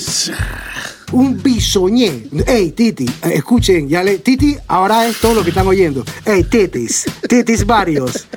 Un 1.11 1.41
bisoñé. 1.41 2.27
Ey, 2.45 2.71
Titi, 2.71 3.05
eh, 3.05 3.33
escuchen, 3.33 3.89
ya 3.89 4.03
le. 4.03 4.19
Titi, 4.19 4.57
ahora 4.67 5.07
es 5.07 5.19
todo 5.19 5.33
lo 5.33 5.43
que 5.43 5.49
están 5.49 5.67
oyendo. 5.67 6.03
Ey, 6.25 6.43
titis, 6.43 7.05
titis 7.27 7.65
varios. 7.65 8.27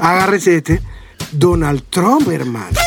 Agárrense 0.00 0.56
este. 0.56 0.80
Donald 1.32 1.82
Trump, 1.90 2.28
hermano. 2.28 2.78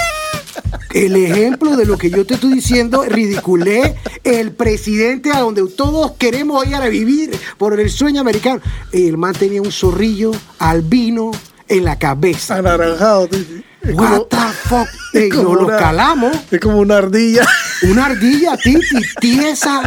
El 0.93 1.15
ejemplo 1.17 1.75
de 1.75 1.85
lo 1.85 1.97
que 1.97 2.09
yo 2.09 2.25
te 2.25 2.35
estoy 2.35 2.53
diciendo, 2.53 3.03
ridiculé 3.03 3.95
el 4.24 4.53
presidente 4.53 5.31
a 5.31 5.41
donde 5.41 5.67
todos 5.67 6.13
queremos 6.13 6.65
ir 6.65 6.75
a 6.75 6.88
vivir 6.88 7.38
por 7.57 7.77
el 7.77 7.89
sueño 7.89 8.21
americano. 8.21 8.62
El 8.93 9.17
man 9.17 9.33
tenía 9.33 9.62
un 9.62 9.71
zorrillo 9.71 10.31
albino 10.59 11.31
en 11.67 11.83
la 11.83 12.00
cabeza. 12.00 12.55
Anaranjado. 12.55 13.27
tío. 13.27 13.39
Es 13.88 13.94
What 13.94 14.10
como, 14.10 14.25
the 14.25 14.38
fuck? 14.68 14.88
Ey, 15.13 15.30
como 15.30 15.54
nos 15.56 15.62
lo 15.62 15.68
calamos. 15.68 16.36
es 16.51 16.60
como 16.60 16.80
una 16.80 16.98
ardilla. 16.98 17.46
Una 17.89 18.06
ardilla, 18.06 18.56
titi, 18.58 19.01
tiesa. 19.20 19.82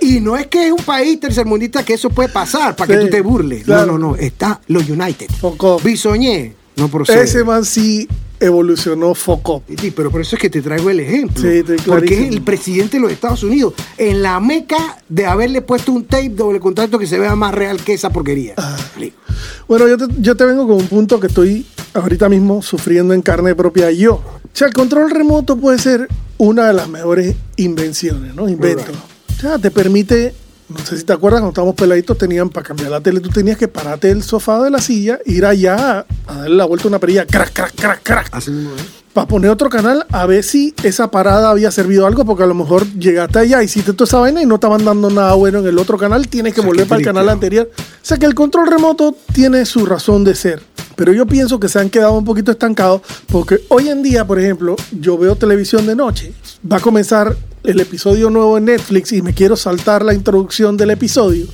Y 0.00 0.20
no 0.20 0.36
es 0.36 0.46
que 0.46 0.66
es 0.66 0.72
un 0.72 0.82
país 0.82 1.20
tercermundista 1.20 1.84
que 1.84 1.94
eso 1.94 2.08
puede 2.10 2.30
pasar 2.30 2.74
para 2.74 2.88
que 2.94 3.04
tú 3.04 3.10
te 3.10 3.20
burles. 3.20 3.64
claro. 3.64 3.92
No, 3.92 3.98
no, 3.98 4.08
no. 4.12 4.16
Está 4.16 4.60
los 4.68 4.88
United. 4.88 5.28
Bisoñé. 5.84 6.54
No 6.76 6.88
procede. 6.88 7.22
Ese 7.22 7.44
man 7.44 7.64
sí 7.64 8.08
evolucionó 8.40 9.14
foco. 9.14 9.62
Sí, 9.78 9.92
pero 9.92 10.10
por 10.10 10.22
eso 10.22 10.36
es 10.36 10.42
que 10.42 10.50
te 10.50 10.62
traigo 10.62 10.90
el 10.90 11.00
ejemplo. 11.00 11.42
Sí, 11.42 11.62
porque 11.86 12.26
es 12.26 12.30
el 12.32 12.42
presidente 12.42 12.96
de 12.96 13.02
los 13.02 13.12
Estados 13.12 13.42
Unidos, 13.42 13.74
en 13.98 14.22
la 14.22 14.40
meca 14.40 14.98
de 15.08 15.26
haberle 15.26 15.60
puesto 15.62 15.92
un 15.92 16.04
tape 16.04 16.30
doble 16.30 16.58
contacto 16.58 16.98
que 16.98 17.06
se 17.06 17.18
vea 17.18 17.36
más 17.36 17.54
real 17.54 17.80
que 17.82 17.92
esa 17.92 18.10
porquería. 18.10 18.54
Ah. 18.56 18.76
Bueno, 19.68 19.86
yo 19.86 19.96
te, 19.96 20.06
yo 20.18 20.36
te 20.36 20.44
vengo 20.44 20.66
con 20.66 20.76
un 20.76 20.88
punto 20.88 21.20
que 21.20 21.28
estoy 21.28 21.66
ahorita 21.94 22.28
mismo 22.28 22.62
sufriendo 22.62 23.14
en 23.14 23.22
carne 23.22 23.54
propia 23.54 23.90
yo. 23.90 24.14
O 24.14 24.50
sea, 24.52 24.66
el 24.66 24.72
control 24.72 25.10
remoto 25.10 25.56
puede 25.56 25.78
ser 25.78 26.08
una 26.38 26.66
de 26.66 26.72
las 26.72 26.88
mejores 26.88 27.36
invenciones, 27.56 28.34
¿no? 28.34 28.48
Inventos. 28.48 28.96
O 29.36 29.40
sea, 29.40 29.58
te 29.58 29.70
permite, 29.70 30.34
no 30.70 30.86
sé 30.86 30.96
si 30.96 31.04
te 31.04 31.12
acuerdas, 31.12 31.40
cuando 31.40 31.50
estábamos 31.50 31.74
peladitos, 31.74 32.16
tenían 32.16 32.48
para 32.48 32.66
cambiar 32.66 32.90
la 32.90 33.00
tele, 33.00 33.20
tú 33.20 33.28
tenías 33.28 33.58
que 33.58 33.68
pararte 33.68 34.08
del 34.08 34.22
sofá 34.22 34.62
de 34.62 34.70
la 34.70 34.80
silla, 34.80 35.18
ir 35.26 35.44
allá 35.44 36.06
a, 36.26 36.34
darle 36.34 36.56
la 36.56 36.64
vuelta 36.64 36.86
a 36.86 36.88
una 36.88 36.98
perilla, 36.98 37.26
crack, 37.26 37.52
crack, 37.52 37.74
crack, 37.74 38.02
crack. 38.02 38.28
Así 38.32 38.50
¿eh? 38.52 38.99
Para 39.12 39.26
poner 39.26 39.50
otro 39.50 39.68
canal 39.68 40.06
a 40.10 40.26
ver 40.26 40.44
si 40.44 40.74
esa 40.82 41.10
parada 41.10 41.50
había 41.50 41.70
servido 41.70 42.06
algo, 42.06 42.24
porque 42.24 42.44
a 42.44 42.46
lo 42.46 42.54
mejor 42.54 42.86
llegaste 42.92 43.40
allá, 43.40 43.62
hiciste 43.62 43.92
toda 43.92 44.06
esa 44.06 44.18
vaina 44.18 44.42
y 44.42 44.46
no 44.46 44.56
estaban 44.56 44.84
dando 44.84 45.10
nada 45.10 45.34
bueno 45.34 45.58
en 45.58 45.66
el 45.66 45.78
otro 45.78 45.98
canal, 45.98 46.28
tienes 46.28 46.54
que 46.54 46.60
O 46.60 46.62
sea, 46.62 46.68
volver 46.68 46.86
para 46.86 47.00
el 47.00 47.04
canal 47.04 47.28
anterior. 47.28 47.70
O 47.76 47.82
sea 48.02 48.18
que 48.18 48.26
el 48.26 48.34
control 48.34 48.68
remoto 48.68 49.16
tiene 49.32 49.64
su 49.66 49.84
razón 49.84 50.24
de 50.24 50.34
ser. 50.34 50.62
Pero 50.96 51.12
yo 51.12 51.26
pienso 51.26 51.58
que 51.58 51.68
se 51.68 51.78
han 51.78 51.88
quedado 51.88 52.12
un 52.12 52.24
poquito 52.24 52.52
estancados 52.52 53.00
porque 53.28 53.60
hoy 53.68 53.88
en 53.88 54.02
día, 54.02 54.26
por 54.26 54.38
ejemplo, 54.38 54.76
yo 54.92 55.16
veo 55.16 55.34
televisión 55.34 55.86
de 55.86 55.96
noche. 55.96 56.32
Va 56.70 56.76
a 56.76 56.80
comenzar 56.80 57.36
el 57.64 57.80
episodio 57.80 58.30
nuevo 58.30 58.58
en 58.58 58.66
Netflix 58.66 59.12
y 59.12 59.22
me 59.22 59.34
quiero 59.34 59.56
saltar 59.56 60.04
la 60.04 60.14
introducción 60.14 60.76
del 60.76 60.90
episodio. 60.90 61.46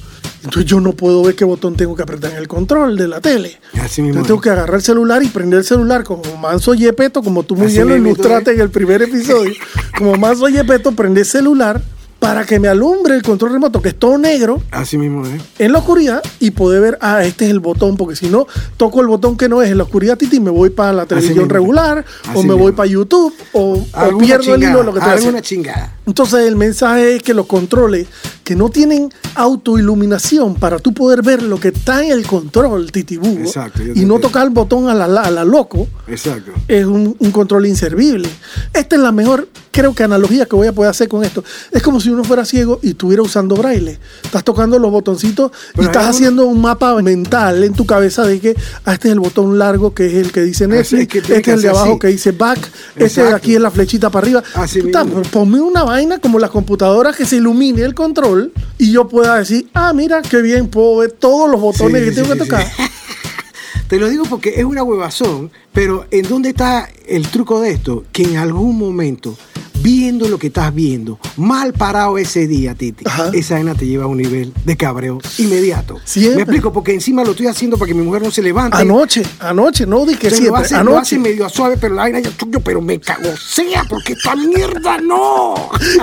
Entonces 0.46 0.70
yo 0.70 0.80
no 0.80 0.92
puedo 0.92 1.24
ver 1.24 1.34
qué 1.34 1.44
botón 1.44 1.76
tengo 1.76 1.96
que 1.96 2.02
apretar 2.02 2.30
en 2.30 2.36
el 2.38 2.46
control 2.46 2.96
de 2.96 3.08
la 3.08 3.20
tele. 3.20 3.58
Así 3.74 4.00
mismo. 4.00 4.20
Entonces 4.20 4.28
tengo 4.28 4.40
que 4.40 4.50
agarrar 4.50 4.76
el 4.76 4.82
celular 4.82 5.22
y 5.22 5.28
prender 5.28 5.58
el 5.58 5.64
celular 5.64 6.04
como 6.04 6.22
Manso 6.36 6.72
Yepeto, 6.74 7.20
como 7.20 7.42
tú 7.42 7.56
muy 7.56 7.66
Así 7.66 7.76
bien 7.76 7.88
lo 7.88 7.96
ilustraste 7.96 8.52
¿eh? 8.52 8.54
en 8.54 8.60
el 8.60 8.70
primer 8.70 9.02
episodio. 9.02 9.54
Como 9.98 10.14
Manso 10.16 10.48
Yepeto, 10.48 10.92
prender 10.92 11.22
el 11.22 11.26
celular 11.26 11.82
para 12.18 12.44
que 12.44 12.58
me 12.58 12.68
alumbre 12.68 13.14
el 13.14 13.22
control 13.22 13.52
remoto, 13.52 13.80
que 13.82 13.90
es 13.90 13.98
todo 13.98 14.18
negro, 14.18 14.62
Así 14.70 14.98
mismo, 14.98 15.26
¿eh? 15.26 15.40
en 15.58 15.72
la 15.72 15.78
oscuridad 15.78 16.22
y 16.40 16.50
poder 16.50 16.80
ver, 16.80 16.98
ah, 17.00 17.24
este 17.24 17.44
es 17.44 17.50
el 17.50 17.60
botón, 17.60 17.96
porque 17.96 18.16
si 18.16 18.28
no, 18.28 18.46
toco 18.76 19.00
el 19.00 19.06
botón 19.06 19.36
que 19.36 19.48
no 19.48 19.62
es 19.62 19.70
en 19.70 19.78
la 19.78 19.84
oscuridad, 19.84 20.16
Titi, 20.16 20.40
me 20.40 20.50
voy 20.50 20.70
para 20.70 20.92
la 20.92 21.06
televisión 21.06 21.48
regular, 21.48 22.04
o 22.28 22.38
me 22.38 22.42
mismo. 22.42 22.58
voy 22.58 22.72
para 22.72 22.88
YouTube, 22.88 23.34
o, 23.52 23.84
pierdo 24.18 24.54
el 24.54 24.62
hilo 24.62 24.82
lo 24.82 24.92
que 24.92 25.00
alguna 25.00 25.14
haciendo. 25.14 25.40
chingada. 25.40 25.94
Entonces 26.06 26.40
el 26.46 26.56
mensaje 26.56 27.16
es 27.16 27.22
que 27.22 27.34
los 27.34 27.46
controles 27.46 28.06
que 28.46 28.54
no 28.54 28.68
tienen 28.68 29.10
autoiluminación 29.34 30.54
para 30.54 30.78
tú 30.78 30.94
poder 30.94 31.20
ver 31.20 31.42
lo 31.42 31.58
que 31.58 31.68
está 31.68 32.04
en 32.04 32.12
el 32.12 32.24
control, 32.24 32.92
titibú, 32.92 33.26
Exacto, 33.40 33.82
y 33.82 34.04
no 34.04 34.20
tocar 34.20 34.44
el 34.46 34.50
botón 34.52 34.88
a 34.88 34.94
la, 34.94 35.06
a 35.06 35.30
la 35.32 35.44
loco, 35.44 35.88
Exacto. 36.06 36.52
es 36.68 36.86
un, 36.86 37.16
un 37.18 37.30
control 37.32 37.66
inservible. 37.66 38.28
Esta 38.72 38.94
es 38.94 39.02
la 39.02 39.10
mejor, 39.10 39.48
creo 39.72 39.96
que 39.96 40.04
analogía 40.04 40.46
que 40.46 40.54
voy 40.54 40.68
a 40.68 40.72
poder 40.72 40.90
hacer 40.92 41.08
con 41.08 41.24
esto. 41.24 41.42
Es 41.72 41.82
como 41.82 41.98
si 42.00 42.08
uno 42.08 42.22
fuera 42.22 42.44
ciego 42.44 42.78
y 42.84 42.90
estuviera 42.90 43.20
usando 43.20 43.56
braille. 43.56 43.98
Estás 44.22 44.44
tocando 44.44 44.78
los 44.78 44.92
botoncitos 44.92 45.50
y 45.50 45.78
Pero 45.78 45.88
estás 45.88 46.06
haciendo 46.06 46.46
un 46.46 46.60
mapa 46.60 46.94
mental 47.02 47.64
en 47.64 47.72
tu 47.72 47.84
cabeza 47.84 48.24
de 48.24 48.38
que 48.38 48.54
ah, 48.84 48.92
este 48.94 49.08
es 49.08 49.14
el 49.14 49.20
botón 49.20 49.58
largo 49.58 49.92
que 49.92 50.06
es 50.06 50.14
el 50.14 50.30
que 50.30 50.42
dice 50.42 50.68
Netflix, 50.68 51.02
es 51.02 51.08
que 51.08 51.20
tiene 51.20 51.38
este 51.38 51.42
que 51.42 51.50
es 51.50 51.56
el 51.56 51.62
de 51.62 51.68
abajo 51.70 51.90
así. 51.90 51.98
que 51.98 52.06
dice 52.06 52.30
back, 52.30 52.58
este 52.94 53.00
de 53.00 53.06
Exacto. 53.06 53.36
aquí 53.36 53.54
es 53.56 53.60
la 53.60 53.72
flechita 53.72 54.08
para 54.08 54.24
arriba. 54.24 54.42
Así 54.54 54.82
Puta, 54.82 55.04
ponme 55.32 55.60
una 55.60 55.82
vaina 55.82 56.20
como 56.20 56.38
las 56.38 56.50
computadoras 56.50 57.16
que 57.16 57.26
se 57.26 57.36
ilumine 57.36 57.82
el 57.82 57.94
control 57.94 58.35
y 58.78 58.92
yo 58.92 59.08
pueda 59.08 59.36
decir, 59.36 59.68
ah, 59.74 59.92
mira, 59.92 60.22
qué 60.22 60.42
bien, 60.42 60.68
puedo 60.68 60.98
ver 60.98 61.12
todos 61.12 61.50
los 61.50 61.60
botones 61.60 62.00
Sí, 62.00 62.04
que 62.06 62.14
sí, 62.14 62.20
tengo 62.22 62.32
que 62.32 62.38
tocar. 62.44 62.66
Te 63.88 64.00
lo 64.00 64.08
digo 64.08 64.24
porque 64.24 64.54
es 64.56 64.64
una 64.64 64.82
huevazón, 64.82 65.50
pero 65.76 66.06
¿en 66.10 66.26
dónde 66.26 66.48
está 66.48 66.88
el 67.06 67.28
truco 67.28 67.60
de 67.60 67.72
esto? 67.72 68.04
Que 68.10 68.22
en 68.22 68.38
algún 68.38 68.78
momento, 68.78 69.36
viendo 69.82 70.26
lo 70.26 70.38
que 70.38 70.46
estás 70.46 70.74
viendo, 70.74 71.18
mal 71.36 71.74
parado 71.74 72.16
ese 72.16 72.46
día, 72.46 72.74
Titi, 72.74 73.04
Ajá. 73.06 73.30
esa 73.34 73.54
vaina 73.56 73.74
te 73.74 73.86
lleva 73.86 74.04
a 74.04 74.06
un 74.06 74.16
nivel 74.16 74.52
de 74.64 74.76
cabreo 74.76 75.18
inmediato. 75.38 75.98
Siempre. 76.04 76.36
Me 76.36 76.42
explico, 76.42 76.72
porque 76.72 76.94
encima 76.94 77.22
lo 77.24 77.32
estoy 77.32 77.46
haciendo 77.46 77.76
para 77.76 77.88
que 77.88 77.94
mi 77.94 78.02
mujer 78.02 78.22
no 78.22 78.30
se 78.30 78.40
levante. 78.42 78.76
Anoche, 78.78 79.22
anoche, 79.38 79.86
no 79.86 80.06
di 80.06 80.16
que 80.16 80.28
Entonces, 80.28 80.38
lo, 80.48 80.56
siempre, 80.56 80.62
hace, 80.64 80.74
lo 80.74 80.80
anoche. 80.80 81.00
hace 81.02 81.18
medio 81.18 81.48
suave, 81.50 81.76
pero 81.78 81.94
la 81.94 82.02
vaina 82.02 82.20
ya 82.20 82.30
pero 82.64 82.80
me 82.80 82.98
cago 82.98 83.36
sea, 83.36 83.84
porque 83.88 84.14
esta 84.14 84.34
mierda 84.34 84.98
no. 84.98 85.54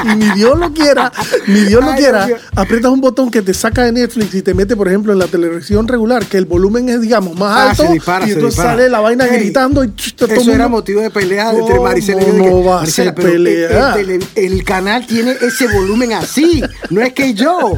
y 0.05 0.15
ni 0.17 0.29
Dios 0.35 0.57
lo 0.57 0.71
quiera, 0.71 1.11
ni 1.47 1.61
Dios 1.61 1.83
lo 1.83 1.91
Ay, 1.91 1.97
quiera, 1.97 2.27
Dios 2.27 2.41
aprietas 2.55 2.91
un 2.91 3.01
botón 3.01 3.31
que 3.31 3.41
te 3.41 3.53
saca 3.55 3.83
de 3.85 3.91
Netflix 3.91 4.33
y 4.35 4.41
te 4.43 4.53
mete, 4.53 4.75
por 4.75 4.87
ejemplo, 4.87 5.11
en 5.13 5.19
la 5.19 5.27
televisión 5.27 5.87
regular, 5.87 6.25
que 6.27 6.37
el 6.37 6.45
volumen 6.45 6.87
es, 6.89 7.01
digamos, 7.01 7.35
más 7.37 7.57
Ah, 7.57 7.69
alto, 7.71 7.91
dispara, 7.91 8.25
y 8.27 8.31
entonces 8.31 8.51
dispara. 8.55 8.69
sale 8.77 8.89
la 8.89 8.99
vaina 9.01 9.25
Ey, 9.25 9.39
gritando 9.39 9.62
y 9.71 10.33
Eso 10.33 10.51
era 10.51 10.67
motivo 10.67 11.01
de 11.01 11.09
pelea 11.09 11.51
entre 11.51 11.75
¿Cómo 11.75 11.83
Maricela 11.83 12.21
y 12.21 12.25
yo. 12.25 12.33
no 12.33 12.63
va 12.63 12.75
a 12.75 12.79
Maricela, 12.79 13.09
el- 13.09 13.15
pelea? 13.15 13.95
El, 14.35 14.63
canal 14.63 15.05
tiene 15.07 15.35
ese 15.41 15.67
volumen 15.67 16.13
así, 16.13 16.61
no 16.89 17.01
es 17.01 17.13
que 17.13 17.33
yo. 17.33 17.73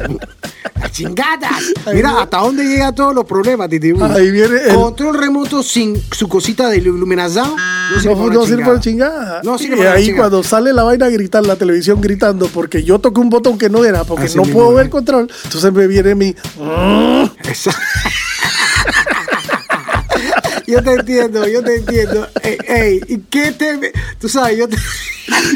La 0.80 0.90
chingada. 0.90 1.48
Mira, 1.94 2.20
hasta 2.20 2.38
dónde 2.38 2.64
llega 2.64 2.92
todos 2.92 3.14
los 3.14 3.24
problemas, 3.24 3.68
Titi. 3.70 3.92
Ahí 3.98 4.30
viene 4.30 4.58
Control 4.74 5.16
remoto 5.16 5.62
sin 5.62 5.96
su 6.12 6.28
cosita 6.28 6.68
de 6.68 6.76
iluminación. 6.78 7.48
No 7.56 8.00
sirve 8.00 8.14
No, 8.14 8.20
para 8.22 8.34
no 8.34 8.44
sirve 8.44 8.56
chingada. 8.56 8.66
para 8.66 8.80
chingada. 8.80 9.40
No 9.42 9.58
sirve 9.58 9.74
y 9.76 9.78
para 9.78 9.92
ahí 9.92 10.12
cuando 10.12 10.42
sale 10.42 10.72
la 10.74 10.82
vaina 10.82 11.06
a 11.06 11.08
gritar, 11.08 11.46
la 11.46 11.56
televisión 11.56 12.00
gritando, 12.02 12.48
porque 12.48 12.82
yo 12.82 12.98
toqué 12.98 13.20
un 13.20 13.30
botón 13.30 13.56
que 13.56 13.70
no 13.70 13.84
era, 13.86 14.04
porque 14.04 14.24
Así 14.26 14.36
no 14.36 14.42
puedo 14.42 14.74
ver 14.74 14.90
control, 14.90 15.30
entonces 15.44 15.72
me 15.72 15.86
viene 15.86 16.14
mi... 16.14 16.34
Esa- 17.48 17.70
Yo 20.66 20.82
te 20.82 20.92
entiendo, 20.92 21.46
yo 21.46 21.62
te 21.62 21.76
entiendo. 21.76 22.26
Ey, 22.42 22.58
ey, 22.66 23.00
¿y 23.08 23.18
qué 23.18 23.52
te.? 23.52 23.92
Tú 24.18 24.28
sabes, 24.28 24.58
yo 24.58 24.68
te. 24.68 24.76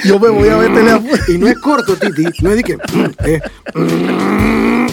Yo 0.05 0.19
me 0.19 0.31
voy 0.31 0.49
a 0.49 0.57
meterle 0.57 0.91
afuera. 0.91 1.25
Y 1.29 1.39
no 1.39 1.47
es 1.47 1.57
corto, 1.59 1.97
Titi. 1.97 2.25
No 2.43 2.51
es 2.51 2.57
de 2.57 2.65
que. 2.65 2.77
mm, 2.77 3.11
eh, 3.25 3.41
mm. 3.75 4.87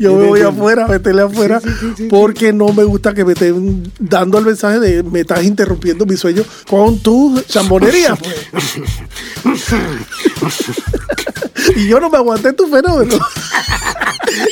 Yo 0.00 0.14
me 0.14 0.26
voy 0.26 0.40
afuera, 0.40 0.88
meterle 0.88 1.22
afuera, 1.22 1.60
Sí, 1.60 1.68
sí, 1.68 1.74
sí, 1.78 1.92
sí, 1.96 2.08
porque 2.08 2.52
no 2.52 2.72
me 2.72 2.84
gusta 2.84 3.12
que 3.12 3.24
me 3.24 3.34
estén 3.34 3.92
dando 3.98 4.38
el 4.38 4.46
mensaje 4.46 4.80
de 4.80 5.02
me 5.02 5.20
estás 5.20 5.44
interrumpiendo 5.44 6.06
mi 6.06 6.16
sueño 6.16 6.42
con 6.68 6.98
tu 7.00 7.40
chambonería. 7.46 8.14
y 11.76 11.86
yo 11.86 12.00
no 12.00 12.10
me 12.10 12.16
aguanté 12.16 12.52
tu 12.52 12.66
fenómeno. 12.68 13.18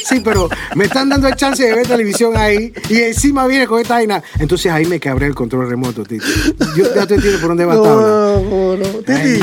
Sí, 0.09 0.21
pero 0.21 0.49
me 0.75 0.85
están 0.85 1.09
dando 1.09 1.29
el 1.29 1.35
chance 1.37 1.63
de 1.63 1.75
ver 1.75 1.87
televisión 1.87 2.37
ahí 2.37 2.73
y 2.89 2.99
encima 2.99 3.47
viene 3.47 3.67
con 3.67 3.81
esta 3.81 3.95
vaina. 3.95 4.23
Entonces 4.39 4.71
ahí 4.71 4.87
me 4.87 5.01
cabré 5.01 5.27
el 5.27 5.35
control 5.35 5.69
remoto, 5.69 6.05
Titi. 6.05 6.25
Yo 6.77 6.95
ya 6.95 7.07
te 7.07 7.15
entiendo 7.15 7.41
por 7.41 7.49
dónde 7.49 7.65
va. 7.65 7.75
No, 7.75 8.41
no, 8.41 8.77
no. 8.77 8.87
Titi, 9.01 9.41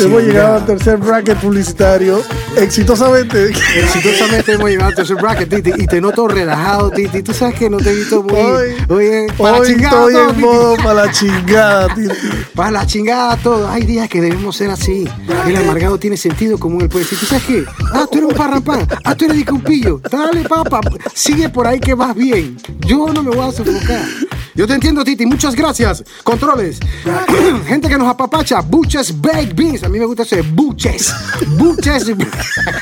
hemos 0.00 0.22
llegado 0.22 0.56
al 0.56 0.66
tercer 0.66 0.98
bracket 0.98 1.38
publicitario 1.38 2.22
exitosamente. 2.56 3.52
Exitosamente 3.76 4.52
hemos 4.52 4.70
llegado 4.70 4.88
al 4.88 4.94
tercer 4.94 5.16
bracket, 5.16 5.48
Titi, 5.48 5.82
y 5.82 5.86
te 5.86 6.00
noto 6.00 6.28
relajado, 6.28 6.90
Titi. 6.90 7.22
Tú 7.22 7.32
sabes 7.32 7.54
que 7.58 7.70
no 7.70 7.78
te 7.78 7.90
he 7.90 7.94
visto 7.94 8.22
muy. 8.22 8.40
Hoy, 8.40 8.74
oye, 8.88 9.26
para 9.38 9.58
hoy 9.58 9.68
chingada 9.68 10.08
estoy 10.08 10.14
todo, 10.14 10.28
en 10.28 10.34
Titi. 10.34 10.46
modo 10.46 10.76
para 10.76 10.94
la 10.94 11.12
chingada, 11.12 11.94
Titi. 11.94 12.14
Para 12.54 12.70
la 12.70 12.86
chingada 12.86 13.36
todo. 13.36 13.68
Hay 13.68 13.82
días 13.82 14.08
que 14.08 14.20
debemos 14.20 14.56
ser 14.56 14.70
así. 14.70 15.08
El 15.46 15.56
amargado 15.56 15.98
tiene 15.98 16.16
sentido 16.16 16.58
común. 16.58 16.82
Él 16.82 16.88
puede 16.88 17.04
decir, 17.04 17.18
¿tú 17.18 17.26
sabes 17.26 17.44
qué? 17.44 17.64
Ah, 17.92 18.06
tú 18.10 18.18
eres 18.18 18.30
un 18.30 18.36
parrapán. 18.36 18.86
Ah, 19.04 19.14
tú 19.14 19.24
eres 19.24 19.36
un 19.54 19.60
pillo. 19.62 20.00
Dale, 20.10 20.42
papá. 20.48 20.80
Sigue 21.14 21.48
por 21.48 21.66
ahí 21.66 21.80
que 21.80 21.94
vas 21.94 22.14
bien. 22.14 22.56
Yo 22.86 23.06
no 23.12 23.22
me 23.22 23.30
voy 23.30 23.48
a 23.48 23.52
sofocar. 23.52 24.04
Yo 24.54 24.66
te 24.66 24.74
entiendo, 24.74 25.04
Titi. 25.04 25.26
Muchas 25.26 25.54
gracias. 25.56 26.04
Controles. 26.22 26.78
Gente 27.66 27.88
que 27.88 27.98
nos 27.98 28.08
apapacha. 28.08 28.60
Buches 28.60 29.20
Baked 29.20 29.54
Beans. 29.54 29.82
A 29.82 29.88
mí 29.88 29.98
me 29.98 30.06
gusta 30.06 30.22
ese 30.22 30.42
Buches. 30.42 31.12
Buches. 31.58 32.12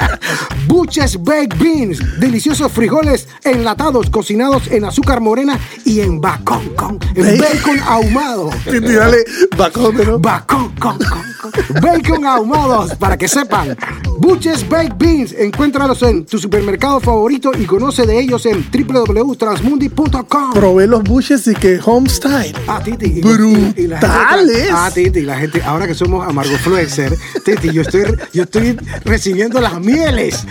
Buches 0.67 1.23
Baked 1.23 1.59
Beans. 1.59 2.21
Deliciosos 2.21 2.71
frijoles 2.73 3.29
enlatados, 3.43 4.11
cocinados 4.11 4.69
en 4.71 4.85
azúcar 4.85 5.21
morena 5.21 5.59
y 5.85 6.01
en 6.01 6.21
bacon. 6.21 6.75
Con, 6.77 6.99
en 7.15 7.39
Bacon. 7.39 7.39
bacon 7.39 7.81
ahumado. 7.87 8.51
Titi, 8.65 8.93
dale, 8.93 9.19
bacón, 9.57 9.97
¿no? 9.97 10.19
Bacon, 10.19 10.75
con, 10.79 10.99
con, 10.99 11.09
con. 11.09 11.33
Bacon 11.81 12.25
ahumados, 12.25 12.95
para 12.97 13.17
que 13.17 13.27
sepan. 13.27 13.77
Buches 14.19 14.69
Baked 14.69 14.95
Beans, 14.97 15.33
encuéntralos 15.33 16.03
en 16.03 16.25
tu 16.25 16.39
supermercado 16.39 17.01
favorito 17.01 17.51
y 17.59 17.65
conoce 17.65 18.07
de 18.07 18.21
ellos 18.21 18.47
en 18.47 18.65
www.transmundi.com. 18.71 20.53
Probé 20.53 20.87
los 20.87 21.03
bushes 21.03 21.47
y 21.49 21.55
que 21.63 21.79
homestyle. 21.85 22.53
Ah, 22.67 22.81
Titi. 22.85 23.21
Brutales. 23.21 24.69
ah, 24.73 24.91
Titi, 24.93 25.21
la 25.21 25.37
gente, 25.39 25.63
ahora 25.63 25.87
que 25.87 25.95
somos 25.95 26.27
amargofluencer, 26.27 27.17
Titi, 27.45 27.71
yo 27.71 27.83
estoy, 27.83 28.03
yo 28.33 28.43
estoy 28.43 28.77
recibiendo 29.05 29.61
las 29.61 29.79
mieles 29.81 30.45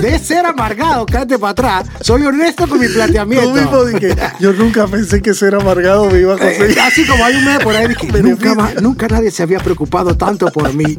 de 0.00 0.18
ser 0.18 0.46
amargado, 0.46 1.04
cállate 1.04 1.38
para 1.38 1.50
atrás. 1.50 1.86
Soy 2.00 2.24
honesto 2.24 2.66
con 2.66 2.80
mi 2.80 2.86
Tú 2.86 2.94
planteamiento. 2.94 3.52
mismo 3.52 3.84
dije, 3.84 4.16
yo 4.40 4.54
nunca 4.54 4.86
pensé 4.86 5.20
que 5.20 5.34
ser 5.34 5.54
amargado 5.54 6.06
me 6.10 6.20
iba 6.20 6.32
a 6.32 6.36
Eh, 6.36 6.56
conseguir. 6.56 6.80
así 6.80 7.06
como 7.06 7.22
hay 7.26 7.36
un 7.36 7.44
mes 7.44 7.58
por 7.58 7.76
ahí 7.76 7.86
dije, 7.88 8.06
nunca, 8.06 8.22
Beneficio. 8.22 8.54
más- 8.54 8.82
nunca 8.82 9.06
nadie 9.08 9.30
se 9.30 9.42
había 9.42 9.58
preocupado 9.60 10.16
tanto 10.16 10.46
por 10.46 10.72
mí. 10.72 10.98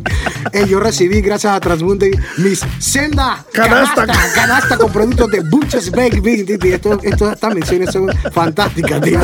Eh, 0.54 0.68
yo 0.70 0.80
recibí, 0.80 1.22
gracias 1.22 1.54
a 1.54 1.60
Transmundi, 1.60 2.12
mis 2.38 2.62
senda 2.78 3.44
Canasta. 3.52 4.06
canasta, 4.06 4.34
canasta 4.36 4.78
con 4.78 4.92
productos 4.92 5.32
de 5.32 5.40
Butcher's 5.40 5.90
Baked 5.90 6.22
Beans. 6.22 6.46
Titi. 6.46 6.72
Esto- 6.74 7.00
esto- 7.02 7.32
estas 7.32 7.54
menciones 7.56 7.92
son 7.92 8.12
fantásticas. 8.32 9.02
Titi. 9.02 9.16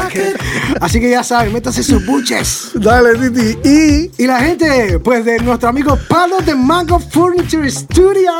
Así 0.79 0.99
que 0.99 1.09
ya 1.09 1.23
saben, 1.23 1.53
métase 1.53 1.83
sus 1.83 2.05
buches. 2.05 2.71
Dale, 2.75 3.17
Titi. 3.17 3.69
Y 3.69 4.11
Y 4.23 4.27
la 4.27 4.39
gente, 4.39 4.99
pues 4.99 5.25
de 5.25 5.39
nuestro 5.39 5.69
amigo 5.69 5.97
Palo 6.07 6.39
de 6.41 6.55
Mango 6.55 6.99
Furniture 6.99 7.69
Studio. 7.69 8.31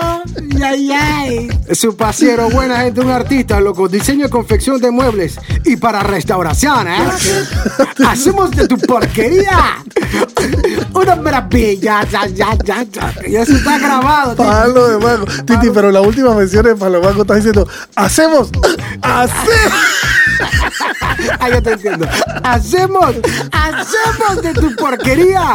Yay, 0.57 0.87
yay. 0.87 1.49
Su 1.73 1.95
pasiero, 1.95 2.49
buena 2.49 2.81
gente, 2.81 3.01
un 3.01 3.09
artista, 3.09 3.59
loco. 3.59 3.87
Diseño 3.87 4.27
y 4.27 4.29
confección 4.29 4.79
de 4.79 4.91
muebles. 4.91 5.39
Y 5.65 5.75
para 5.77 6.01
restauración, 6.03 6.87
¿eh? 6.87 7.07
Hacemos 8.05 8.51
de 8.51 8.67
tu 8.67 8.77
porquería 8.77 9.77
una 10.93 11.15
maravilla. 11.15 12.03
Ya, 12.09 12.27
ya, 12.27 12.55
ya, 12.63 12.83
ya. 12.83 13.13
Y 13.27 13.35
eso 13.35 13.53
está 13.53 13.77
grabado. 13.77 14.35
palo 14.35 14.87
de 14.87 14.97
mango. 14.97 15.25
Titi, 15.45 15.69
pero 15.73 15.91
la 15.91 16.01
última 16.01 16.33
mención 16.35 16.65
de 16.65 16.75
palo 16.75 16.99
de 16.99 17.07
mango 17.07 17.21
está 17.21 17.35
diciendo, 17.35 17.67
hacemos, 17.95 18.49
hacemos. 19.01 19.73
Ah, 21.39 21.49
ya 21.49 21.61
te 21.61 21.77
Hacemos, 22.43 23.15
hacemos 23.51 24.41
de 24.41 24.53
tu 24.53 24.75
porquería 24.75 25.53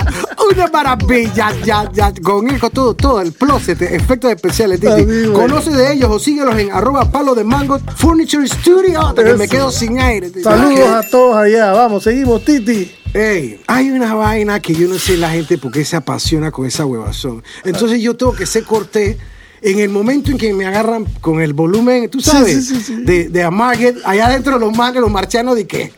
una 0.50 0.66
maravilla. 0.68 1.52
Ya, 1.64 1.90
ya, 1.92 2.12
con 2.22 2.48
eso 2.48 2.70
todo, 2.70 2.94
todo, 2.94 3.20
el 3.20 3.32
closet, 3.32 3.80
efectos 3.82 4.30
especiales, 4.30 4.80
Titi. 4.80 5.32
Conoce 5.32 5.70
de 5.70 5.92
ellos 5.92 6.10
o 6.10 6.18
síguelos 6.18 6.56
en 6.58 6.72
arroba 6.72 7.10
palo 7.10 7.34
de 7.34 7.44
mango 7.44 7.78
furniture 7.96 8.46
studio. 8.46 9.14
Que 9.14 9.34
me 9.34 9.48
quedo 9.48 9.70
sin 9.70 9.98
aire. 9.98 10.28
Titi. 10.28 10.42
Saludos 10.42 10.88
a 10.88 11.02
todos 11.02 11.36
allá. 11.36 11.72
Vamos, 11.72 12.04
seguimos, 12.04 12.44
Titi. 12.44 12.92
Ey, 13.14 13.60
hay 13.66 13.90
una 13.90 14.14
vaina 14.14 14.60
que 14.60 14.74
yo 14.74 14.88
no 14.88 14.98
sé 14.98 15.16
la 15.16 15.30
gente 15.30 15.56
por 15.56 15.72
qué 15.72 15.84
se 15.84 15.96
apasiona 15.96 16.50
con 16.50 16.66
esa 16.66 16.84
huevazón. 16.84 17.42
Entonces 17.64 18.00
yo 18.02 18.16
tengo 18.16 18.32
que 18.32 18.46
ser 18.46 18.64
cortés. 18.64 19.16
En 19.62 19.78
el 19.78 19.88
momento 19.88 20.30
en 20.30 20.36
que 20.36 20.52
me 20.52 20.66
agarran 20.66 21.06
con 21.22 21.40
el 21.40 21.54
volumen, 21.54 22.10
tú 22.10 22.20
sabes, 22.20 22.66
sí, 22.66 22.74
sí, 22.76 22.80
sí. 22.82 22.96
de, 23.04 23.30
de 23.30 23.42
Amarget, 23.42 23.96
allá 24.04 24.26
adentro 24.26 24.58
los 24.58 24.76
manes, 24.76 25.00
los 25.00 25.10
marcianos, 25.10 25.56
¿de 25.56 25.66
qué? 25.66 25.92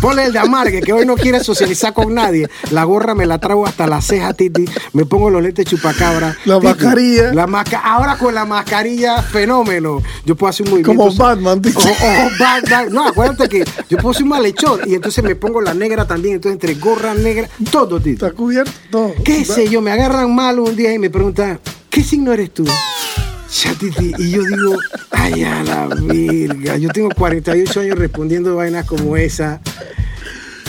Ponle 0.00 0.26
el 0.26 0.32
de 0.32 0.38
Amargue, 0.38 0.80
que 0.80 0.92
hoy 0.92 1.04
no 1.04 1.16
quiere 1.16 1.42
socializar 1.42 1.92
con 1.92 2.14
nadie. 2.14 2.48
La 2.70 2.84
gorra 2.84 3.14
me 3.16 3.26
la 3.26 3.38
trago 3.38 3.66
hasta 3.66 3.86
la 3.88 4.00
ceja, 4.00 4.32
Titi. 4.32 4.64
Me 4.92 5.04
pongo 5.04 5.28
los 5.28 5.42
lentes 5.42 5.66
chupacabra. 5.66 6.36
La 6.44 6.60
Titi, 6.60 6.66
mascarilla. 6.72 7.34
La 7.34 7.46
masca 7.48 7.78
ahora 7.80 8.16
con 8.16 8.32
la 8.34 8.44
mascarilla, 8.44 9.22
fenómeno. 9.22 10.00
Yo 10.24 10.36
puedo 10.36 10.50
hacer 10.50 10.66
un 10.66 10.70
movimiento. 10.72 11.02
Como 11.04 11.14
Batman, 11.16 11.60
Titi. 11.60 11.76
O- 11.76 11.80
o 11.90 12.30
Batman. 12.38 12.88
No, 12.92 13.08
acuérdate 13.08 13.48
que 13.48 13.64
yo 13.90 13.98
puedo 13.98 14.14
ser 14.14 14.22
un 14.22 14.28
malhechor. 14.30 14.86
Y 14.86 14.94
entonces 14.94 15.24
me 15.24 15.34
pongo 15.34 15.60
la 15.60 15.74
negra 15.74 16.06
también. 16.06 16.36
Entonces, 16.36 16.54
entre 16.62 16.74
gorra 16.76 17.14
negra, 17.14 17.48
todo, 17.70 17.98
Titi. 17.98 18.12
¿Está 18.12 18.30
cubierto? 18.30 18.70
No. 18.92 19.12
¿Qué 19.24 19.44
sé 19.44 19.68
yo? 19.68 19.80
Me 19.82 19.90
agarran 19.90 20.32
mal 20.32 20.60
un 20.60 20.76
día 20.76 20.92
y 20.94 20.98
me 21.00 21.10
preguntan, 21.10 21.58
¿qué 21.90 22.04
signo 22.04 22.32
eres 22.32 22.54
tú? 22.54 22.64
Y 24.18 24.30
yo 24.30 24.42
digo, 24.42 24.76
ay, 25.10 25.42
a 25.42 25.64
la 25.64 25.86
virga. 25.88 26.76
Yo 26.76 26.90
tengo 26.90 27.08
48 27.16 27.80
años 27.80 27.98
respondiendo 27.98 28.54
vainas 28.56 28.86
como 28.86 29.16
esa. 29.16 29.60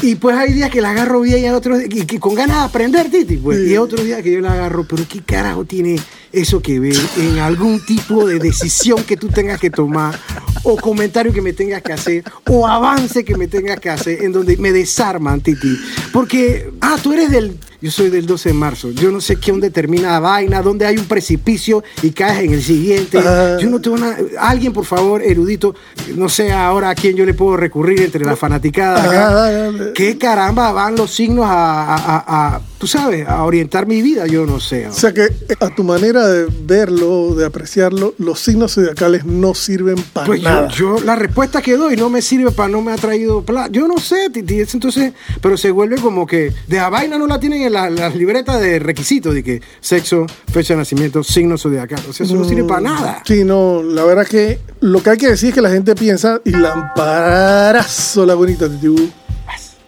Y 0.02 0.16
pues 0.16 0.36
hay 0.38 0.54
días 0.54 0.70
que 0.70 0.82
la 0.82 0.92
agarro 0.92 1.22
bien 1.22 1.40
y 1.40 1.46
hay 1.46 1.54
otros 1.54 1.82
y 1.84 2.06
que 2.06 2.20
con 2.20 2.34
ganas 2.34 2.58
de 2.58 2.64
aprender, 2.64 3.12
Titi. 3.12 3.38
Pues. 3.38 3.60
Y 3.60 3.72
hay 3.72 3.78
otros 3.78 4.04
días 4.04 4.22
que 4.22 4.32
yo 4.32 4.40
la 4.40 4.54
agarro, 4.54 4.86
pero 4.88 5.04
¿qué 5.08 5.22
carajo 5.22 5.66
tiene 5.66 6.00
eso 6.32 6.62
que 6.62 6.80
ver 6.80 6.96
en 7.18 7.40
algún 7.40 7.84
tipo 7.86 8.26
de 8.26 8.40
decisión 8.40 9.04
que 9.04 9.18
tú 9.18 9.28
tengas 9.28 9.60
que 9.60 9.70
tomar? 9.70 10.18
O 10.64 10.78
comentario 10.78 11.34
que 11.34 11.42
me 11.42 11.54
tengas 11.54 11.82
que 11.82 11.94
hacer, 11.94 12.24
o 12.50 12.68
avance 12.68 13.26
que 13.26 13.36
me 13.36 13.48
tengas 13.48 13.80
que 13.80 13.90
hacer, 13.90 14.24
en 14.24 14.32
donde 14.32 14.56
me 14.58 14.72
desarman, 14.72 15.42
Titi. 15.42 15.78
Porque, 16.14 16.72
ah, 16.82 16.98
tú 17.02 17.14
eres 17.14 17.30
del. 17.30 17.58
Yo 17.82 17.92
soy 17.92 18.10
del 18.10 18.26
12 18.26 18.50
de 18.50 18.54
marzo. 18.56 18.92
Yo 18.92 19.10
no 19.10 19.22
sé 19.22 19.38
qué 19.38 19.52
un 19.54 19.62
determinada 19.62 20.20
vaina, 20.20 20.62
donde 20.62 20.86
hay 20.86 20.98
un 20.98 21.06
precipicio 21.06 21.82
y 22.02 22.10
caes 22.12 22.44
en 22.44 22.54
el 22.54 22.62
siguiente. 22.62 23.20
Ah. 23.20 23.58
Yo 23.60 23.70
no 23.70 23.80
tengo 23.80 23.98
nada. 23.98 24.18
Alguien, 24.39 24.74
por 24.74 24.86
favor, 24.86 25.22
erudito, 25.24 25.74
no 26.15 26.28
sé 26.28 26.52
ahora 26.52 26.89
a 26.89 26.96
quién 26.96 27.15
yo 27.15 27.26
le 27.26 27.34
puedo 27.34 27.56
recurrir 27.56 28.02
entre 28.02 28.26
la 28.26 28.36
fanaticada. 28.36 29.04
acá. 29.04 29.70
Ah. 29.70 29.72
¿Qué 29.96 30.18
caramba 30.18 30.72
van 30.74 30.96
los 30.98 31.12
signos 31.12 31.46
a, 31.48 32.56
a- 32.56 32.62
tú 32.78 32.88
sabes, 32.88 33.28
a 33.28 33.44
orientar 33.44 33.86
mi 33.88 34.02
vida? 34.02 34.26
Yo 34.28 34.46
no 34.46 34.60
sé. 34.60 34.88
O 34.88 34.94
sea 34.94 35.13
que 35.13 35.28
a 35.60 35.70
tu 35.74 35.84
manera 35.84 36.28
de 36.28 36.48
verlo, 36.63 37.34
de 37.36 37.46
apreciarlo, 37.46 38.13
los 38.18 38.39
signos 38.42 38.74
zodiacales 38.76 39.26
no 39.26 39.54
sirven 39.54 39.96
para 40.13 40.26
Pues 40.28 40.42
yo, 40.42 40.50
nada. 40.50 40.68
yo, 40.70 41.00
la 41.04 41.15
respuesta 41.15 41.62
que 41.62 41.76
doy 41.78 41.96
no 41.98 42.10
me 42.10 42.22
sirve 42.22 42.52
para 42.52 42.70
no 42.70 42.82
me 42.82 42.92
ha 42.92 42.96
traído 42.98 43.42
plata. 43.44 43.70
Yo 43.72 43.88
no 43.88 43.98
sé, 44.00 44.30
Titi. 44.32 44.60
es 44.62 44.74
Entonces, 44.74 45.13
pero 45.42 45.58
se 45.58 45.72
vuelve 45.72 45.98
como 45.98 46.26
que 46.28 46.54
de 46.68 46.80
a 46.80 46.89
vaina 46.89 47.18
no 47.18 47.26
la 47.28 47.39
tienen 47.39 47.62
en 47.63 47.69
la- 47.70 47.90
las 47.90 48.16
libretas 48.16 48.60
de 48.62 48.80
requisitos 48.80 49.34
de 49.34 49.44
que 49.44 49.62
sexo, 49.80 50.26
fecha 50.52 50.74
de 50.74 50.80
nacimiento, 50.80 51.24
signo 51.24 51.58
zodiacal. 51.58 52.00
O 52.10 52.14
sea, 52.14 52.26
eso 52.26 52.36
no 52.36 52.44
sirve 52.44 52.64
para 52.64 52.82
nada. 52.82 53.24
Sí, 53.26 53.44
no, 53.44 53.82
la 53.84 54.04
verdad 54.04 54.26
que 54.28 54.60
lo 54.82 55.02
que 55.04 55.10
hay 55.12 55.18
que 55.18 55.28
decir 55.30 55.50
es 55.50 55.56
que 55.56 55.62
la 55.62 55.70
gente 55.70 55.96
piensa 55.96 56.40
y 56.46 56.52
lamparazo 56.52 58.26
la 58.26 58.36
bonita 58.36 58.68
Titi. 58.70 59.12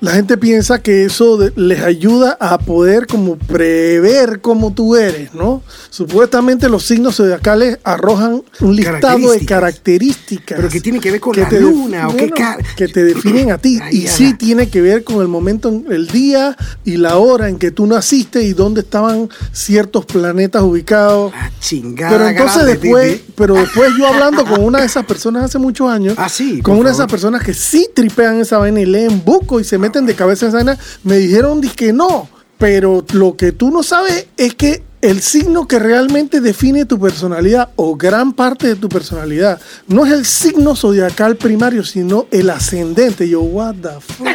La 0.02 0.12
gente 0.12 0.38
piensa 0.38 0.82
que 0.82 1.06
eso 1.06 1.40
les 1.56 1.82
ayuda 1.82 2.36
a 2.40 2.58
poder 2.58 3.08
como 3.08 3.38
prever 3.38 4.42
cómo 4.42 4.74
tú 4.74 4.96
eres, 4.96 5.34
¿no? 5.34 5.62
Supuestamente 5.92 6.68
los 6.70 6.84
signos 6.84 7.18
zodiacales 7.18 7.78
arrojan 7.84 8.42
un 8.62 8.76
listado 8.76 9.32
de 9.32 9.46
Características. 9.46 10.58
Pero 10.58 10.70
que 10.70 10.82
tiene 10.82 11.00
que 11.00 11.12
ver 11.12 11.20
con 11.20 11.36
la 11.36 11.50
luna, 11.52 12.08
o 12.08 12.12
qué 12.12 12.18
bueno, 12.28 12.36
ca- 12.36 12.58
que 12.76 12.88
te 12.88 13.04
definen 13.04 13.52
a 13.52 13.58
ti. 13.58 13.80
Ay, 13.82 13.98
y 13.98 14.08
sí 14.08 14.32
la- 14.32 14.38
tiene 14.38 14.70
que 14.70 14.82
ver 14.82 15.04
con 15.04 15.22
el 15.22 15.28
momento, 15.28 15.70
en- 15.70 15.86
el 15.92 16.08
día 16.08 16.58
y 16.84 16.98
la 16.98 17.18
hora 17.18 17.48
en 17.50 17.58
que 17.60 17.70
tú 17.72 17.86
naciste 17.86 18.42
y 18.44 18.54
dónde 18.54 18.82
estaban 18.82 19.30
ciertos 19.52 20.06
planetas 20.06 20.64
ubicados. 20.64 21.32
Ah, 21.36 21.52
chingada. 21.60 22.12
Pero 22.12 22.28
entonces 22.28 22.56
grande, 22.64 22.72
después, 22.78 23.22
pero 23.36 23.54
después 23.56 23.92
yo 24.00 24.08
hablando 24.08 24.46
con 24.46 24.64
una 24.64 24.80
de 24.80 24.86
esas 24.88 25.06
personas 25.06 25.44
hace 25.44 25.60
muchos 25.60 25.90
años, 25.90 26.16
Ah, 26.18 26.28
sí, 26.30 26.62
con 26.62 26.78
una 26.78 26.90
de 26.90 26.96
esas 26.96 27.08
personas 27.12 27.44
que 27.44 27.54
sí 27.54 27.88
tripean 27.94 28.40
esa 28.40 28.58
vaina 28.58 28.82
y 28.82 28.86
leen 28.88 29.22
buco 29.24 29.60
y 29.60 29.64
se 29.64 29.78
meten 29.78 29.91
de 30.00 30.16
cabeza 30.16 30.46
en 30.48 30.52
vaina, 30.54 30.78
me 31.04 31.18
dijeron 31.18 31.62
que 31.62 31.92
no. 31.94 32.30
Pero 32.58 33.04
lo 33.14 33.36
que 33.36 33.52
tú 33.52 33.72
no 33.72 33.82
sabes 33.84 34.28
es 34.38 34.54
que 34.56 34.84
el 35.02 35.22
signo 35.22 35.68
que 35.68 35.80
realmente 35.80 36.42
define 36.42 36.86
tu 36.86 37.00
personalidad 37.00 37.70
o 37.76 37.96
gran 37.96 38.34
parte 38.34 38.68
de 38.68 38.76
tu 38.76 38.88
personalidad 38.88 39.60
no 39.88 40.06
es 40.06 40.12
el 40.14 40.26
signo 40.26 40.76
zodiacal 40.76 41.38
primario, 41.38 41.84
sino 41.84 42.28
el 42.30 42.52
ascendente. 42.52 43.28
Yo, 43.28 43.42
what 43.42 43.76
the 43.82 44.00
fuck. 44.00 44.28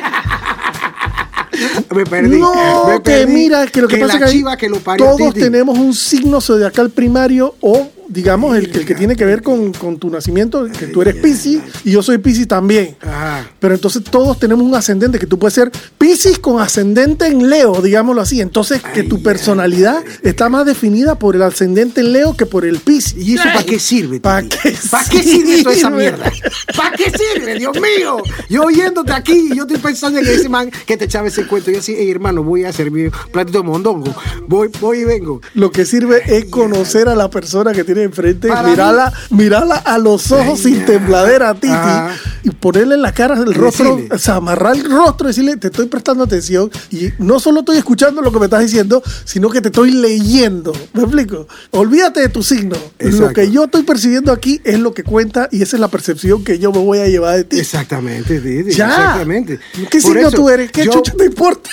Me 1.94 2.04
perdí. 2.04 2.38
No, 2.38 2.88
me 2.88 2.94
que 2.96 3.00
perdí. 3.00 3.32
mira, 3.32 3.66
que 3.66 3.80
lo 3.80 3.88
que, 3.88 3.96
pasa 3.98 4.14
es 4.14 4.18
que 4.18 4.24
hay- 4.24 4.32
chiva 4.32 4.56
que 4.56 4.68
lo 4.68 4.78
parió, 4.80 5.06
todos 5.16 5.32
tenemos 5.34 5.78
un 5.78 5.94
signo 5.94 6.40
zodiacal 6.40 6.90
primario 6.90 7.54
o 7.60 7.88
digamos 8.08 8.56
el, 8.56 8.70
que- 8.70 8.78
el 8.78 8.86
que 8.86 8.94
tiene 8.94 9.16
que 9.16 9.24
ver 9.24 9.42
con, 9.42 9.72
con 9.72 9.98
tu 9.98 10.10
nacimiento, 10.10 10.66
que 10.78 10.86
tú 10.86 11.02
eres 11.02 11.16
Piscis 11.16 11.60
y 11.84 11.90
yo 11.92 12.02
soy 12.02 12.18
Piscis 12.18 12.46
también. 12.48 12.96
Ajá. 13.00 13.50
Pero 13.58 13.74
entonces 13.74 14.02
todos 14.04 14.38
tenemos 14.38 14.64
un 14.64 14.74
ascendente, 14.74 15.18
que 15.18 15.26
tú 15.26 15.38
puedes 15.38 15.54
ser 15.54 15.70
Piscis 15.98 16.38
con 16.38 16.60
ascendente 16.60 17.26
en 17.26 17.48
Leo, 17.50 17.80
digámoslo 17.82 18.20
así. 18.22 18.40
Entonces 18.40 18.80
que 18.82 19.02
tu 19.02 19.22
personalidad 19.22 20.02
está 20.22 20.48
más 20.48 20.66
definida 20.66 21.18
por 21.18 21.36
el 21.36 21.42
ascendente 21.42 22.00
en 22.00 22.12
Leo 22.12 22.36
que 22.36 22.46
por 22.46 22.64
el 22.64 22.78
Piscis. 22.78 23.16
¿Y 23.26 23.34
eso 23.34 23.44
para 23.44 23.64
qué 23.64 23.78
sirve? 23.78 24.20
¿Pa' 24.20 24.42
Titi? 24.42 24.56
qué 24.62 24.74
¿Para 24.90 25.08
qué 25.08 25.22
sirve 25.22 25.62
toda 25.62 25.74
esa 25.74 25.90
mierda? 25.90 26.30
¿Para 26.76 26.96
qué 26.96 27.04
sirve, 27.10 27.58
Dios 27.58 27.74
mío? 27.74 28.18
Yo 28.48 28.64
oyéndote 28.64 29.12
aquí, 29.12 29.50
yo 29.54 29.62
estoy 29.62 29.78
pensando 29.78 30.18
en 30.20 30.26
ese 30.26 30.48
man 30.48 30.70
que 30.86 30.96
te 30.96 31.06
echaba 31.06 31.28
ese 31.28 31.46
cuento. 31.46 31.70
Yo 31.70 31.78
así, 31.78 31.94
hey, 31.96 32.10
hermano, 32.10 32.42
voy 32.42 32.64
a 32.64 32.72
servir 32.72 33.10
un 33.26 33.32
platito 33.32 33.58
de 33.58 33.64
mondongo. 33.64 34.14
Voy, 34.46 34.68
voy 34.80 34.98
y 35.00 35.04
vengo. 35.04 35.40
Lo 35.54 35.70
que 35.70 35.84
sirve 35.84 36.22
es 36.26 36.46
conocer 36.46 37.08
a 37.08 37.14
la 37.16 37.30
persona 37.30 37.72
que 37.72 37.84
tiene 37.84 37.95
enfrente, 38.04 38.48
Para 38.48 38.68
mirarla, 38.68 39.12
mirarla 39.30 39.76
a 39.76 39.98
los 39.98 40.30
ojos 40.32 40.60
sin 40.60 40.84
tembladera, 40.84 41.54
Titi, 41.54 41.68
Ajá. 41.68 42.14
y 42.42 42.50
ponerle 42.50 42.94
en 42.96 43.02
la 43.02 43.12
cara 43.12 43.34
el 43.36 43.54
rostro, 43.54 43.96
Decirle. 43.96 44.14
o 44.14 44.18
sea, 44.18 44.36
amarrar 44.36 44.76
el 44.76 44.90
rostro 44.90 45.26
y 45.26 45.30
decirle, 45.30 45.56
te 45.56 45.68
estoy 45.68 45.86
prestando 45.86 46.24
atención 46.24 46.70
y 46.90 47.10
no 47.18 47.40
solo 47.40 47.60
estoy 47.60 47.76
escuchando 47.78 48.20
lo 48.22 48.32
que 48.32 48.38
me 48.38 48.44
estás 48.46 48.60
diciendo, 48.60 49.02
sino 49.24 49.48
que 49.50 49.60
te 49.60 49.68
estoy 49.68 49.90
leyendo. 49.90 50.72
¿Me 50.92 51.02
explico? 51.02 51.46
Olvídate 51.70 52.20
de 52.20 52.28
tu 52.28 52.42
signo. 52.42 52.76
Lo 52.98 53.32
que 53.32 53.50
yo 53.50 53.64
estoy 53.64 53.82
percibiendo 53.82 54.32
aquí 54.32 54.60
es 54.64 54.78
lo 54.78 54.92
que 54.94 55.02
cuenta 55.04 55.48
y 55.50 55.62
esa 55.62 55.76
es 55.76 55.80
la 55.80 55.88
percepción 55.88 56.44
que 56.44 56.58
yo 56.58 56.72
me 56.72 56.78
voy 56.78 56.98
a 56.98 57.08
llevar 57.08 57.36
de 57.36 57.44
ti. 57.44 57.58
Exactamente. 57.58 58.40
Ya. 58.74 58.86
Exactamente. 58.88 59.58
¿Qué 59.90 60.00
Por 60.00 60.12
signo 60.12 60.28
eso, 60.28 60.36
tú 60.36 60.48
eres? 60.50 60.70
¿Qué 60.70 60.84
yo- 60.84 60.92
chucha 60.92 61.12
te 61.16 61.26
importa? 61.26 61.70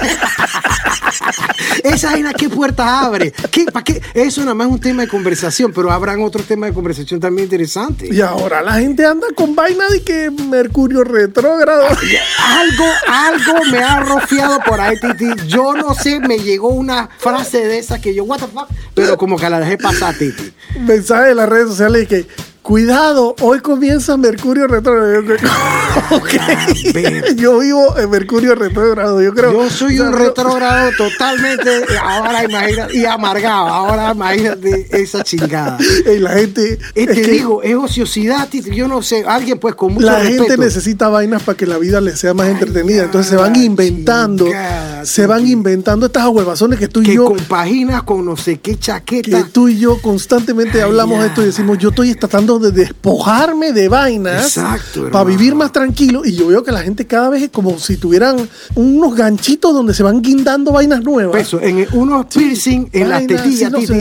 Esa 1.84 2.10
vaina, 2.12 2.32
¿qué 2.32 2.48
puerta 2.48 3.00
abre? 3.04 3.32
¿Qué, 3.50 3.64
¿Para 3.66 3.84
qué? 3.84 4.00
Eso 4.14 4.40
nada 4.42 4.54
más 4.54 4.68
es 4.68 4.72
un 4.74 4.80
tema 4.80 5.02
de 5.02 5.08
conversación, 5.08 5.49
pero 5.74 5.90
habrán 5.90 6.22
otros 6.22 6.46
temas 6.46 6.70
de 6.70 6.74
conversación 6.74 7.20
también 7.20 7.44
interesantes. 7.46 8.10
Y 8.12 8.20
ahora 8.20 8.62
la 8.62 8.74
gente 8.74 9.04
anda 9.04 9.26
con 9.34 9.54
vaina 9.54 9.88
de 9.88 10.02
que 10.02 10.30
Mercurio 10.30 11.04
retrógrado. 11.04 11.86
Algo, 11.86 12.84
algo 13.08 13.64
me 13.70 13.78
ha 13.78 14.00
rofiado 14.00 14.58
por 14.66 14.80
ahí, 14.80 14.96
Titi. 15.00 15.46
Yo 15.46 15.74
no 15.74 15.94
sé, 15.94 16.20
me 16.20 16.38
llegó 16.38 16.68
una 16.68 17.08
frase 17.18 17.66
de 17.66 17.78
esa 17.78 18.00
que 18.00 18.14
yo, 18.14 18.24
what 18.24 18.38
the 18.38 18.46
fuck, 18.46 18.68
pero 18.94 19.16
como 19.16 19.36
que 19.36 19.48
la 19.48 19.60
dejé 19.60 19.78
pasar, 19.78 20.16
Titi. 20.16 20.52
mensaje 20.80 21.28
de 21.28 21.34
las 21.34 21.48
redes 21.48 21.68
sociales 21.68 22.08
que 22.08 22.26
cuidado, 22.70 23.34
hoy 23.40 23.58
comienza 23.58 24.16
Mercurio 24.16 24.68
retrógrado. 24.68 25.24
Yo 27.34 27.58
vivo 27.58 27.98
en 27.98 28.08
Mercurio 28.08 28.54
retrógrado, 28.54 29.20
yo 29.20 29.34
creo. 29.34 29.52
Yo 29.52 29.68
soy 29.68 29.98
un 29.98 30.12
retrógrado 30.12 30.92
totalmente, 30.96 31.82
ahora 32.00 32.44
imagínate, 32.44 32.96
y 32.96 33.04
amargado. 33.04 33.66
Ahora 33.66 34.12
imagínate 34.12 34.86
esa 34.92 35.24
chingada. 35.24 35.78
Y 36.06 36.18
la 36.18 36.34
gente. 36.34 36.78
Y 36.94 37.00
es 37.00 37.06
te 37.08 37.14
que 37.14 37.22
digo, 37.22 37.60
es 37.64 37.74
ociosidad. 37.74 38.48
Yo 38.52 38.86
no 38.86 39.02
sé, 39.02 39.24
alguien 39.26 39.58
pues 39.58 39.74
con 39.74 39.94
mucho 39.94 40.06
la 40.06 40.20
respeto. 40.20 40.44
gente 40.44 40.58
necesita 40.58 41.08
vainas 41.08 41.42
para 41.42 41.58
que 41.58 41.66
la 41.66 41.76
vida 41.76 42.00
les 42.00 42.20
sea 42.20 42.34
más 42.34 42.46
entretenida. 42.46 43.02
Entonces 43.02 43.30
se 43.30 43.36
van 43.36 43.56
inventando, 43.56 44.44
chingada, 44.44 45.04
se 45.04 45.26
van 45.26 45.48
inventando 45.48 46.06
estas 46.06 46.28
huevazones 46.28 46.78
que 46.78 46.86
tú 46.86 47.02
y 47.02 47.06
que 47.06 47.14
yo. 47.14 47.24
compaginas 47.24 48.04
con 48.04 48.24
no 48.24 48.36
sé 48.36 48.60
qué 48.60 48.74
que 48.74 48.78
chaqueta. 48.78 49.48
tú 49.50 49.68
y 49.68 49.76
yo 49.76 50.00
constantemente 50.00 50.82
hablamos 50.82 51.20
de 51.20 51.26
esto 51.26 51.42
y 51.42 51.46
decimos, 51.46 51.76
yo 51.78 51.88
estoy 51.88 52.14
tratando 52.14 52.59
de 52.60 52.70
despojarme 52.70 53.72
de 53.72 53.88
vainas 53.88 54.56
Exacto, 54.56 55.10
para 55.10 55.24
vivir 55.24 55.54
más 55.54 55.72
tranquilo. 55.72 56.22
Y 56.24 56.32
yo 56.32 56.46
veo 56.46 56.62
que 56.62 56.72
la 56.72 56.82
gente 56.82 57.06
cada 57.06 57.30
vez 57.30 57.42
es 57.42 57.50
como 57.50 57.78
si 57.78 57.96
tuvieran 57.96 58.48
unos 58.74 59.14
ganchitos 59.14 59.72
donde 59.72 59.94
se 59.94 60.02
van 60.02 60.22
guindando 60.22 60.72
vainas 60.72 61.02
nuevas. 61.02 61.34
Peso, 61.34 61.60
en 61.60 61.86
unos 61.92 62.26
piercing 62.26 62.88
en 62.92 63.08
las 63.08 63.26
tetillas, 63.26 63.72
Titi, 63.72 64.00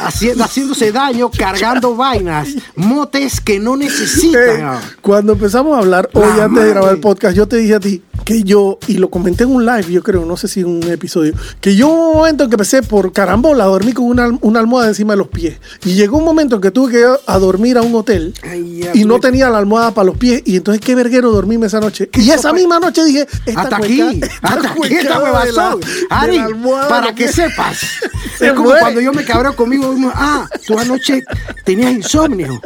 haciendo, 0.00 0.44
haciéndose 0.44 0.92
daño, 0.92 1.30
cargando 1.36 1.96
vainas, 1.96 2.48
motes 2.76 3.40
que 3.40 3.58
no 3.58 3.76
necesitan. 3.76 4.60
Eh, 4.60 4.78
cuando 5.00 5.32
empezamos 5.32 5.76
a 5.76 5.80
hablar 5.80 6.10
hoy 6.12 6.28
La 6.36 6.44
antes 6.44 6.64
de 6.64 6.70
grabar 6.70 6.94
el 6.94 7.00
podcast, 7.00 7.36
yo 7.36 7.48
te 7.48 7.56
dije 7.56 7.74
a 7.74 7.80
ti 7.80 8.02
que 8.24 8.42
yo, 8.42 8.78
y 8.88 8.94
lo 8.94 9.10
comenté 9.10 9.44
en 9.44 9.54
un 9.54 9.66
live, 9.66 9.90
yo 9.92 10.02
creo, 10.02 10.24
no 10.24 10.36
sé 10.36 10.48
si 10.48 10.60
en 10.60 10.66
un 10.66 10.82
episodio, 10.90 11.34
que 11.60 11.76
yo 11.76 11.88
hubo 11.88 12.10
un 12.12 12.16
momento 12.18 12.44
en 12.44 12.50
que 12.50 12.54
empecé 12.54 12.82
por 12.82 13.12
carambola 13.12 13.64
a 13.64 13.66
dormir 13.66 13.94
con 13.94 14.06
una, 14.06 14.30
una 14.40 14.60
almohada 14.60 14.88
encima 14.88 15.12
de 15.12 15.18
los 15.18 15.28
pies. 15.28 15.56
Y 15.84 15.94
llegó 15.94 16.18
un 16.18 16.24
momento 16.24 16.56
en 16.56 16.62
que 16.62 16.70
tuve 16.70 16.92
que 16.92 17.00
ir 17.00 17.06
a 17.26 17.38
dormir 17.38 17.76
a 17.78 17.82
un 17.82 17.94
hotel 17.94 18.34
Ay, 18.42 18.80
ya, 18.80 18.90
y 18.94 19.04
no 19.04 19.16
tuve- 19.16 19.20
tenía 19.22 19.50
la 19.50 19.58
almohada 19.58 19.92
para 19.92 20.06
los 20.06 20.16
pies. 20.16 20.42
Y 20.44 20.56
entonces, 20.56 20.80
qué 20.84 20.94
verguero 20.94 21.30
dormirme 21.30 21.66
esa 21.66 21.80
noche. 21.80 22.08
Y 22.14 22.30
esa 22.30 22.52
misma 22.52 22.78
noche 22.80 23.04
dije, 23.04 23.26
esta 23.46 23.60
Hasta 23.62 23.78
cueca- 23.78 24.08
aquí, 24.08 24.20
esta 24.22 24.48
hasta 24.48 24.68
aquí 24.72 24.94
esta 24.94 25.18
de 25.18 25.24
huevazón. 25.24 25.80
la- 26.10 26.16
Ari, 26.20 26.40
para 26.88 27.14
que 27.14 27.28
sepas. 27.28 27.78
Se 28.38 28.46
es 28.48 28.52
como 28.52 28.64
muere. 28.70 28.80
cuando 28.80 29.00
yo 29.00 29.12
me 29.12 29.24
cabreo 29.24 29.54
conmigo. 29.54 29.94
Ah, 30.14 30.48
tú 30.66 30.78
anoche 30.78 31.22
tenías 31.64 31.92
insomnio. 31.92 32.60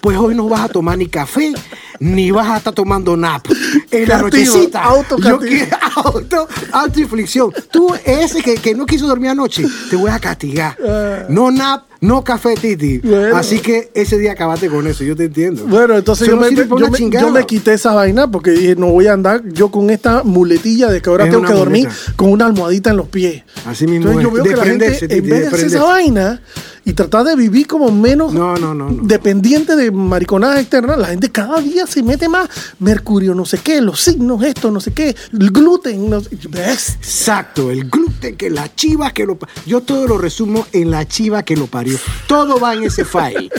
Pues 0.00 0.16
hoy 0.16 0.34
no 0.34 0.48
vas 0.48 0.60
a 0.62 0.68
tomar 0.68 0.96
ni 0.98 1.06
café, 1.08 1.52
ni 2.00 2.30
vas 2.30 2.48
a 2.48 2.56
estar 2.58 2.72
tomando 2.74 3.16
nap. 3.16 3.46
En 3.90 4.08
la 4.08 4.18
nochecita. 4.22 4.82
autocastigo. 4.84 5.40
Yo 5.44 5.76
auto, 6.04 6.48
autoinflicción. 6.72 7.52
Tú, 7.70 7.88
ese 8.04 8.42
que, 8.42 8.54
que 8.56 8.74
no 8.74 8.86
quiso 8.86 9.06
dormir 9.06 9.30
anoche, 9.30 9.64
te 9.90 9.96
voy 9.96 10.10
a 10.10 10.18
castigar. 10.18 10.76
Ah. 10.86 11.24
No 11.28 11.50
nap, 11.50 11.84
no 12.00 12.22
café, 12.22 12.54
Titi. 12.54 12.98
Bueno. 12.98 13.36
Así 13.36 13.58
que 13.58 13.90
ese 13.94 14.16
día 14.18 14.32
acabaste 14.32 14.68
con 14.68 14.86
eso, 14.86 15.02
yo 15.04 15.16
te 15.16 15.24
entiendo. 15.24 15.64
Bueno, 15.66 15.96
entonces 15.96 16.28
yo 16.28 16.36
me, 16.36 16.54
yo, 16.54 16.66
me, 16.90 17.10
yo 17.10 17.30
me 17.30 17.44
quité 17.46 17.72
esa 17.74 17.92
vaina 17.92 18.30
porque 18.30 18.50
dije, 18.52 18.76
no 18.76 18.88
voy 18.88 19.06
a 19.08 19.12
andar 19.14 19.42
yo 19.52 19.70
con 19.70 19.90
esta 19.90 20.22
muletilla 20.22 20.88
de 20.88 21.02
que 21.02 21.10
ahora 21.10 21.24
Es 21.24 21.30
tengo 21.32 21.44
que 21.44 21.52
dormir 21.52 21.84
muleta. 21.88 22.12
con 22.16 22.30
una 22.30 22.46
almohadita 22.46 22.90
en 22.90 22.96
los 22.98 23.08
pies. 23.08 23.42
Así 23.66 23.86
mismo 23.86 24.10
Entonces 24.10 24.22
yo 24.22 24.28
es. 24.28 24.34
veo 24.34 24.44
que 24.44 24.56
la 24.56 24.64
gente, 24.64 24.90
Desprenderse, 24.90 25.18
en 25.18 25.28
vez 25.30 25.40
de 25.40 25.46
hacer 25.56 25.66
esa 25.66 25.82
vaina 25.82 26.40
y 26.84 26.92
tratar 26.94 27.24
de 27.24 27.36
vivir 27.36 27.66
como 27.66 27.90
menos 27.90 28.32
No, 28.32 28.56
no, 28.56 28.72
no, 28.74 28.88
no. 28.90 29.02
dependiente 29.02 29.76
de 29.76 29.90
mariconadas 29.90 30.60
externas, 30.60 30.96
la 30.98 31.08
gente 31.08 31.30
cada 31.30 31.60
día 31.60 31.86
se 31.88 32.02
mete 32.02 32.28
más 32.28 32.48
mercurio, 32.78 33.34
no 33.34 33.44
sé 33.44 33.58
qué, 33.58 33.80
los 33.80 34.00
signos, 34.00 34.42
esto, 34.44 34.70
no 34.70 34.80
sé 34.80 34.92
qué, 34.92 35.16
el 35.32 35.50
gluten, 35.50 36.10
no 36.10 36.20
sé-. 36.20 36.30
Exacto, 36.32 37.70
el 37.70 37.88
gluten, 37.88 38.36
que 38.36 38.50
la 38.50 38.74
chiva 38.74 39.10
que 39.12 39.24
lo 39.24 39.38
Yo 39.66 39.80
todo 39.80 40.06
lo 40.06 40.18
resumo 40.18 40.66
en 40.72 40.90
la 40.90 41.06
chiva 41.06 41.42
que 41.42 41.56
lo 41.56 41.66
parió. 41.66 41.98
Todo 42.26 42.60
va 42.60 42.74
en 42.74 42.84
ese 42.84 43.04
file. 43.04 43.50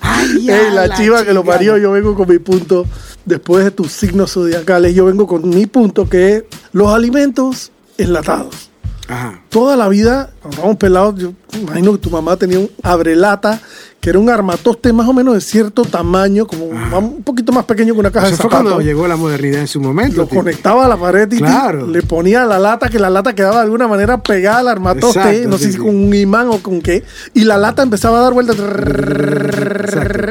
Ay, 0.00 0.44
ya, 0.44 0.60
Ey, 0.60 0.72
la, 0.72 0.94
chiva 0.94 1.24
que 1.24 1.32
lo 1.32 1.44
parió, 1.44 1.76
yo 1.76 1.92
vengo 1.92 2.14
con 2.14 2.28
mi 2.28 2.38
punto, 2.38 2.86
después 3.24 3.64
de 3.64 3.70
tus 3.70 3.92
signos 3.92 4.32
zodiacales, 4.32 4.94
yo 4.94 5.04
vengo 5.04 5.26
con 5.26 5.48
mi 5.48 5.66
punto 5.66 6.08
que 6.08 6.36
es 6.36 6.44
los 6.72 6.90
alimentos 6.90 7.70
enlatados. 7.98 8.70
Ajá. 9.06 9.42
toda 9.50 9.76
la 9.76 9.88
vida, 9.88 10.30
cuando 10.40 10.58
éramos 10.60 10.76
pelados, 10.78 11.14
yo 11.20 11.34
imagino 11.52 11.92
que 11.92 11.98
tu 11.98 12.08
mamá 12.08 12.38
tenía 12.38 12.58
un 12.58 12.70
abrelata, 12.82 13.60
que 14.04 14.10
era 14.10 14.18
un 14.18 14.28
armatoste 14.28 14.92
más 14.92 15.08
o 15.08 15.14
menos 15.14 15.32
de 15.32 15.40
cierto 15.40 15.82
tamaño, 15.82 16.46
como 16.46 16.66
un 16.66 17.22
poquito 17.22 17.52
más 17.52 17.64
pequeño 17.64 17.94
que 17.94 18.00
una 18.00 18.10
caja 18.10 18.26
Eso 18.26 18.36
de 18.36 18.42
fue 18.42 18.50
cuando 18.50 18.68
zapatos. 18.72 18.84
llegó 18.84 19.08
la 19.08 19.16
modernidad 19.16 19.60
en 19.62 19.66
su 19.66 19.80
momento. 19.80 20.18
Lo 20.18 20.28
conectaba 20.28 20.84
a 20.84 20.88
la 20.88 20.98
pared 20.98 21.26
y 21.32 21.38
Claro. 21.38 21.86
le 21.86 22.02
ponía 22.02 22.44
la 22.44 22.58
lata, 22.58 22.90
que 22.90 22.98
la 22.98 23.08
lata 23.08 23.34
quedaba 23.34 23.56
de 23.56 23.62
alguna 23.62 23.88
manera 23.88 24.22
pegada 24.22 24.58
al 24.58 24.68
armatoste, 24.68 25.20
Exacto, 25.20 25.48
no 25.48 25.56
sé 25.56 25.64
si 25.68 25.72
sí. 25.72 25.78
con 25.78 25.88
un 25.96 26.14
imán 26.14 26.48
o 26.50 26.58
con 26.58 26.82
qué, 26.82 27.02
y 27.32 27.44
la 27.44 27.56
lata 27.56 27.82
empezaba 27.82 28.18
a 28.18 28.22
dar 28.24 28.34
vueltas. 28.34 28.56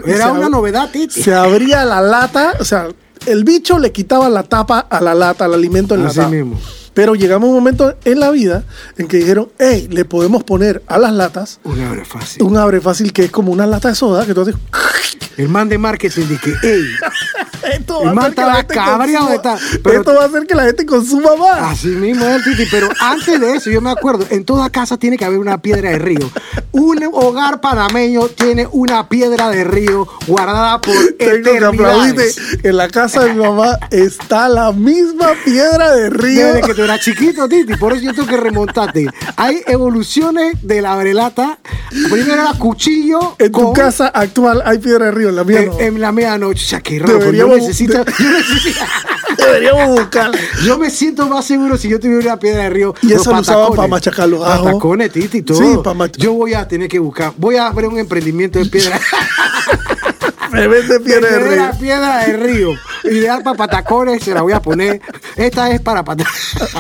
Era 0.06 0.32
una 0.32 0.50
novedad, 0.50 0.90
Titi. 0.92 1.24
Se 1.24 1.34
abría 1.34 1.84
la 1.84 2.00
lata, 2.00 2.54
o 2.60 2.66
sea, 2.66 2.88
el 3.26 3.44
bicho 3.44 3.80
le 3.80 3.92
quitaba 3.92 4.30
la 4.30 4.44
tapa 4.44 4.82
a 4.88 5.02
la 5.02 5.16
lata, 5.16 5.46
al 5.46 5.56
alimento 5.56 5.96
Así 5.96 6.02
enlatado. 6.04 6.30
mismo. 6.30 6.60
Pero 6.94 7.16
llegamos 7.16 7.48
a 7.48 7.50
un 7.50 7.56
momento 7.56 7.96
en 8.06 8.20
la 8.20 8.30
vida 8.32 8.64
en 8.98 9.08
que 9.08 9.18
dijeron, 9.18 9.50
hey, 9.60 9.88
le 9.92 10.06
podemos 10.06 10.44
poner 10.44 10.84
a 10.88 10.98
las 11.00 11.12
latas 11.14 11.60
Un 11.64 11.80
abre 11.82 12.06
fácil. 12.06 12.44
un 12.44 12.58
abre 12.58 12.82
fácil 12.82 13.12
que 13.14 13.26
es 13.26 13.32
como 13.32 13.52
una 13.52 13.66
lata 13.66 13.90
de 13.90 13.96
soda 13.96 14.26
que 14.26 14.34
tú 14.34 14.42
haces. 14.42 14.56
El 15.38 15.50
man 15.50 15.68
de 15.68 15.78
marketing 15.80 16.28
dice 16.30 16.42
que, 16.62 16.68
ey, 16.68 16.84
Esto 17.80 18.02
El 18.02 18.08
va 18.08 18.12
a 18.12 18.14
man 18.16 18.34
gente 18.58 18.74
cabreado 18.76 19.30
de 19.30 19.40
pero- 19.82 20.00
Esto 20.02 20.14
va 20.14 20.24
a 20.24 20.26
hacer 20.28 20.46
que 20.46 20.54
la 20.54 20.66
gente 20.66 20.86
consuma 20.86 21.36
más. 21.38 21.72
así 21.72 21.88
mismo 21.88 22.26
es 22.26 22.36
el 22.36 22.44
Titi. 22.44 22.70
Pero 22.70 22.90
antes 23.00 23.40
de 23.40 23.56
eso, 23.56 23.70
yo 23.70 23.80
me 23.82 23.90
acuerdo, 23.90 24.26
en 24.30 24.44
toda 24.44 24.70
casa 24.70 24.98
tiene 24.98 25.18
que 25.18 25.24
haber 25.26 25.40
una 25.40 25.62
piedra 25.62 25.90
de 25.92 25.98
río. 26.00 26.30
Un 26.74 27.02
hogar 27.14 27.62
panameño 27.62 28.28
tiene 28.28 28.68
una 28.72 29.08
piedra 29.08 29.50
de 29.50 29.64
río 29.64 30.08
guardada 30.28 30.82
por 30.82 30.94
eternidades. 31.20 32.38
En 32.64 32.78
la 32.78 32.90
casa 32.90 33.24
de 33.24 33.34
mi 33.34 33.40
mamá 33.40 33.80
está 33.92 34.50
la 34.50 34.72
misma 34.74 35.30
piedra 35.46 35.96
de 35.96 36.10
río. 36.10 36.48
Desde 36.48 36.62
que 36.62 36.74
tú 36.84 36.92
eras 36.92 37.00
chiquito, 37.00 37.48
Titi, 37.48 37.76
por 37.78 37.94
eso 37.94 38.04
yo 38.04 38.14
tengo 38.14 38.28
que 38.28 38.36
remontarte. 38.38 39.08
Hay 39.38 39.62
evoluciones 39.68 40.56
de 40.62 40.82
la 40.82 40.96
brelata. 40.98 41.58
Primero 42.12 42.34
era 42.34 42.54
cuchillo. 42.58 43.36
En 43.40 43.52
tu 43.54 43.72
casa 43.74 44.08
actual 44.08 44.62
hay 44.66 44.80
piedra 44.80 45.06
de 45.06 45.12
río, 45.12 45.30
en 45.30 45.36
la 45.38 45.44
mía 45.46 45.62
en, 45.62 45.70
no. 45.70 45.80
en 45.80 46.02
la 46.02 46.12
medianoche. 46.12 46.66
O 46.66 46.68
sea, 46.68 46.82
qué 46.82 47.00
raro. 47.00 47.20
pues 47.20 47.34
Yo 47.38 47.48
necesito, 47.48 47.94
yo 47.94 48.04
necesito- 48.30 48.86
Deberíamos 49.38 50.00
buscarla. 50.00 50.38
yo 50.66 50.78
me 50.78 50.90
siento 50.90 51.28
más 51.28 51.46
seguro 51.46 51.78
si 51.78 51.88
yo 51.90 52.00
tuviera 52.00 52.22
una 52.34 52.40
piedra 52.40 52.64
de 52.64 52.70
río. 52.70 52.94
Y 53.02 53.14
eso 53.14 53.32
lo 53.32 53.40
usaban 53.40 53.74
para 53.74 53.88
machacar 53.88 54.28
los 54.28 54.44
ajos. 54.46 54.66
Patacones, 54.66 55.12
Titi, 55.12 55.42
todo. 55.42 55.58
Sí, 55.58 55.78
para 55.84 55.98
mach- 55.98 56.18
Yo 56.18 56.34
voy 56.34 56.54
a 56.54 56.68
tener 56.68 56.90
que 56.90 57.00
buscar. 57.00 57.34
Voy 57.38 57.56
a 57.56 57.68
abrir 57.68 57.88
un 57.88 57.98
emprendimiento 58.00 58.60
de 58.60 58.66
piedra. 58.66 59.00
Me 60.52 60.68
vende 60.68 61.00
piedra 61.00 61.30
de 61.32 61.40
río. 61.40 61.56
la 61.56 61.72
piedra 61.72 62.18
de 62.26 62.34
río. 62.38 62.70
Ideal 63.04 63.44
para 63.44 63.58
patacones, 63.58 64.24
se 64.24 64.34
la 64.34 64.42
voy 64.42 64.54
a 64.54 64.62
poner. 64.62 65.02
Esta 65.36 65.72
es 65.72 65.82
para, 65.82 66.04
pata- 66.04 66.26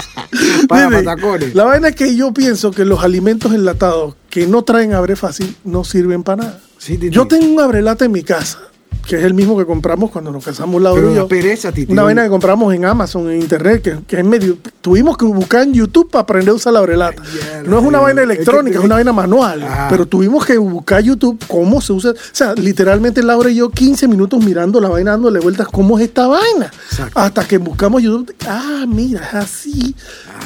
para 0.67 0.89
patacones. 0.89 1.55
La 1.55 1.63
vaina 1.65 1.89
es 1.89 1.95
que 1.95 2.15
yo 2.15 2.33
pienso 2.33 2.71
que 2.71 2.85
los 2.85 3.03
alimentos 3.03 3.53
enlatados 3.53 4.15
que 4.29 4.47
no 4.47 4.63
traen 4.63 4.93
abre 4.93 5.15
fácil 5.15 5.55
no 5.63 5.83
sirven 5.83 6.23
para 6.23 6.43
nada. 6.43 6.59
Sí, 6.77 6.99
yo 7.11 7.27
tengo 7.27 7.45
un 7.53 7.59
abrelata 7.61 8.05
en 8.05 8.11
mi 8.11 8.23
casa, 8.23 8.59
que 9.07 9.17
es 9.17 9.23
el 9.23 9.33
mismo 9.33 9.57
que 9.57 9.65
compramos 9.65 10.11
cuando 10.11 10.31
nos 10.31 10.43
casamos 10.43 10.81
Laura 10.81 11.01
Pero 11.01 11.11
y 11.11 11.15
da 11.15 11.21
yo. 11.21 11.27
pereza, 11.27 11.71
Titi. 11.71 11.91
Una 11.91 12.03
vaina 12.03 12.23
que 12.23 12.29
compramos 12.29 12.73
en 12.73 12.85
Amazon, 12.85 13.29
en 13.29 13.41
internet, 13.41 13.81
que, 13.81 13.97
que 14.07 14.19
es 14.19 14.25
medio. 14.25 14.57
Tuvimos 14.81 15.17
que 15.17 15.25
buscar 15.25 15.63
en 15.63 15.73
YouTube 15.73 16.09
para 16.09 16.23
aprender 16.23 16.51
a 16.51 16.53
usar 16.55 16.73
la 16.73 16.79
abrelata. 16.79 17.21
Ya, 17.23 17.63
No 17.63 17.79
es 17.79 17.85
una 17.85 17.97
la- 17.97 18.03
vaina 18.03 18.21
es 18.21 18.27
que- 18.27 18.33
electrónica, 18.33 18.79
es 18.79 18.83
una 18.85 18.95
vaina 18.95 19.13
manual. 19.13 19.63
Ajá. 19.63 19.87
Pero 19.89 20.05
tuvimos 20.05 20.45
que 20.45 20.57
buscar 20.57 21.01
YouTube 21.03 21.37
cómo 21.47 21.81
se 21.81 21.93
usa. 21.93 22.11
O 22.11 22.15
sea, 22.31 22.53
literalmente 22.55 23.21
Laura 23.23 23.49
y 23.49 23.55
yo 23.55 23.69
15 23.69 24.07
minutos 24.07 24.43
mirando 24.43 24.79
la 24.79 24.89
vaina, 24.89 25.11
dándole 25.11 25.39
vueltas, 25.39 25.67
¿cómo 25.67 25.97
es 25.99 26.05
esta 26.05 26.27
vaina? 26.27 26.71
Exacto. 26.89 27.19
Hasta 27.19 27.45
que 27.47 27.57
buscamos 27.57 28.01
YouTube. 28.01 28.33
Ah, 28.47 28.85
mira, 28.87 29.21
es 29.27 29.33
así. 29.33 29.95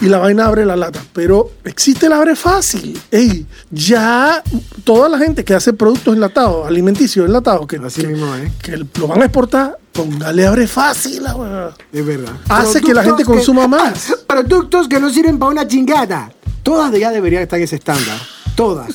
Y 0.02 0.08
la 0.08 0.18
vaina 0.20 0.46
abre 0.46 0.66
la 0.66 0.76
lata. 0.76 1.00
Pero 1.14 1.52
existe 1.64 2.06
el 2.08 2.14
abre 2.14 2.36
fácil. 2.36 3.00
Ey, 3.12 3.46
ya 3.72 4.44
toda 4.84 5.10
la 5.10 5.18
gente 5.18 5.44
que 5.44 5.54
hace 5.56 5.74
productos 5.74 6.14
enlatados, 6.14 6.68
alimenticios 6.68 7.26
enlatados, 7.26 7.66
que, 7.68 7.78
Así 7.78 8.02
que- 8.02 8.08
mismo, 8.08 8.36
¿eh? 8.36 8.47
Que 8.62 8.78
lo 8.78 9.08
van 9.08 9.22
a 9.22 9.26
exportar, 9.26 9.78
póngale 9.92 10.46
abre 10.46 10.68
fácil. 10.68 11.24
la 11.24 11.36
huevada. 11.36 11.76
Es 11.92 12.06
verdad. 12.06 12.34
Hace 12.50 12.82
que 12.82 12.94
la 12.94 13.04
gente 13.04 13.24
consuma 13.26 13.68
más. 13.68 14.16
Productos 14.28 14.88
que 14.88 15.00
no 15.00 15.10
sirven 15.10 15.40
para 15.40 15.52
una 15.52 15.68
chingada. 15.68 16.32
Todas 16.64 16.92
de 16.92 17.00
ya 17.00 17.12
deberían 17.12 17.44
estar 17.44 17.58
en 17.60 17.66
ese 17.66 17.78
estándar. 17.78 18.18
Todas. 18.56 18.90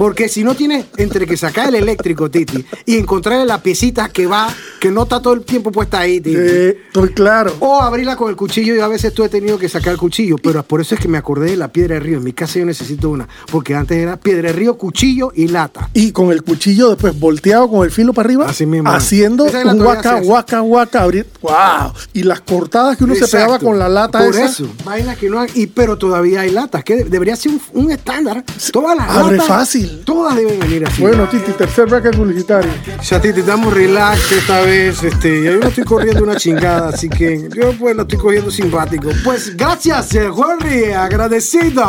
Porque 0.00 0.30
si 0.30 0.42
no 0.42 0.54
tienes 0.54 0.86
entre 0.96 1.26
que 1.26 1.36
sacar 1.36 1.68
el 1.68 1.74
eléctrico, 1.74 2.30
Titi, 2.30 2.64
y 2.86 2.96
encontrar 2.96 3.46
la 3.46 3.62
piecita 3.62 4.08
que 4.08 4.26
va, 4.26 4.48
que 4.80 4.90
no 4.90 5.02
está 5.02 5.20
todo 5.20 5.34
el 5.34 5.42
tiempo 5.42 5.70
puesta 5.70 5.98
ahí, 5.98 6.22
Titi. 6.22 6.38
Eh, 6.40 6.78
estoy 6.86 7.10
claro. 7.10 7.54
O 7.60 7.82
abrirla 7.82 8.16
con 8.16 8.30
el 8.30 8.34
cuchillo 8.34 8.74
y 8.74 8.80
a 8.80 8.88
veces 8.88 9.12
tú 9.12 9.24
he 9.24 9.28
tenido 9.28 9.58
que 9.58 9.68
sacar 9.68 9.92
el 9.92 9.98
cuchillo, 9.98 10.36
pero 10.38 10.62
por 10.62 10.80
eso 10.80 10.94
es 10.94 11.02
que 11.02 11.06
me 11.08 11.18
acordé 11.18 11.50
de 11.50 11.58
la 11.58 11.68
piedra 11.70 11.96
de 11.96 12.00
río. 12.00 12.16
En 12.16 12.24
mi 12.24 12.32
casa 12.32 12.58
yo 12.58 12.64
necesito 12.64 13.10
una, 13.10 13.28
porque 13.52 13.74
antes 13.74 13.98
era 13.98 14.16
piedra 14.16 14.48
de 14.48 14.54
río, 14.54 14.78
cuchillo 14.78 15.32
y 15.34 15.48
lata. 15.48 15.90
Y 15.92 16.12
con 16.12 16.32
el 16.32 16.44
cuchillo 16.44 16.88
después 16.88 17.20
volteado 17.20 17.68
con 17.68 17.84
el 17.84 17.90
filo 17.90 18.14
para 18.14 18.26
arriba, 18.26 18.46
Así 18.48 18.64
mismo. 18.64 18.90
haciendo 18.90 19.44
es 19.44 19.54
un 19.66 19.82
guaca, 19.82 20.22
guaca, 20.22 20.60
guaca, 20.60 21.02
abrir. 21.02 21.26
¡Wow! 21.42 21.92
Y 22.14 22.22
las 22.22 22.40
cortadas 22.40 22.96
que 22.96 23.04
uno 23.04 23.14
se 23.16 23.28
pegaba 23.28 23.58
con 23.58 23.78
la 23.78 23.90
lata 23.90 24.20
Por 24.20 24.30
esa. 24.30 24.46
eso. 24.46 24.66
Vainas 24.82 25.18
que 25.18 25.28
no 25.28 25.40
hay, 25.40 25.50
y, 25.54 25.66
pero 25.66 25.98
todavía 25.98 26.40
hay 26.40 26.52
latas, 26.52 26.84
que 26.84 27.04
debería 27.04 27.36
ser 27.36 27.52
un, 27.52 27.60
un 27.74 27.92
estándar. 27.92 28.42
Todas 28.72 28.96
las 28.96 29.10
Abre 29.10 29.36
latas, 29.36 29.46
fácil. 29.46 29.89
Todas 30.04 30.36
deben 30.36 30.58
venir 30.58 30.86
así. 30.86 31.02
Bueno, 31.02 31.28
Titi, 31.28 31.52
tercer 31.52 31.86
bracket 31.86 32.16
publicitario. 32.16 32.70
Ya 33.02 33.20
Titi, 33.20 33.40
estamos 33.40 33.72
relax 33.72 34.32
esta 34.32 34.60
vez. 34.62 35.02
Este, 35.02 35.42
yo 35.42 35.56
no 35.58 35.68
estoy 35.68 35.84
corriendo 35.84 36.22
una 36.22 36.36
chingada, 36.36 36.88
así 36.88 37.08
que 37.08 37.48
yo 37.54 37.72
pues 37.78 37.96
lo 37.96 38.02
estoy 38.02 38.18
cogiendo 38.18 38.50
simpático. 38.50 39.10
Pues 39.24 39.56
gracias, 39.56 40.14
eh, 40.14 40.28
Jorge, 40.28 40.94
agradecido. 40.94 41.84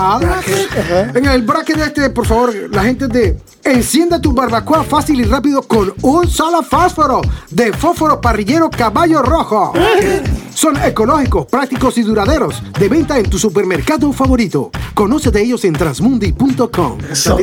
En 1.14 1.26
el 1.26 1.42
bracket 1.44 1.78
este, 1.78 2.10
por 2.10 2.26
favor, 2.26 2.54
la 2.72 2.84
gente 2.84 3.08
de 3.08 3.38
Encienda 3.64 4.20
tu 4.20 4.34
barbacoa 4.34 4.84
fácil 4.84 5.22
y 5.22 5.24
rápido 5.24 5.62
con 5.62 5.94
un 6.02 6.28
solo 6.28 6.64
fósforo 6.64 7.22
de 7.52 7.72
fósforo 7.72 8.20
parrillero 8.20 8.72
caballo 8.72 9.22
rojo. 9.22 9.74
Son 10.54 10.76
ecológicos, 10.84 11.46
prácticos 11.46 11.98
y 11.98 12.02
duraderos. 12.02 12.62
De 12.80 12.90
venta 12.90 13.20
en 13.20 13.30
tu 13.30 13.38
supermercado 13.38 14.12
favorito. 14.14 14.72
Conoce 14.96 15.30
de 15.32 15.44
ellos 15.44 15.64
en 15.64 15.74
transmundi.com. 15.74 16.98
Eso, 17.10 17.38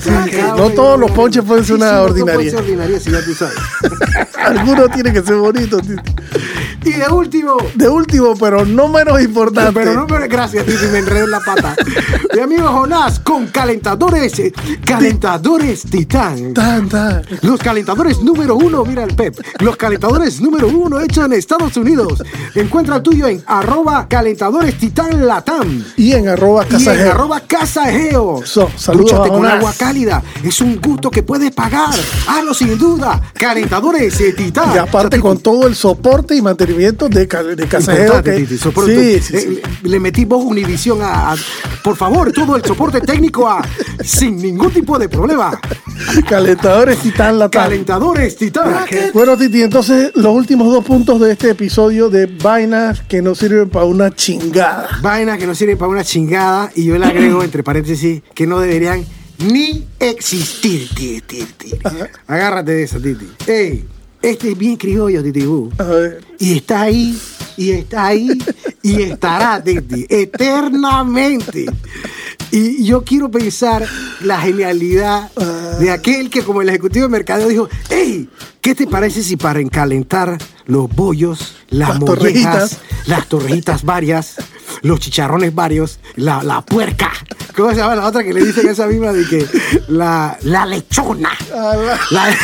Sí, 0.00 0.10
no 0.56 0.70
todos 0.70 0.98
los 0.98 1.10
ponches 1.10 1.44
pueden 1.44 1.64
ser 1.64 1.76
una 1.76 2.00
ordinaria. 2.02 2.34
pueden 2.34 2.50
ser 2.50 2.60
ordinaria, 2.60 3.00
sí, 3.00 3.10
ya 3.10 3.24
tú 3.24 3.34
sabes. 3.34 3.56
Algunos 4.44 4.90
tienen 4.90 5.12
que 5.12 5.22
ser 5.22 5.36
bonitos. 5.36 5.82
Y 6.84 6.90
de 6.90 7.08
último, 7.08 7.56
De 7.74 7.88
último, 7.88 8.34
pero 8.36 8.64
no 8.64 8.88
menos 8.88 9.20
importante. 9.20 9.72
pero 9.72 9.94
no, 9.94 10.06
pero 10.06 10.26
gracias, 10.28 10.66
Titi, 10.66 10.86
me 10.90 10.98
enredé 10.98 11.24
en 11.24 11.30
la 11.30 11.40
pata. 11.40 11.76
Mi 12.34 12.40
amigo 12.40 12.68
Jonás 12.68 13.20
con 13.20 13.46
calentadores, 13.46 14.32
calentadores 14.84 15.82
Titán. 15.82 16.52
Tan, 16.54 16.88
tan. 16.88 17.22
Los 17.42 17.60
calentadores 17.60 18.20
número 18.20 18.56
uno, 18.56 18.84
mira 18.84 19.04
el 19.04 19.14
Pep. 19.14 19.38
Los 19.60 19.76
calentadores 19.76 20.40
número 20.40 20.66
uno 20.68 21.00
hechos 21.00 21.24
en 21.26 21.34
Estados 21.34 21.76
Unidos. 21.76 22.22
Encuentra 22.54 22.96
el 22.96 23.02
tuyo 23.02 23.28
en 23.28 23.42
arroba 23.46 24.08
calentadores 24.08 24.76
titán 24.78 25.26
latam. 25.26 25.84
Y 25.96 26.12
en 26.12 26.28
arroba 26.28 26.64
Y 26.64 26.72
casa 26.72 26.94
en 26.94 27.08
arroba 27.08 27.42
saludos 28.76 29.10
Dúchate 29.12 29.28
a 29.28 29.28
con 29.28 29.38
Jonás. 29.38 29.51
Agua 29.52 29.72
cálida. 29.76 30.22
Es 30.42 30.60
un 30.60 30.80
gusto 30.80 31.10
que 31.10 31.22
puedes 31.22 31.50
pagar. 31.52 31.90
Hazlo 32.26 32.54
sin 32.54 32.76
duda. 32.78 33.20
Calentadores 33.34 34.16
titán. 34.36 34.74
Y 34.74 34.78
aparte 34.78 35.20
con 35.20 35.38
todo 35.38 35.66
el 35.66 35.74
soporte 35.74 36.34
y 36.36 36.42
mantenimiento 36.42 37.08
de, 37.08 37.26
de 37.26 37.66
casa 37.68 37.92
Geo. 37.92 38.02
Importante, 38.02 38.30
que- 38.32 38.40
Titi, 38.42 38.58
soporte. 38.58 39.20
Sí, 39.20 39.26
sí, 39.38 39.40
sí. 39.40 39.60
Eh, 39.62 39.62
Le 39.82 40.00
metí 40.00 40.24
voz 40.24 40.44
Univisión 40.44 41.00
a, 41.02 41.32
a- 41.32 41.36
Por 41.84 41.96
favor, 41.96 42.32
todo 42.32 42.56
el 42.56 42.64
soporte 42.64 43.00
técnico 43.00 43.48
a. 43.48 43.62
Sin 44.04 44.36
ningún 44.36 44.70
tipo 44.72 44.98
de 44.98 45.08
problema. 45.08 45.58
Calentadores 46.28 46.98
Titán 46.98 47.38
Latam. 47.38 47.64
Calentadores 47.64 48.36
Titán. 48.36 48.74
Bueno, 49.14 49.36
Titi, 49.36 49.62
entonces 49.62 50.10
los 50.14 50.34
últimos 50.34 50.72
dos 50.72 50.84
puntos 50.84 51.20
de 51.20 51.32
este 51.32 51.50
episodio 51.50 52.10
de 52.10 52.26
vainas 52.26 53.00
que 53.08 53.22
no 53.22 53.34
sirven 53.34 53.68
para 53.70 53.84
una 53.86 54.10
chingada. 54.14 54.88
Vainas 55.02 55.38
que 55.38 55.46
no 55.46 55.54
sirven 55.54 55.78
para 55.78 55.90
una 55.90 56.04
chingada. 56.04 56.70
Y 56.74 56.84
yo 56.84 56.98
le 56.98 57.06
agrego, 57.06 57.42
entre 57.44 57.62
paréntesis, 57.62 58.22
que 58.34 58.46
no 58.46 58.60
deberían 58.60 59.04
ni 59.50 59.86
existir, 59.98 60.88
Titi. 60.94 61.44
Titi. 61.58 61.78
Agárrate 62.26 62.72
de 62.72 62.82
esa, 62.82 62.98
Titi. 63.00 63.26
Ey, 63.46 63.84
este 64.20 64.52
es 64.52 64.58
bien 64.58 64.76
criollo, 64.76 65.22
Titi. 65.22 65.44
Bu. 65.44 65.70
A 65.78 65.84
ver. 65.84 66.24
Y 66.38 66.56
está 66.56 66.82
ahí, 66.82 67.18
y 67.56 67.70
está 67.72 68.06
ahí, 68.06 68.28
y 68.82 69.02
estará, 69.02 69.62
Titi, 69.62 70.06
eternamente. 70.08 71.66
Y 72.50 72.84
yo 72.84 73.02
quiero 73.02 73.30
pensar 73.30 73.86
la 74.20 74.38
genialidad 74.40 75.30
de 75.78 75.90
aquel 75.90 76.28
que, 76.30 76.42
como 76.42 76.60
el 76.62 76.68
ejecutivo 76.68 77.06
de 77.06 77.10
mercadeo, 77.10 77.48
dijo: 77.48 77.68
Hey, 77.88 78.28
¿qué 78.60 78.74
te 78.74 78.86
parece 78.86 79.22
si 79.22 79.36
para 79.36 79.60
encalentar 79.60 80.36
los 80.66 80.88
bollos, 80.94 81.56
las, 81.70 81.90
Las 81.90 82.00
mollejas, 82.00 82.78
las 83.06 83.26
torrejitas 83.28 83.84
varias, 83.84 84.36
los 84.82 85.00
chicharrones 85.00 85.54
varios, 85.54 85.98
la, 86.16 86.42
la 86.42 86.60
puerca? 86.60 87.10
¿Cómo 87.56 87.70
se 87.70 87.76
llama 87.76 87.96
la 87.96 88.06
otra 88.06 88.22
que 88.22 88.32
le 88.34 88.44
dicen 88.44 88.68
esa 88.68 88.86
misma 88.86 89.12
de 89.12 89.26
que 89.26 89.46
la, 89.88 90.36
la 90.42 90.66
lechona? 90.66 91.30
La- 92.10 92.36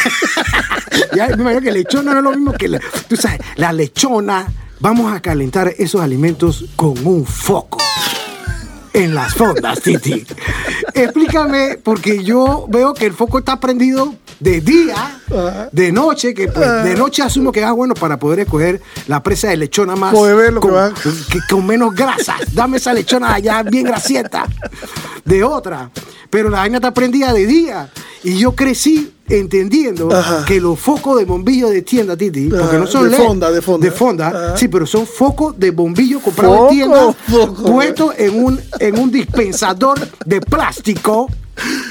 ya, 1.16 1.28
me 1.28 1.42
imagino 1.42 1.60
que 1.62 1.72
lechona 1.72 2.12
no 2.12 2.18
es 2.18 2.24
lo 2.24 2.30
mismo 2.32 2.52
que 2.54 2.68
la, 2.68 2.80
tú 3.08 3.16
sabes, 3.16 3.40
la 3.56 3.72
lechona. 3.74 4.46
Vamos 4.80 5.12
a 5.12 5.20
calentar 5.20 5.72
esos 5.78 6.00
alimentos 6.00 6.64
con 6.76 6.94
un 7.06 7.24
foco. 7.26 7.78
En 8.92 9.14
las 9.14 9.34
fondas, 9.34 9.80
Titi. 9.80 10.24
Explícame, 10.94 11.78
porque 11.82 12.24
yo 12.24 12.66
veo 12.68 12.94
que 12.94 13.06
el 13.06 13.12
foco 13.12 13.38
está 13.38 13.60
prendido 13.60 14.14
de 14.40 14.60
día, 14.60 15.20
de 15.72 15.92
noche, 15.92 16.32
que 16.34 16.48
pues, 16.48 16.84
de 16.84 16.96
noche 16.96 17.22
asumo 17.22 17.52
que 17.52 17.62
es 17.62 17.70
bueno 17.72 17.94
para 17.94 18.18
poder 18.18 18.40
escoger 18.40 18.80
la 19.06 19.22
presa 19.22 19.48
de 19.48 19.56
lechona 19.56 19.94
más 19.94 20.12
ver 20.12 20.52
lo 20.52 20.60
que 20.60 20.68
con, 20.68 20.76
va. 20.76 20.92
que- 20.94 21.40
con 21.50 21.66
menos 21.66 21.94
grasa. 21.94 22.36
Dame 22.52 22.78
esa 22.78 22.92
lechona 22.94 23.34
allá 23.34 23.62
bien 23.62 23.84
grasienta. 23.84 24.46
De 25.24 25.44
otra. 25.44 25.90
Pero 26.30 26.48
la 26.50 26.58
vaina 26.58 26.78
está 26.78 26.92
prendida 26.94 27.32
de 27.32 27.46
día. 27.46 27.90
Y 28.24 28.38
yo 28.38 28.54
crecí 28.56 29.12
entendiendo 29.28 30.12
Ajá. 30.14 30.44
que 30.46 30.60
los 30.60 30.78
focos 30.78 31.18
de 31.18 31.24
bombillo 31.24 31.68
de 31.68 31.82
tienda, 31.82 32.16
Titi, 32.16 32.48
porque 32.48 32.64
Ajá, 32.64 32.78
no 32.78 32.86
son 32.86 33.04
de 33.04 33.10
LED, 33.10 33.26
fonda, 33.26 33.50
de 33.50 33.62
fonda. 33.62 33.84
de 33.84 33.90
fonda, 33.92 34.28
Ajá. 34.28 34.56
sí, 34.56 34.68
pero 34.68 34.86
son 34.86 35.06
focos 35.06 35.58
de 35.58 35.70
bombillo 35.70 36.20
comprados 36.20 36.70
en 36.70 36.76
tienda, 36.76 37.14
puestos 37.66 38.14
en 38.18 38.44
un, 38.44 38.60
en 38.80 38.98
un 38.98 39.10
dispensador 39.10 39.98
de 40.24 40.40
plástico 40.40 41.28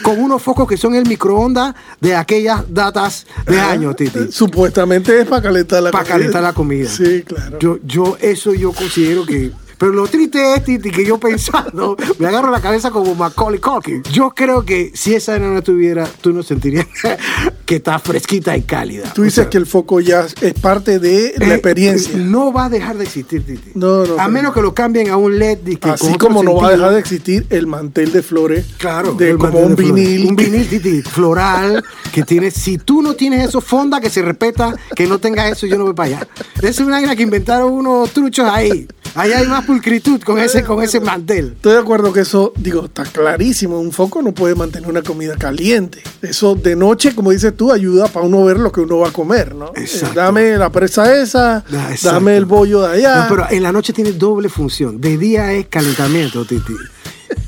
con 0.01 0.19
unos 0.21 0.41
focos 0.41 0.67
que 0.67 0.77
son 0.77 0.95
el 0.95 1.05
microondas 1.05 1.75
de 1.99 2.15
aquellas 2.15 2.63
datas 2.73 3.25
de 3.45 3.59
años, 3.59 3.95
Titi. 3.97 4.31
Supuestamente 4.31 5.19
es 5.21 5.27
para 5.27 5.41
calentar 5.41 5.83
la 5.83 5.91
Para 5.91 6.03
comida. 6.05 6.17
calentar 6.17 6.43
la 6.43 6.53
comida. 6.53 6.89
Sí, 6.89 7.23
claro. 7.23 7.59
Yo, 7.59 7.77
yo, 7.83 8.17
eso 8.21 8.53
yo 8.53 8.71
considero 8.71 9.25
que. 9.25 9.51
Pero 9.77 9.91
lo 9.93 10.07
triste 10.07 10.55
es, 10.55 10.63
Titi, 10.63 10.89
que 10.91 11.05
yo 11.05 11.17
pensando, 11.19 11.95
me 12.19 12.27
agarro 12.27 12.49
la 12.51 12.61
cabeza 12.61 12.89
como 12.91 13.13
Macaulay 13.15 13.59
Culkin. 13.59 14.03
Yo 14.11 14.31
creo 14.31 14.65
que 14.65 14.91
si 14.95 15.13
esa 15.13 15.33
vaina 15.33 15.49
no 15.49 15.59
estuviera, 15.59 16.07
tú 16.21 16.33
no 16.33 16.41
sentirías 16.43 16.87
que 17.65 17.75
está 17.77 17.99
fresquita 17.99 18.55
y 18.57 18.63
cálida. 18.63 19.11
Tú 19.13 19.21
O 19.21 19.25
dices 19.25 19.35
sea, 19.43 19.49
que 19.49 19.57
el 19.57 19.65
foco 19.65 19.99
ya 19.99 20.25
es 20.41 20.53
parte 20.55 20.99
de 20.99 21.33
la 21.37 21.45
eh, 21.45 21.53
experiencia. 21.53 22.17
No 22.17 22.51
va 22.51 22.65
a 22.65 22.69
dejar 22.69 22.97
de 22.97 23.03
existir, 23.03 23.45
Titi. 23.45 23.71
No, 23.75 24.05
no, 24.05 24.19
A 24.19 24.27
menos 24.27 24.53
que 24.53 24.61
lo 24.61 24.73
cambien 24.73 25.09
a 25.09 25.17
un 25.17 25.37
LED. 25.37 25.59
dizque, 25.59 25.89
Así 25.89 26.15
como 26.17 26.43
no 26.43 26.55
va 26.55 26.67
a 26.67 26.69
sentido. 26.69 26.77
dejar 26.77 26.93
de 26.93 26.99
existir 26.99 27.45
el 27.49 27.67
mantel 27.67 28.11
de 28.11 28.23
flores. 28.23 28.65
Claro, 28.77 29.13
De, 29.13 29.35
como 29.37 29.59
un 29.59 29.75
de 29.75 29.83
vinil. 29.83 30.27
Un 30.29 30.35
vinil, 30.35 30.67
Titi, 30.67 31.01
floral, 31.01 31.83
que 32.11 32.23
tiene. 32.23 32.51
Si 32.51 32.77
tú 32.77 33.01
no 33.01 33.13
tienes 33.13 33.47
eso, 33.47 33.61
fonda 33.61 33.99
que 34.01 34.09
se 34.09 34.21
respeta, 34.21 34.73
que 34.95 35.05
no 35.05 35.19
tengas 35.19 35.51
eso, 35.51 35.67
yo 35.67 35.77
no 35.77 35.83
voy 35.85 35.93
para 35.93 36.17
allá. 36.17 36.27
Es 36.61 36.79
una 36.79 36.91
vaina 36.97 37.15
que 37.15 37.23
inventaron 37.23 37.71
unos 37.71 38.11
truchos 38.11 38.47
ahí. 38.49 38.87
Ahí 39.15 39.31
hay 39.31 39.47
más 39.47 39.65
pulcritud 39.67 40.21
con 40.21 40.39
ese, 40.39 40.63
con 40.63 40.81
ese 40.81 41.01
mantel. 41.01 41.53
Estoy 41.57 41.73
de 41.73 41.79
acuerdo 41.79 42.13
que 42.13 42.21
eso, 42.21 42.53
digo, 42.57 42.85
está 42.85 43.03
clarísimo. 43.03 43.79
Un 43.79 43.91
foco 43.91 44.21
no 44.21 44.31
puede 44.33 44.55
mantener 44.55 44.89
una 44.89 45.01
comida 45.03 45.35
caliente. 45.35 46.01
Eso 46.21 46.55
de 46.55 46.75
noche, 46.75 47.13
como 47.13 47.31
dices 47.31 47.55
tú, 47.55 47.71
ayuda 47.71 48.07
para 48.07 48.25
uno 48.25 48.45
ver 48.45 48.57
lo 48.59 48.71
que 48.71 48.79
uno 48.79 48.99
va 48.99 49.09
a 49.09 49.11
comer, 49.11 49.53
¿no? 49.53 49.67
Eh, 49.75 49.81
Exacto. 49.81 50.15
dame 50.19 50.57
la 50.57 50.71
presa 50.71 51.13
esa, 51.21 51.65
Ah, 51.71 51.89
dame 52.01 52.37
el 52.37 52.45
bollo 52.45 52.81
de 52.81 52.95
allá. 52.95 53.23
No, 53.23 53.25
pero 53.29 53.47
en 53.49 53.61
la 53.61 53.71
noche 53.73 53.91
tiene 53.91 54.13
doble 54.13 54.47
función. 54.47 55.01
De 55.01 55.17
día 55.17 55.51
es 55.51 55.67
calentamiento, 55.67 56.45
Titi. 56.45 56.73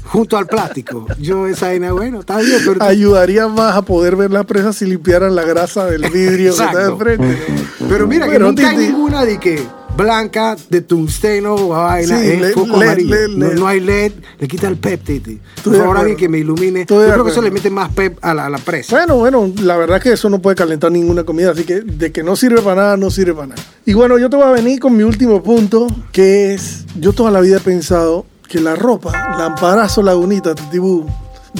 Junto 0.04 0.38
al 0.38 0.48
plástico. 0.48 1.06
Yo 1.20 1.48
esa 1.48 1.68
vaina, 1.68 1.94
bueno, 1.94 2.20
está 2.22 2.38
bien, 2.40 2.60
pero. 2.66 2.84
Ayudaría 2.84 3.48
más 3.48 3.78
a 3.78 3.82
poder 3.84 4.16
ver 4.16 4.32
la 4.32 4.44
presa 4.44 4.74
si 4.74 4.86
limpiaran 4.86 5.36
la 5.36 5.44
grasa 5.44 5.86
del 5.86 6.10
vidrio 6.10 6.56
que 6.56 6.64
está 6.64 6.90
de 6.90 6.98
frente. 6.98 7.38
¿no? 7.80 7.88
Pero 7.88 8.08
mira 8.08 8.28
que 8.30 8.40
nunca 8.40 8.70
hay 8.72 8.78
ninguna 8.78 9.24
de 9.24 9.40
que 9.40 9.64
blanca, 10.04 10.56
de 10.70 10.82
tungsteno 10.82 11.56
o 11.56 11.68
vaina, 11.70 12.20
Sí, 12.20 12.28
es 12.32 12.41
LED, 12.41 12.54
foco 12.54 12.78
LED, 12.78 12.88
amarillo. 12.88 13.16
LED, 13.16 13.56
No, 13.60 13.68
hay 13.68 13.80
LED, 13.80 14.12
le 14.39 14.47
quita 14.47 14.68
el 14.68 14.78
pep, 14.78 15.04
Titi. 15.04 15.39
Por 15.64 15.76
favor, 15.78 15.97
alguien 15.97 16.18
que 16.18 16.28
me 16.30 16.39
ilumine. 16.39 16.82
Estoy 16.82 17.08
Yo 17.08 17.14
creo 17.14 17.26
que 17.26 17.32
eso 17.32 17.41
le 17.41 17.52
mete 17.52 17.70
más 17.70 17.89
pep 17.93 18.18
a 18.22 18.34
la, 18.34 18.45
a 18.45 18.50
la 18.50 18.58
presa. 18.58 18.95
Bueno, 18.95 19.18
bueno, 19.18 19.52
la 19.62 19.78
verdad 19.78 19.97
es 19.97 20.04
que 20.04 20.12
eso 20.14 20.30
no 20.30 20.39
puede 20.41 20.56
calentar 20.56 20.91
ninguna 20.91 21.24
comida, 21.24 21.52
así 21.52 21.64
que 21.64 21.82
de 21.82 22.12
que 22.12 22.24
no 22.24 22.36
sirve 22.36 22.62
para 22.62 22.82
nada, 22.82 22.97
no 22.97 23.10
sirve 23.12 23.34
para 23.34 23.47
nada. 23.47 23.62
Y 23.86 23.93
bueno, 23.93 24.18
yo 24.18 24.30
te 24.30 24.36
voy 24.38 24.45
a 24.45 24.52
venir 24.52 24.80
con 24.80 24.95
mi 24.95 25.04
último 25.04 25.43
punto, 25.43 25.88
que 26.12 26.54
es, 26.54 26.86
yo 27.00 27.14
toda 27.14 27.32
la 27.32 27.41
vida 27.41 27.58
he 27.58 27.62
pensado 27.62 28.26
que 28.47 28.60
la 28.60 28.76
ropa, 28.76 29.36
lamparazo 29.38 30.02
lagunita, 30.02 30.56
titibú, 30.56 31.06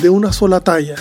de 0.02 0.10
una 0.10 0.32
sola 0.34 0.60
talla, 0.60 0.96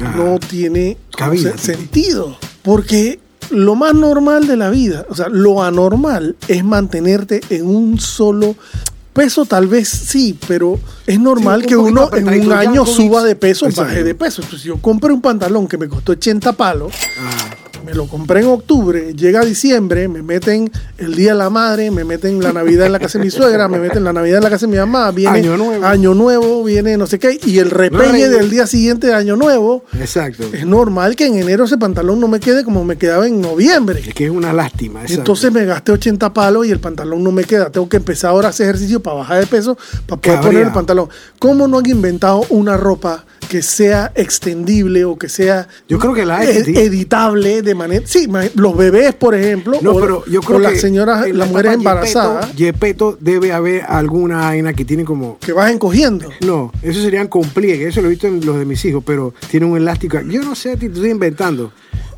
Ah. 0.00 0.12
no 0.16 0.38
tiene 0.40 0.96
¿cómo 1.16 1.30
Cabida, 1.30 1.52
se- 1.56 1.76
sentido, 1.76 2.36
porque 2.62 3.20
lo 3.50 3.74
más 3.74 3.94
normal 3.94 4.46
de 4.46 4.56
la 4.56 4.70
vida, 4.70 5.06
o 5.08 5.14
sea, 5.14 5.28
lo 5.28 5.62
anormal 5.62 6.36
es 6.48 6.64
mantenerte 6.64 7.40
en 7.50 7.66
un 7.66 8.00
solo... 8.00 8.56
Peso 9.12 9.44
tal 9.44 9.68
vez 9.68 9.88
sí, 9.88 10.36
pero 10.48 10.76
es 11.06 11.20
normal 11.20 11.60
un 11.60 11.66
que 11.68 11.76
uno 11.76 12.10
en 12.12 12.26
un 12.26 12.52
año 12.52 12.84
suba 12.84 13.22
de 13.22 13.36
peso, 13.36 13.68
baje 13.70 14.02
de 14.02 14.12
peso. 14.16 14.42
Entonces, 14.42 14.64
yo 14.64 14.78
compré 14.78 15.12
un 15.12 15.20
pantalón 15.20 15.68
que 15.68 15.78
me 15.78 15.88
costó 15.88 16.10
80 16.10 16.52
palos, 16.54 16.92
Ah, 17.20 17.54
me 17.84 17.94
lo 17.94 18.06
compré 18.06 18.40
en 18.40 18.46
octubre, 18.46 19.12
llega 19.14 19.44
diciembre, 19.44 20.08
me 20.08 20.22
meten 20.22 20.70
el 20.98 21.14
Día 21.14 21.32
de 21.32 21.38
la 21.38 21.50
Madre, 21.50 21.90
me 21.90 22.04
meten 22.04 22.40
la 22.42 22.52
Navidad 22.52 22.86
en 22.86 22.92
la 22.92 22.98
casa 22.98 23.18
de 23.18 23.24
mi 23.24 23.30
suegra, 23.32 23.68
me 23.68 23.78
meten 23.78 24.04
la 24.04 24.12
Navidad 24.12 24.38
en 24.38 24.44
la 24.44 24.50
casa 24.50 24.66
de 24.66 24.72
mi 24.72 24.78
mamá, 24.78 25.10
viene 25.10 25.38
Año 25.38 25.56
nuevo. 25.56 25.84
Año 25.84 26.14
Nuevo, 26.14 26.64
viene 26.64 26.96
no 26.96 27.06
sé 27.06 27.18
qué, 27.18 27.38
y 27.44 27.58
el 27.58 27.70
Reyes. 27.70 28.30
del 28.30 28.50
día 28.50 28.66
siguiente 28.66 29.08
de 29.08 29.14
Año 29.14 29.36
Nuevo. 29.36 29.84
exacto. 30.00 30.44
Es 30.52 30.66
normal 30.66 31.16
que 31.16 31.26
en 31.26 31.36
enero 31.36 31.64
ese 31.64 31.76
pantalón 31.78 32.20
no 32.20 32.28
me 32.28 32.40
quede 32.40 32.64
como 32.64 32.84
me 32.84 32.96
quedaba 32.96 33.26
en 33.26 33.40
noviembre. 33.40 34.00
Es 34.06 34.14
que 34.14 34.24
es 34.26 34.30
una 34.30 34.52
lástima. 34.52 35.00
exacto. 35.02 35.20
Entonces 35.20 35.52
me 35.52 35.64
gasté 35.64 35.92
80 35.92 36.32
palos 36.32 36.66
y 36.66 36.70
el 36.70 36.80
pantalón 36.80 37.22
no 37.22 37.32
me 37.32 37.44
queda. 37.44 37.70
Tengo 37.70 37.88
que 37.88 37.96
empezar 37.98 38.30
ahora 38.30 38.48
a 38.48 38.50
hacer 38.50 38.66
ejercicio 38.66 39.00
para 39.02 39.16
bajar 39.18 39.40
de 39.40 39.46
peso, 39.46 39.76
para 40.06 40.20
poder 40.20 40.40
poner 40.40 40.66
el 40.66 40.72
pantalón. 40.72 41.08
¿Cómo 41.38 41.68
no 41.68 41.78
han 41.78 41.88
inventado 41.88 42.44
una 42.50 42.76
ropa 42.76 43.24
que 43.48 43.60
sea 43.62 44.10
extendible 44.14 45.04
o 45.04 45.16
que 45.18 45.28
sea 45.28 45.68
Yo 45.88 45.98
creo 45.98 46.14
que 46.14 46.24
la 46.24 46.44
ed- 46.44 46.66
editable 46.76 47.62
de 47.62 47.73
Sí, 48.06 48.28
los 48.54 48.76
bebés, 48.76 49.14
por 49.14 49.34
ejemplo, 49.34 49.78
No, 49.82 49.92
o, 49.92 50.00
pero 50.00 50.24
yo 50.26 50.40
creo 50.40 50.58
o 50.58 50.60
que 50.60 50.68
las 50.68 50.80
señoras, 50.80 51.26
las 51.28 51.36
la 51.36 51.46
mujeres 51.46 51.74
embarazadas, 51.74 52.54
Yepeto, 52.54 53.16
debe 53.20 53.52
haber 53.52 53.82
alguna 53.82 54.38
vaina 54.38 54.72
que 54.72 54.84
tiene 54.84 55.04
como 55.04 55.38
que 55.38 55.52
vas 55.52 55.70
encogiendo. 55.70 56.30
No, 56.40 56.72
eso 56.82 57.00
serían 57.00 57.28
con 57.28 57.42
pliegue, 57.42 57.88
eso 57.88 58.00
lo 58.00 58.08
he 58.08 58.10
visto 58.10 58.26
en 58.26 58.44
los 58.44 58.58
de 58.58 58.64
mis 58.64 58.84
hijos, 58.84 59.02
pero 59.04 59.34
tiene 59.50 59.66
un 59.66 59.76
elástico. 59.76 60.20
Yo 60.20 60.42
no 60.42 60.54
sé, 60.54 60.76
te 60.76 60.86
estoy 60.86 61.10
inventando. 61.10 61.72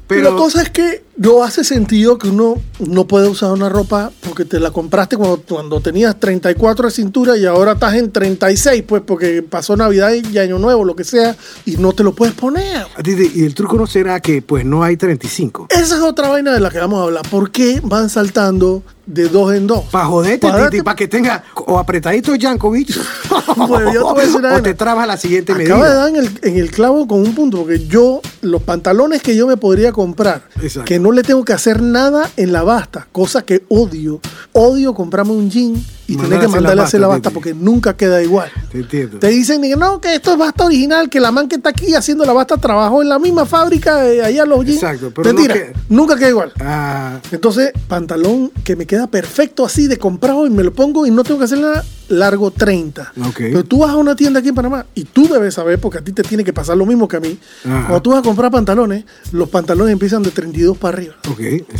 Pero, 0.06 0.30
la 0.30 0.36
cosa 0.36 0.62
es 0.62 0.70
que 0.70 1.04
no 1.16 1.42
hace 1.42 1.64
sentido 1.64 2.18
que 2.18 2.28
uno 2.28 2.60
no 2.78 3.06
puede 3.06 3.28
usar 3.28 3.52
una 3.52 3.68
ropa 3.68 4.12
porque 4.20 4.44
te 4.44 4.60
la 4.60 4.70
compraste 4.70 5.16
cuando, 5.16 5.42
cuando 5.42 5.80
tenías 5.80 6.18
34 6.20 6.86
de 6.86 6.92
cintura 6.92 7.36
y 7.36 7.44
ahora 7.44 7.72
estás 7.72 7.94
en 7.94 8.12
36, 8.12 8.84
pues 8.86 9.02
porque 9.04 9.42
pasó 9.42 9.76
Navidad 9.76 10.12
y 10.12 10.38
Año 10.38 10.58
Nuevo, 10.58 10.84
lo 10.84 10.94
que 10.94 11.04
sea, 11.04 11.36
y 11.64 11.76
no 11.76 11.92
te 11.92 12.04
lo 12.04 12.14
puedes 12.14 12.34
poner. 12.34 12.86
y 13.04 13.44
el 13.44 13.54
truco 13.54 13.76
no 13.76 13.86
será 13.86 14.20
que 14.20 14.42
pues 14.42 14.64
no 14.64 14.82
hay 14.82 14.96
35. 14.96 15.68
Esa 15.70 15.96
es 15.96 16.02
otra 16.02 16.28
vaina 16.28 16.52
de 16.52 16.60
la 16.60 16.70
que 16.70 16.78
vamos 16.78 17.00
a 17.00 17.04
hablar. 17.04 17.28
¿Por 17.28 17.50
qué 17.50 17.80
van 17.82 18.08
saltando 18.08 18.82
de 19.06 19.28
dos 19.28 19.54
en 19.54 19.66
dos? 19.66 19.84
Para 19.90 20.06
joderte, 20.06 20.46
darte- 20.48 20.82
para 20.82 20.96
que 20.96 21.06
tenga 21.08 21.44
o 21.54 21.78
apretadito 21.78 22.32
Jankovic 22.38 22.88
Bueno, 23.56 23.92
yo 23.92 24.00
te 24.00 24.12
voy 24.12 24.20
a 24.20 24.26
decir 24.26 24.44
o 24.46 24.62
te 24.62 24.74
trabas 24.74 25.06
la 25.06 25.16
siguiente 25.16 25.52
Acaba 25.52 25.66
de 25.68 25.74
medida. 25.78 25.94
dar 25.94 26.08
en 26.08 26.16
el, 26.16 26.38
en 26.42 26.56
el 26.58 26.70
clavo 26.70 27.06
con 27.06 27.20
un 27.20 27.34
punto, 27.34 27.58
porque 27.58 27.86
yo, 27.86 28.20
los 28.42 28.62
pantalones 28.62 29.22
que 29.22 29.36
yo 29.36 29.46
me 29.46 29.56
podría 29.56 29.92
comprar, 29.92 30.42
Exacto. 30.60 30.84
que 30.86 30.98
no 30.98 31.12
le 31.12 31.22
tengo 31.22 31.44
que 31.44 31.52
hacer 31.52 31.80
nada 31.82 32.28
en 32.36 32.52
la 32.52 32.62
basta, 32.62 33.06
cosa 33.12 33.42
que 33.42 33.64
odio. 33.68 34.20
Odio 34.52 34.94
comprarme 34.94 35.32
un 35.32 35.50
jean 35.50 35.74
y 36.08 36.14
a 36.14 36.40
que 36.40 36.48
mandarle 36.48 36.82
a 36.82 36.84
hacer 36.84 37.00
la 37.00 37.08
basta, 37.08 37.30
porque 37.30 37.54
nunca 37.54 37.96
queda 37.96 38.22
igual. 38.22 38.50
Te 38.70 38.78
entiendo. 38.78 39.18
Te 39.18 39.28
dicen 39.28 39.60
no, 39.78 40.00
que 40.00 40.14
esto 40.14 40.32
es 40.32 40.38
basta 40.38 40.64
original, 40.64 41.08
que 41.10 41.18
la 41.20 41.32
man 41.32 41.48
que 41.48 41.56
está 41.56 41.70
aquí 41.70 41.94
haciendo 41.94 42.24
la 42.24 42.32
basta 42.32 42.56
trabajó 42.56 43.02
en 43.02 43.08
la 43.08 43.18
misma 43.18 43.44
fábrica 43.46 43.96
de 43.96 44.22
allá 44.22 44.44
los 44.44 44.64
jeans. 44.64 44.82
Exacto, 44.82 45.12
pero 45.14 45.32
no 45.32 45.34
Mentira, 45.34 45.54
que- 45.54 45.72
nunca 45.88 46.16
queda 46.16 46.28
igual. 46.28 46.52
Ah, 46.60 47.18
Entonces, 47.30 47.72
pantalón 47.88 48.50
que 48.64 48.76
me 48.76 48.86
queda 48.86 49.06
perfecto 49.06 49.64
así 49.64 49.86
de 49.86 49.98
comprado 49.98 50.46
y 50.46 50.50
me 50.50 50.62
lo 50.62 50.72
pongo 50.72 51.06
y 51.06 51.10
no 51.10 51.24
tengo 51.24 51.38
que 51.38 51.44
hacer 51.46 51.58
nada, 51.58 51.84
largo 52.08 52.50
30. 52.50 53.12
Ok. 53.28 53.36
Pero 53.36 53.64
tú 53.64 53.78
vas 53.78 53.90
a 53.90 53.96
una 53.96 54.14
tienda 54.16 54.40
aquí 54.40 54.48
en 54.50 54.54
Panamá 54.54 54.86
y 54.94 55.04
tú 55.04 55.28
debes 55.28 55.54
saber, 55.54 55.78
porque 55.78 55.98
a 55.98 56.00
ti 56.02 56.12
te 56.12 56.22
tiene 56.22 56.44
que 56.44 56.52
pasar 56.52 56.76
lo 56.76 56.86
mismo 56.86 57.08
que 57.08 57.16
a 57.16 57.20
mí. 57.20 57.38
Ajá. 57.64 57.80
Cuando 57.86 58.02
tú 58.02 58.10
vas 58.10 58.20
a 58.20 58.22
comprar 58.22 58.50
pantalones, 58.50 59.04
los 59.32 59.48
pantalones 59.48 59.92
empiezan 59.92 60.22
de 60.22 60.30
32 60.30 60.78
para 60.78 60.96
arriba. 60.96 61.14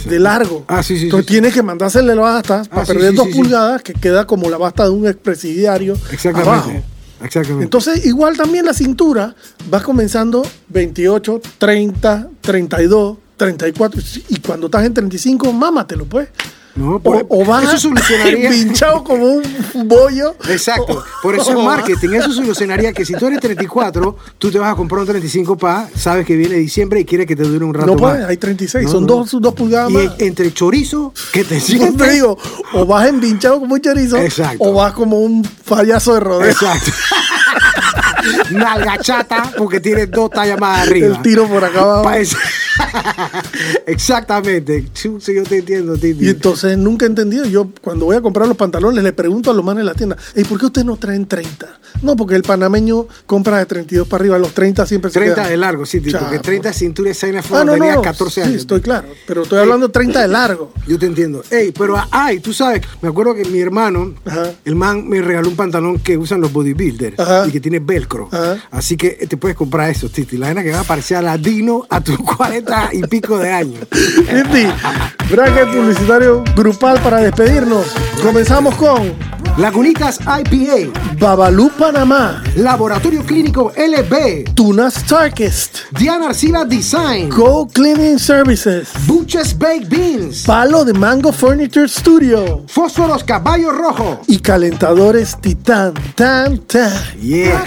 De 0.08 0.18
largo. 0.18 0.64
Ah, 0.68 0.82
sí, 0.82 0.96
sí. 0.98 1.04
Entonces 1.04 1.26
sí, 1.26 1.32
tienes 1.32 1.54
que 1.54 1.62
mandársele 1.62 2.14
la 2.14 2.22
basta 2.22 2.64
para 2.64 2.84
sí, 2.84 2.92
perder 2.92 3.10
sí, 3.10 3.16
dos 3.16 3.26
sí, 3.26 3.32
sí. 3.32 3.38
pulgadas, 3.38 3.82
que 3.82 3.92
queda 3.94 4.26
como 4.26 4.50
la 4.50 4.58
basta 4.58 4.84
de 4.84 4.90
un 4.90 5.06
expresidiario 5.06 5.94
Exactamente. 6.10 6.50
abajo. 6.50 6.72
Exactamente. 7.22 7.64
Entonces, 7.64 8.04
igual 8.04 8.36
también 8.36 8.66
la 8.66 8.74
cintura 8.74 9.34
va 9.72 9.82
comenzando 9.82 10.42
28, 10.68 11.40
30, 11.58 12.28
32, 12.40 13.16
34. 13.36 14.00
Y 14.28 14.40
cuando 14.40 14.66
estás 14.66 14.84
en 14.84 14.94
35, 14.94 15.52
mámatelo, 15.52 16.04
pues. 16.04 16.28
No, 16.76 16.96
O, 16.96 16.98
por- 17.00 17.26
o 17.28 17.44
vas 17.44 17.64
eso 17.64 17.78
solucionaría. 17.78 18.50
pinchado 18.50 19.02
como 19.02 19.24
un 19.24 19.42
bollo. 19.88 20.34
Exacto, 20.48 21.02
por 21.22 21.34
eso 21.34 21.50
O 21.52 21.58
es 21.58 21.64
marketing. 21.64 22.10
Eso 22.10 22.32
solucionaría 22.32 22.92
que 22.92 23.04
si 23.04 23.14
tú 23.14 23.26
eres 23.26 23.40
34, 23.40 24.16
tú 24.38 24.50
te 24.50 24.58
vas 24.58 24.72
a 24.72 24.76
comprar 24.76 25.00
un 25.00 25.06
35 25.06 25.56
pa, 25.56 25.88
sabes 25.96 26.26
que 26.26 26.36
viene 26.36 26.56
diciembre 26.56 27.00
y 27.00 27.04
quieres 27.04 27.26
que 27.26 27.34
te 27.34 27.42
dure 27.44 27.64
un 27.64 27.72
rato 27.74 27.86
No 27.86 27.92
más. 27.94 28.00
puedes, 28.12 28.26
hay 28.28 28.36
36, 28.36 28.84
No, 28.86 28.90
son 28.92 29.00
no. 29.06 29.14
Dos, 29.16 29.36
dos 29.40 29.54
pulgadas 29.54 29.90
Y 29.90 29.94
más. 29.94 30.04
en- 30.18 30.26
entre 30.28 30.52
chorizo, 30.52 31.12
que 31.32 31.44
te 31.44 31.58
sientes. 31.60 31.96
te 31.96 32.10
digo, 32.12 32.36
o 32.74 32.84
vas 32.86 33.08
empinchado 33.08 33.58
como 33.60 33.74
un 33.74 33.80
chorizo, 33.80 34.18
Exacto. 34.18 34.58
o 34.62 34.72
vas 34.74 34.92
como 34.92 35.18
un 35.20 35.42
payaso 35.68 36.14
de 36.14 36.20
rodeo. 36.20 36.50
Exacto. 36.50 36.90
Nalga 38.50 38.98
chata, 38.98 39.52
porque 39.56 39.80
tienes 39.80 40.10
dos 40.10 40.30
tallas 40.30 40.58
más 40.58 40.80
arriba. 40.86 41.06
El 41.08 41.22
tiro 41.22 41.46
por 41.48 41.64
acá 41.64 41.80
abajo. 41.80 42.02
Exactamente. 43.86 44.86
Sí, 44.94 45.10
yo 45.34 45.42
te 45.44 45.58
entiendo, 45.58 45.94
Titi. 45.96 46.26
Y 46.26 46.28
entonces 46.30 46.76
nunca 46.78 47.06
he 47.06 47.08
entendido. 47.08 47.44
Yo 47.46 47.68
cuando 47.80 48.06
voy 48.06 48.16
a 48.16 48.20
comprar 48.20 48.48
los 48.48 48.56
pantalones 48.56 49.02
le 49.02 49.12
pregunto 49.12 49.50
a 49.50 49.54
los 49.54 49.64
manes 49.64 49.82
de 49.82 49.84
la 49.84 49.94
tienda, 49.94 50.16
¿y 50.34 50.44
por 50.44 50.58
qué 50.58 50.66
ustedes 50.66 50.84
no 50.86 50.96
traen 50.96 51.26
30? 51.26 51.80
No, 52.02 52.16
porque 52.16 52.34
el 52.34 52.42
panameño 52.42 53.06
compra 53.26 53.58
de 53.58 53.66
32 53.66 54.06
para 54.08 54.22
arriba, 54.22 54.38
los 54.38 54.52
30 54.52 54.86
siempre 54.86 55.10
se 55.10 55.18
30 55.18 55.34
quedan. 55.36 55.50
de 55.50 55.56
largo, 55.56 55.86
sí, 55.86 56.00
Titi, 56.00 56.12
porque 56.18 56.36
Chapo. 56.36 56.42
30 56.46 56.72
cintura 56.72 57.10
esa 57.10 57.26
vaina 57.26 57.42
fue 57.42 57.58
Ah, 57.60 57.64
no, 57.64 57.72
no, 57.72 57.78
tenías 57.78 57.96
no. 57.96 58.02
14 58.02 58.34
Sí, 58.34 58.40
años. 58.42 58.60
estoy 58.60 58.80
claro. 58.80 59.08
Pero 59.26 59.42
estoy 59.42 59.58
hablando 59.60 59.88
30 59.90 60.20
de 60.22 60.28
largo. 60.28 60.72
Yo 60.86 60.98
te 60.98 61.06
entiendo. 61.06 61.42
Ey, 61.50 61.72
pero 61.72 61.96
ay, 62.10 62.40
tú 62.40 62.52
sabes, 62.52 62.82
me 63.00 63.08
acuerdo 63.08 63.34
que 63.34 63.44
mi 63.46 63.60
hermano, 63.60 64.14
Ajá. 64.24 64.50
el 64.64 64.74
man 64.74 65.08
me 65.08 65.20
regaló 65.22 65.48
un 65.48 65.56
pantalón 65.56 65.98
que 65.98 66.18
usan 66.18 66.40
los 66.40 66.52
bodybuilders 66.52 67.18
Ajá. 67.18 67.46
y 67.46 67.50
que 67.50 67.60
tiene 67.60 67.78
velcro. 67.78 68.28
Ajá. 68.30 68.56
Así 68.70 68.96
que 68.96 69.10
te 69.28 69.36
puedes 69.36 69.56
comprar 69.56 69.88
eso, 69.90 70.08
Titi. 70.08 70.36
La 70.36 70.46
vaina 70.46 70.62
que 70.62 70.70
va 70.72 70.80
a 70.80 70.84
parecer 70.84 71.16
a 71.16 71.22
ladino 71.22 71.86
a 71.88 72.00
tus 72.02 72.18
40 72.36 72.65
40 72.66 72.88
y 72.92 73.02
pico 73.06 73.38
de 73.38 73.52
años. 73.52 73.86
Titi, 73.90 74.66
bracket 75.30 75.68
publicitario 75.70 76.44
grupal 76.54 77.00
para 77.00 77.18
despedirnos. 77.18 77.86
Comenzamos 78.22 78.74
con 78.74 79.14
Lagunitas 79.58 80.18
IPA, 80.20 80.92
Babalú 81.18 81.70
Panamá, 81.78 82.42
Laboratorio 82.56 83.24
Clínico 83.24 83.72
LB, 83.74 84.52
Tuna 84.54 84.90
Starkest, 84.90 85.78
Diana 85.98 86.26
Arcila 86.26 86.66
Design, 86.66 87.30
Go 87.30 87.66
Cleaning 87.66 88.18
Services, 88.18 88.90
Buches 89.06 89.56
Baked 89.56 89.88
Beans, 89.88 90.44
Palo 90.44 90.84
de 90.84 90.92
Mango 90.92 91.32
Furniture 91.32 91.88
Studio 91.88 92.64
Fósforos 92.68 93.24
Caballo 93.24 93.72
Rojo. 93.72 94.20
y 94.26 94.40
Calentadores 94.40 95.38
Titán. 95.40 95.94
Tan, 96.14 96.58
tan. 96.58 96.92
Yeah. 97.18 97.64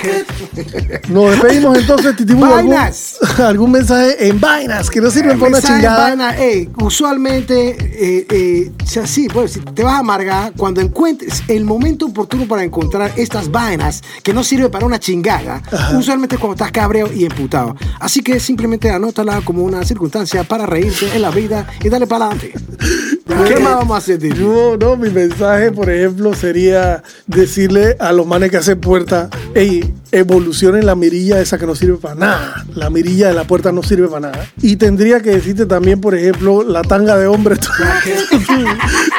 Nos 1.09 1.31
despedimos 1.31 1.75
entonces, 1.75 2.15
Titibu. 2.15 2.45
¿Algún, 2.45 2.75
algún 3.39 3.71
mensaje 3.71 4.27
en 4.27 4.39
vainas 4.39 4.88
que 4.89 5.01
no 5.01 5.11
sirven 5.11 5.39
para 5.39 5.49
una 5.49 5.61
chingada? 5.61 6.03
vaina, 6.03 6.37
ey, 6.37 6.69
usualmente, 6.81 7.77
eh, 7.79 8.25
eh, 8.29 8.71
o 8.81 8.85
sea, 8.85 9.05
sí, 9.05 9.27
pues, 9.31 9.53
si 9.53 9.59
te 9.59 9.83
vas 9.83 9.95
a 9.95 9.99
amargar, 9.99 10.53
cuando 10.55 10.81
encuentres 10.81 11.43
el 11.47 11.65
momento 11.65 12.07
oportuno 12.07 12.47
para 12.47 12.63
encontrar 12.63 13.13
estas 13.17 13.51
vainas 13.51 14.01
que 14.23 14.33
no 14.33 14.43
sirven 14.43 14.71
para 14.71 14.85
una 14.85 14.99
chingada, 14.99 15.61
usualmente 15.97 16.35
es 16.35 16.41
cuando 16.41 16.55
estás 16.55 16.71
cabreo 16.71 17.11
y 17.13 17.25
emputado. 17.25 17.75
Así 17.99 18.21
que 18.21 18.39
simplemente 18.39 18.89
anótala 18.89 19.41
como 19.41 19.63
una 19.63 19.83
circunstancia 19.83 20.43
para 20.43 20.65
reírte 20.65 21.13
en 21.13 21.21
la 21.21 21.31
vida 21.31 21.67
y 21.83 21.89
dale 21.89 22.07
para 22.07 22.27
adelante. 22.27 22.53
¿Qué 23.47 23.59
más 23.59 23.75
vamos 23.75 23.95
a 23.95 23.97
hacer, 23.97 24.19
Titi? 24.19 24.39
No, 24.39 24.75
no, 24.77 24.95
mi 24.95 25.09
mensaje, 25.09 25.71
por 25.71 25.89
ejemplo, 25.89 26.33
sería 26.33 27.03
decirle 27.27 27.95
a 27.99 28.11
los 28.11 28.25
manes 28.25 28.49
que 28.51 28.57
hacen 28.57 28.79
puerta, 28.79 29.29
hey, 29.53 29.93
evolucionen 30.11 30.85
la 30.85 30.95
mirilla 30.95 31.39
esa 31.39 31.57
que 31.59 31.65
no 31.67 31.75
sirve 31.75 31.97
para 31.97 32.15
nada. 32.15 32.65
La 32.75 32.89
mirilla 32.89 33.27
de 33.27 33.33
la 33.35 33.43
puerta 33.45 33.71
no 33.71 33.83
sirve 33.83 34.07
para 34.07 34.31
nada. 34.31 34.47
Y 34.61 34.75
tendría 34.77 35.21
que 35.21 35.29
decirte 35.31 35.65
también, 35.67 36.01
por 36.01 36.15
ejemplo, 36.15 36.63
la 36.63 36.81
tanga 36.81 37.17
de 37.17 37.27
hombre. 37.27 37.55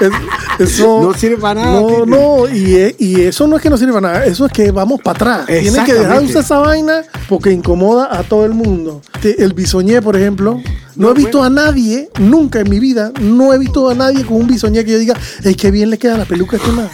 Es- 0.01 0.11
eso 0.59 1.01
No 1.03 1.15
sirve 1.15 1.37
para 1.39 1.63
nada, 1.63 1.81
No, 1.81 1.87
Titi. 1.89 2.11
no, 2.11 2.49
y, 2.49 2.95
y 2.99 3.21
eso 3.23 3.47
no 3.47 3.57
es 3.57 3.63
que 3.63 3.71
no 3.71 3.79
sirve 3.79 3.93
para 3.93 4.13
nada, 4.13 4.27
eso 4.27 4.45
es 4.47 4.53
que 4.53 4.71
vamos 4.71 5.01
para 5.03 5.17
atrás. 5.17 5.47
Tienes 5.47 5.85
que 5.85 5.95
dejar 5.95 6.21
de 6.21 6.27
usar 6.27 6.43
esa 6.43 6.59
vaina 6.59 7.03
porque 7.29 7.51
incomoda 7.51 8.09
a 8.11 8.23
todo 8.23 8.45
el 8.45 8.53
mundo. 8.53 9.01
El 9.23 9.53
bisoñé, 9.55 10.03
por 10.03 10.17
ejemplo, 10.17 10.61
no, 10.97 11.07
No, 11.07 11.11
he 11.11 11.15
visto 11.15 11.39
bueno. 11.39 11.61
a 11.61 11.65
nadie, 11.67 12.11
nunca 12.19 12.61
en 12.61 12.69
mi 12.69 12.79
vida, 12.81 13.13
no 13.21 13.55
he 13.55 13.59
visto 13.59 13.89
a 13.89 13.95
nadie 13.95 14.00
con 14.27 14.39
un 14.39 14.47
bisoñé 14.47 14.85
que 14.85 14.93
yo 14.93 14.99
diga, 14.99 15.15
es 15.45 15.57
que 15.57 15.71
bien 15.71 15.91
le 15.91 15.99
queda 15.99 16.17
la 16.17 16.25
peluca 16.25 16.57
a 16.57 16.61
este 16.61 16.73
man". 16.73 16.89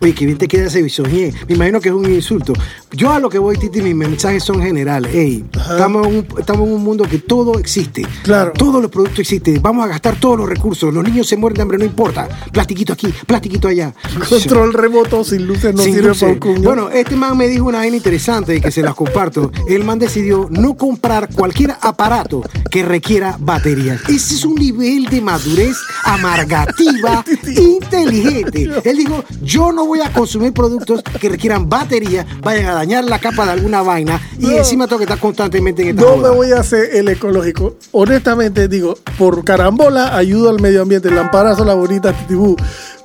Oye, 0.00 0.14
que 0.14 0.26
bien 0.26 0.38
te 0.38 0.48
queda 0.48 0.66
ese 0.66 0.82
bisoñé. 0.82 1.32
Me 1.48 1.54
imagino 1.54 1.80
que 1.80 1.88
es 1.88 1.94
un 1.94 2.10
insulto. 2.12 2.52
Yo 2.92 3.10
a 3.12 3.18
lo 3.18 3.28
que 3.28 3.38
voy, 3.38 3.56
Titi, 3.58 3.82
mis 3.82 3.94
mensajes 3.94 4.42
son 4.44 4.62
generales. 4.62 5.14
Ey, 5.14 5.44
estamos 5.52 6.06
en, 6.06 6.16
un, 6.16 6.26
estamos 6.38 6.66
en 6.68 6.74
un 6.74 6.82
mundo 6.84 7.04
que 7.04 7.18
todo 7.18 7.58
existe. 7.58 8.06
Claro. 8.22 8.52
Todos 8.56 8.80
los 8.80 8.90
productos 8.90 9.20
existen. 9.20 9.60
Vamos 9.60 9.84
a 9.84 9.88
gastar 9.88 10.18
todos 10.20 10.38
los 10.38 10.48
recursos. 10.48 10.92
Los 10.94 11.04
niños 11.04 11.26
se 11.26 11.36
mueren 11.36 11.56
de 11.56 11.62
hambre, 11.62 11.78
no 11.78 11.84
importa. 11.84 12.28
Plastiquito 12.52 12.92
aquí, 12.92 13.12
plastiquito 13.26 13.68
allá. 13.68 13.92
Control 14.28 14.72
remoto 14.72 15.24
sin 15.24 15.46
luces 15.46 15.74
no 15.74 15.82
Sin 15.82 15.94
sirve 15.94 16.08
luces. 16.08 16.20
para 16.22 16.32
un 16.32 16.38
cuño. 16.38 16.62
Bueno, 16.62 16.90
este 16.90 17.16
man 17.16 17.36
me 17.36 17.48
dijo 17.48 17.64
una 17.66 17.78
vaina 17.78 17.96
interesante 17.96 18.56
y 18.56 18.60
que 18.60 18.70
se 18.70 18.82
las 18.82 18.94
comparto. 18.94 19.50
El 19.68 19.84
man 19.84 19.98
decidió 19.98 20.48
no 20.50 20.74
comprar 20.74 21.28
cualquier 21.34 21.74
aparato 21.80 22.42
que 22.70 22.82
requiera 22.84 23.36
baterías. 23.40 24.00
Ese 24.08 24.34
es 24.34 24.44
un 24.44 24.54
nivel 24.54 25.06
de 25.06 25.20
madurez 25.20 25.76
amargativa 26.04 27.24
inteligente. 27.56 28.70
Él 28.84 28.96
dijo, 28.96 29.24
yo 29.42 29.72
no 29.72 29.87
voy 29.88 30.00
a 30.00 30.12
consumir 30.12 30.52
productos 30.52 31.02
que 31.20 31.28
requieran 31.28 31.68
batería, 31.68 32.24
vayan 32.42 32.66
a 32.66 32.74
dañar 32.74 33.04
la 33.04 33.18
capa 33.18 33.44
de 33.46 33.52
alguna 33.52 33.82
vaina 33.82 34.20
y 34.38 34.46
No. 34.46 34.50
encima 34.58 34.86
tengo 34.86 34.98
que 34.98 35.04
estar 35.04 35.18
constantemente 35.18 35.82
en 35.82 35.88
esta 35.90 36.02
no 36.02 36.16
joda". 36.16 36.30
me 36.30 36.36
voy 36.36 36.52
a 36.52 36.60
hacer 36.60 36.90
el 36.94 37.08
ecológico. 37.08 37.74
Honestamente, 37.92 38.68
digo, 38.68 38.96
por 39.18 39.42
carambola 39.44 40.16
ayudo 40.16 40.50
al 40.50 40.60
medio 40.60 40.82
ambiente, 40.82 41.10
lamparazo 41.10 41.64
la 41.64 41.74
bonita 41.74 42.12
titibú. 42.12 42.56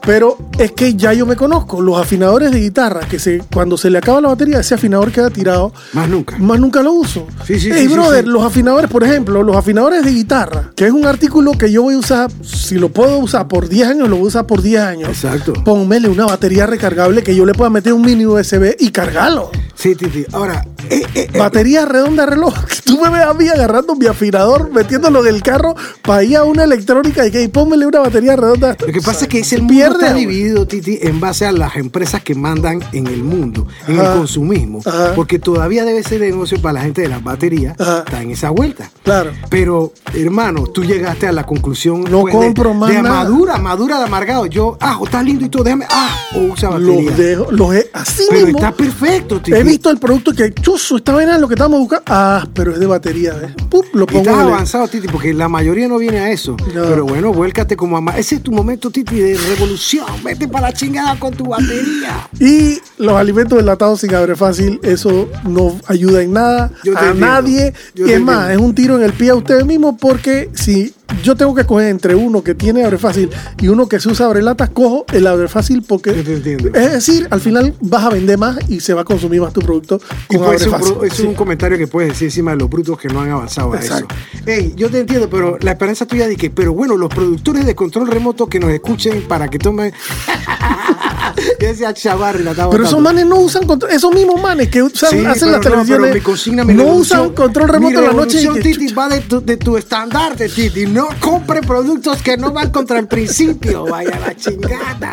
Pero 0.06 0.38
es 0.60 0.72
que 0.74 0.96
ya 0.96 1.14
yo 1.14 1.26
me 1.26 1.36
conozco, 1.36 1.82
los 1.82 1.98
afinadores 1.98 2.52
de 2.52 2.60
guitarra, 2.60 3.02
que 3.08 3.20
se, 3.20 3.42
cuando 3.54 3.78
se 3.78 3.90
le 3.90 4.00
acaba 4.00 4.20
la 4.20 4.28
batería, 4.30 4.60
ese 4.60 4.76
afinador 4.76 5.12
queda 5.12 5.30
tirado. 5.30 5.72
Más 5.94 6.10
nunca. 6.10 6.38
Más 6.38 6.60
nunca 6.60 6.82
lo 6.82 6.92
uso. 6.92 7.26
Sí, 7.46 7.60
sí, 7.60 7.72
Ey, 7.72 7.84
sí, 7.84 7.88
sí, 7.88 7.94
brother, 7.94 8.26
sí. 8.26 8.30
los 8.30 8.44
afinadores, 8.44 8.90
por 8.90 9.04
ejemplo, 9.04 9.44
los 9.44 9.56
afinadores 9.56 10.04
de 10.04 10.12
guitarra, 10.12 10.72
que 10.76 10.86
es 10.88 10.92
un 10.92 11.06
artículo 11.06 11.54
que 11.54 11.72
yo 11.72 11.84
voy 11.84 11.96
a 11.96 12.00
usar, 12.00 12.30
si 12.42 12.76
lo 12.76 12.90
puedo 12.90 13.18
usar 13.20 13.48
por 13.48 13.70
10 13.70 13.88
años, 13.88 14.10
lo 14.10 14.18
voy 14.18 14.26
a 14.26 14.28
usar 14.28 14.46
por 14.46 14.62
10 14.62 14.82
años. 14.82 15.10
Exacto. 15.10 15.54
Pónmele 15.64 16.10
una 16.10 16.26
batería 16.26 16.66
recargable 16.66 17.24
que 17.24 17.36
yo 17.36 17.46
le 17.46 17.54
pueda 17.54 17.70
meter 17.70 17.94
un 17.94 18.02
mini 18.02 18.26
USB 18.26 18.76
y 18.80 18.92
cargarlo. 18.92 19.52
Sí, 19.76 19.96
Titi. 19.96 20.26
Ahora, 20.32 20.66
eh, 20.90 21.02
eh, 21.16 21.30
eh, 21.34 21.38
Batería 21.38 21.86
redonda 21.86 22.26
reloj. 22.26 22.54
Tú 22.86 23.00
me 23.02 23.10
ves 23.10 23.24
a 23.24 23.34
mí 23.34 23.48
agarrando 23.48 23.96
mi 23.96 24.06
afinador, 24.06 24.72
metiéndolo 24.72 25.26
en 25.26 25.36
el 25.36 25.42
carro 25.42 25.76
para 26.02 26.24
ir 26.24 26.38
a 26.38 26.44
una 26.44 26.64
electrónica 26.64 27.26
y 27.26 27.32
que 27.32 27.50
pónmele 27.50 27.86
una 27.86 28.00
batería 28.00 28.36
redonda. 28.36 28.78
Lo 28.80 28.94
que 28.94 29.02
pasa 29.02 29.26
es 29.26 29.28
que 29.28 29.40
ese 29.40 29.58
Se 29.58 29.62
mundo 29.62 29.74
está 29.94 30.14
dividido, 30.14 30.68
Titi, 30.68 31.00
en 31.02 31.20
base 31.20 31.46
a 31.46 31.52
las 31.52 31.76
empresas 31.76 32.22
que 32.24 32.36
mandan 32.36 32.80
en 32.92 33.08
el 33.08 33.24
mundo, 33.24 33.68
en 33.88 34.00
Ajá. 34.00 34.12
el 34.14 34.18
consumismo. 34.20 34.82
Ajá. 34.86 35.14
Porque 35.16 35.40
todavía 35.40 35.86
debe 35.86 36.04
ser 36.04 36.22
negocio 36.22 36.62
para 36.62 36.74
la 36.74 36.82
gente 36.82 37.02
de 37.02 37.10
las 37.10 37.24
baterías. 37.24 37.80
Ajá. 37.80 38.00
Está 38.06 38.22
en 38.22 38.32
esa 38.32 38.50
vuelta. 38.50 38.92
Claro. 39.04 39.32
Pero, 39.50 39.94
hermano, 40.14 40.66
tú 40.68 40.84
llegaste 40.84 41.28
a 41.28 41.32
la 41.32 41.46
conclusión 41.46 42.04
No 42.04 42.22
pues, 42.22 42.34
de- 42.34 42.40
compro 42.40 42.74
más 42.74 42.90
de, 42.90 43.02
nada. 43.02 43.16
madura, 43.24 43.58
madura 43.58 43.98
de 44.00 44.04
amargado. 44.06 44.46
Yo, 44.46 44.78
ah, 44.82 45.00
está 45.04 45.22
lindo 45.24 45.46
y 45.46 45.50
todo, 45.50 45.64
déjame, 45.64 45.86
ah, 45.90 46.16
o 46.36 46.40
usa 46.54 46.70
batería. 46.70 47.02
Los 47.10 47.18
dejo, 47.18 47.52
los 47.52 47.76
he, 47.76 47.90
así 47.94 48.24
Pero 48.30 48.46
mismo. 48.46 48.60
está 48.60 48.72
perfecto, 48.72 49.42
Titi. 49.42 49.58
He 49.58 49.64
visto 49.64 49.90
el 49.90 49.98
producto 49.98 50.34
que, 50.34 50.54
chuzo, 50.54 50.98
esta 50.98 51.14
vaina 51.14 51.36
es 51.36 51.42
lo 51.42 51.48
que 51.48 51.54
estamos 51.56 51.80
buscando. 51.80 52.04
Ah, 52.08 52.48
pero 52.54 52.74
es 52.74 52.80
de 52.80 52.86
batería. 52.86 53.34
¿ves? 53.34 53.52
Pup, 53.70 53.86
lo 53.94 54.04
Y 54.04 54.08
pongo 54.08 54.20
estás 54.22 54.36
en 54.36 54.42
el- 54.42 54.48
avanzado, 54.54 54.88
Titi, 54.88 55.08
porque 55.08 55.34
la 55.34 55.48
mayoría 55.50 55.88
no 55.88 55.98
viene 55.98 56.20
a 56.20 56.32
eso. 56.32 56.56
No. 56.74 56.84
Pero 56.84 57.06
bueno, 57.06 57.32
vuélcate 57.34 57.76
como 57.76 57.98
ama. 57.98 58.18
Ese 58.18 58.36
es 58.36 58.44
tu 58.44 58.52
momento, 58.52 58.90
Titi, 58.90 59.16
de 59.16 59.38
revolución. 59.38 59.83
Vete 60.24 60.48
para 60.48 60.68
la 60.68 60.74
chingada 60.74 61.18
con 61.20 61.34
tu 61.34 61.46
batería. 61.46 62.30
Y 62.40 62.80
los 62.98 63.14
alimentos 63.16 63.60
enlatados 63.60 64.02
sin 64.02 64.14
abre 64.16 64.36
fácil, 64.36 64.80
eso 64.84 65.30
no 65.44 65.78
ayuda 65.88 66.22
en 66.24 66.34
nada 66.34 66.72
Yo 66.84 66.98
a 66.98 67.14
nadie. 67.14 67.74
Yo 67.96 68.08
y 68.08 68.12
es 68.14 68.22
más, 68.22 68.44
entiendo. 68.50 68.64
es 68.64 68.70
un 68.70 68.76
tiro 68.76 68.96
en 68.98 69.04
el 69.04 69.14
pie 69.14 69.32
a 69.32 69.36
ustedes 69.36 69.66
mismos 69.66 69.96
porque 70.00 70.50
si 70.54 70.94
yo 71.22 71.36
tengo 71.36 71.54
que 71.54 71.62
escoger 71.62 71.90
entre 71.90 72.16
uno 72.16 72.44
que 72.44 72.56
tiene 72.56 72.84
abre 72.84 72.98
fácil 72.98 73.30
y 73.60 73.68
uno 73.68 73.88
que 73.88 74.00
se 74.00 74.10
usa 74.10 74.26
abre 74.26 74.42
latas, 74.42 74.70
cojo 74.70 75.06
el 75.14 75.28
abre 75.28 75.48
fácil 75.48 75.84
porque 75.88 76.10
es 76.12 76.92
decir, 76.92 77.28
al 77.30 77.40
final 77.40 77.76
vas 77.82 78.06
a 78.06 78.10
vender 78.10 78.38
más 78.38 78.58
y 78.70 78.80
se 78.80 78.94
va 78.94 79.02
a 79.02 79.04
consumir 79.04 79.40
más 79.42 79.54
tu 79.54 79.62
producto 79.62 80.02
con 80.28 80.44
abre 80.44 80.58
ser 80.60 80.70
un, 80.70 80.74
fácil. 80.74 80.94
pro- 80.94 81.04
es 81.04 81.20
un 81.20 81.34
comentario 81.36 81.78
que 81.78 81.88
puedes 81.88 82.10
decir 82.12 82.28
encima 82.28 82.52
de 82.52 82.58
los 82.58 82.70
brutos 82.70 82.98
que 82.98 83.10
no 83.10 83.22
han 83.22 83.30
avanzado 83.30 83.74
a 83.74 83.78
Exacto. 83.78 84.16
eso. 84.36 84.44
Ey, 84.50 84.74
yo 84.76 84.90
te 84.90 85.00
entiendo, 85.00 85.30
pero 85.30 85.58
la 85.62 85.72
esperanza 85.72 86.06
tuya 86.08 86.28
de 86.28 86.36
que, 86.36 86.50
pero 86.50 86.74
bueno, 86.74 86.98
los 86.98 87.10
productores 87.14 87.66
de 87.66 87.76
control 87.76 88.08
remoto 88.08 88.48
que 88.48 88.60
nos 88.60 88.72
escuchen 88.72 89.22
para 89.28 89.50
que 89.50 89.60
tomen. 89.60 89.73
Chavarri 91.94 92.44
la 92.44 92.52
estaba 92.52 92.72
Pero 92.72 92.86
esos 92.86 93.00
manes 93.00 93.26
no 93.26 93.38
usan 93.38 93.66
control, 93.66 93.92
esos 93.92 94.14
mismos 94.14 94.42
manes 94.42 94.70
que 94.70 94.84
usan- 94.84 95.10
Sí, 95.12 95.26
hacen 95.26 95.52
las 95.52 95.60
no, 95.60 95.62
televisiones 95.62 96.66
mi 96.66 96.74
no 96.74 96.84
usan 96.86 97.34
control 97.34 97.70
remoto 97.70 98.00
en 98.00 98.06
la 98.06 98.14
noche. 98.14 98.42
y 98.42 98.46
revolución, 98.46 98.56
que- 98.56 98.62
Titi, 98.62 98.94
va 98.94 99.10
de 99.10 99.22
tu, 99.22 99.42
de 99.44 99.58
tu 99.58 99.78
estandarte, 99.78 100.50
Titi. 100.50 100.86
No 100.86 101.08
compre 101.20 101.62
productos 101.62 102.22
que 102.22 102.38
no 102.38 102.52
van 102.52 102.72
contra 102.72 103.00
el 103.00 103.08
principio. 103.08 103.86
Vaya 103.86 104.18
la 104.20 104.36
chingada. 104.36 105.12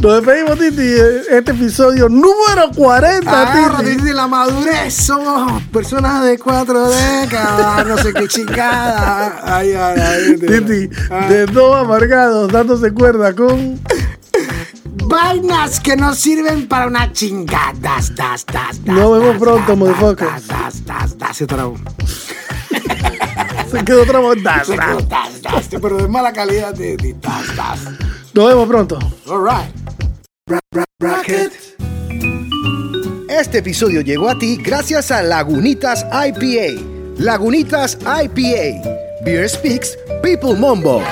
Nos 0.00 0.24
despedimos, 0.24 0.58
Titi. 0.58 0.92
Este 1.30 1.50
episodio 1.52 2.08
número 2.08 2.70
40, 2.74 3.30
Agárrate, 3.30 3.84
Titi. 3.84 3.96
Titi, 3.98 4.12
la 4.12 4.26
madurez. 4.26 4.94
Somos 4.94 5.62
personas 5.64 6.24
de 6.24 6.38
cuatro 6.38 6.88
décadas. 6.90 7.86
No 7.86 7.98
sé 7.98 8.12
qué 8.12 8.28
chingada. 8.28 9.40
Ay, 9.44 9.72
ay, 9.72 10.00
ay. 10.00 10.36
Titi, 10.38 10.88
Ah. 11.10 11.26
de 11.28 11.46
dos 11.46 11.76
amargados 11.76 12.50
dándose 12.52 12.92
cuerda 12.92 13.34
con. 13.34 13.78
Vainas 15.08 15.80
que 15.80 15.96
no 15.96 16.14
sirven 16.14 16.68
para 16.68 16.86
una 16.86 17.10
chingada. 17.12 17.72
Das, 17.80 18.14
das, 18.14 18.44
das, 18.44 18.78
Nos 18.80 19.18
vemos 19.18 19.38
pronto, 19.38 19.68
das, 19.68 19.78
motherfuckers. 19.78 20.46
Das, 20.46 20.84
das, 20.84 21.16
das, 21.16 21.18
das. 21.18 21.36
Se 21.38 21.46
quedó 23.84 24.04
quedó, 24.04 24.34
das, 24.34 24.68
das, 24.68 25.68
Pero 25.80 25.96
de 25.96 26.08
mala 26.08 26.30
calidad. 26.30 26.74
Titi. 26.74 27.14
Das, 27.14 27.56
das. 27.56 27.80
Nos 28.34 28.48
vemos 28.48 28.68
pronto. 28.68 28.98
All 29.26 29.40
right. 29.42 29.74
Este 33.30 33.58
episodio 33.58 34.02
llegó 34.02 34.28
a 34.28 34.38
ti 34.38 34.58
gracias 34.58 35.10
a 35.10 35.22
Lagunitas 35.22 36.04
IPA. 36.12 36.82
Lagunitas 37.18 37.96
IPA. 38.02 39.24
Beer 39.24 39.48
Speaks, 39.48 39.96
People 40.22 40.54
Mombo. 40.54 41.02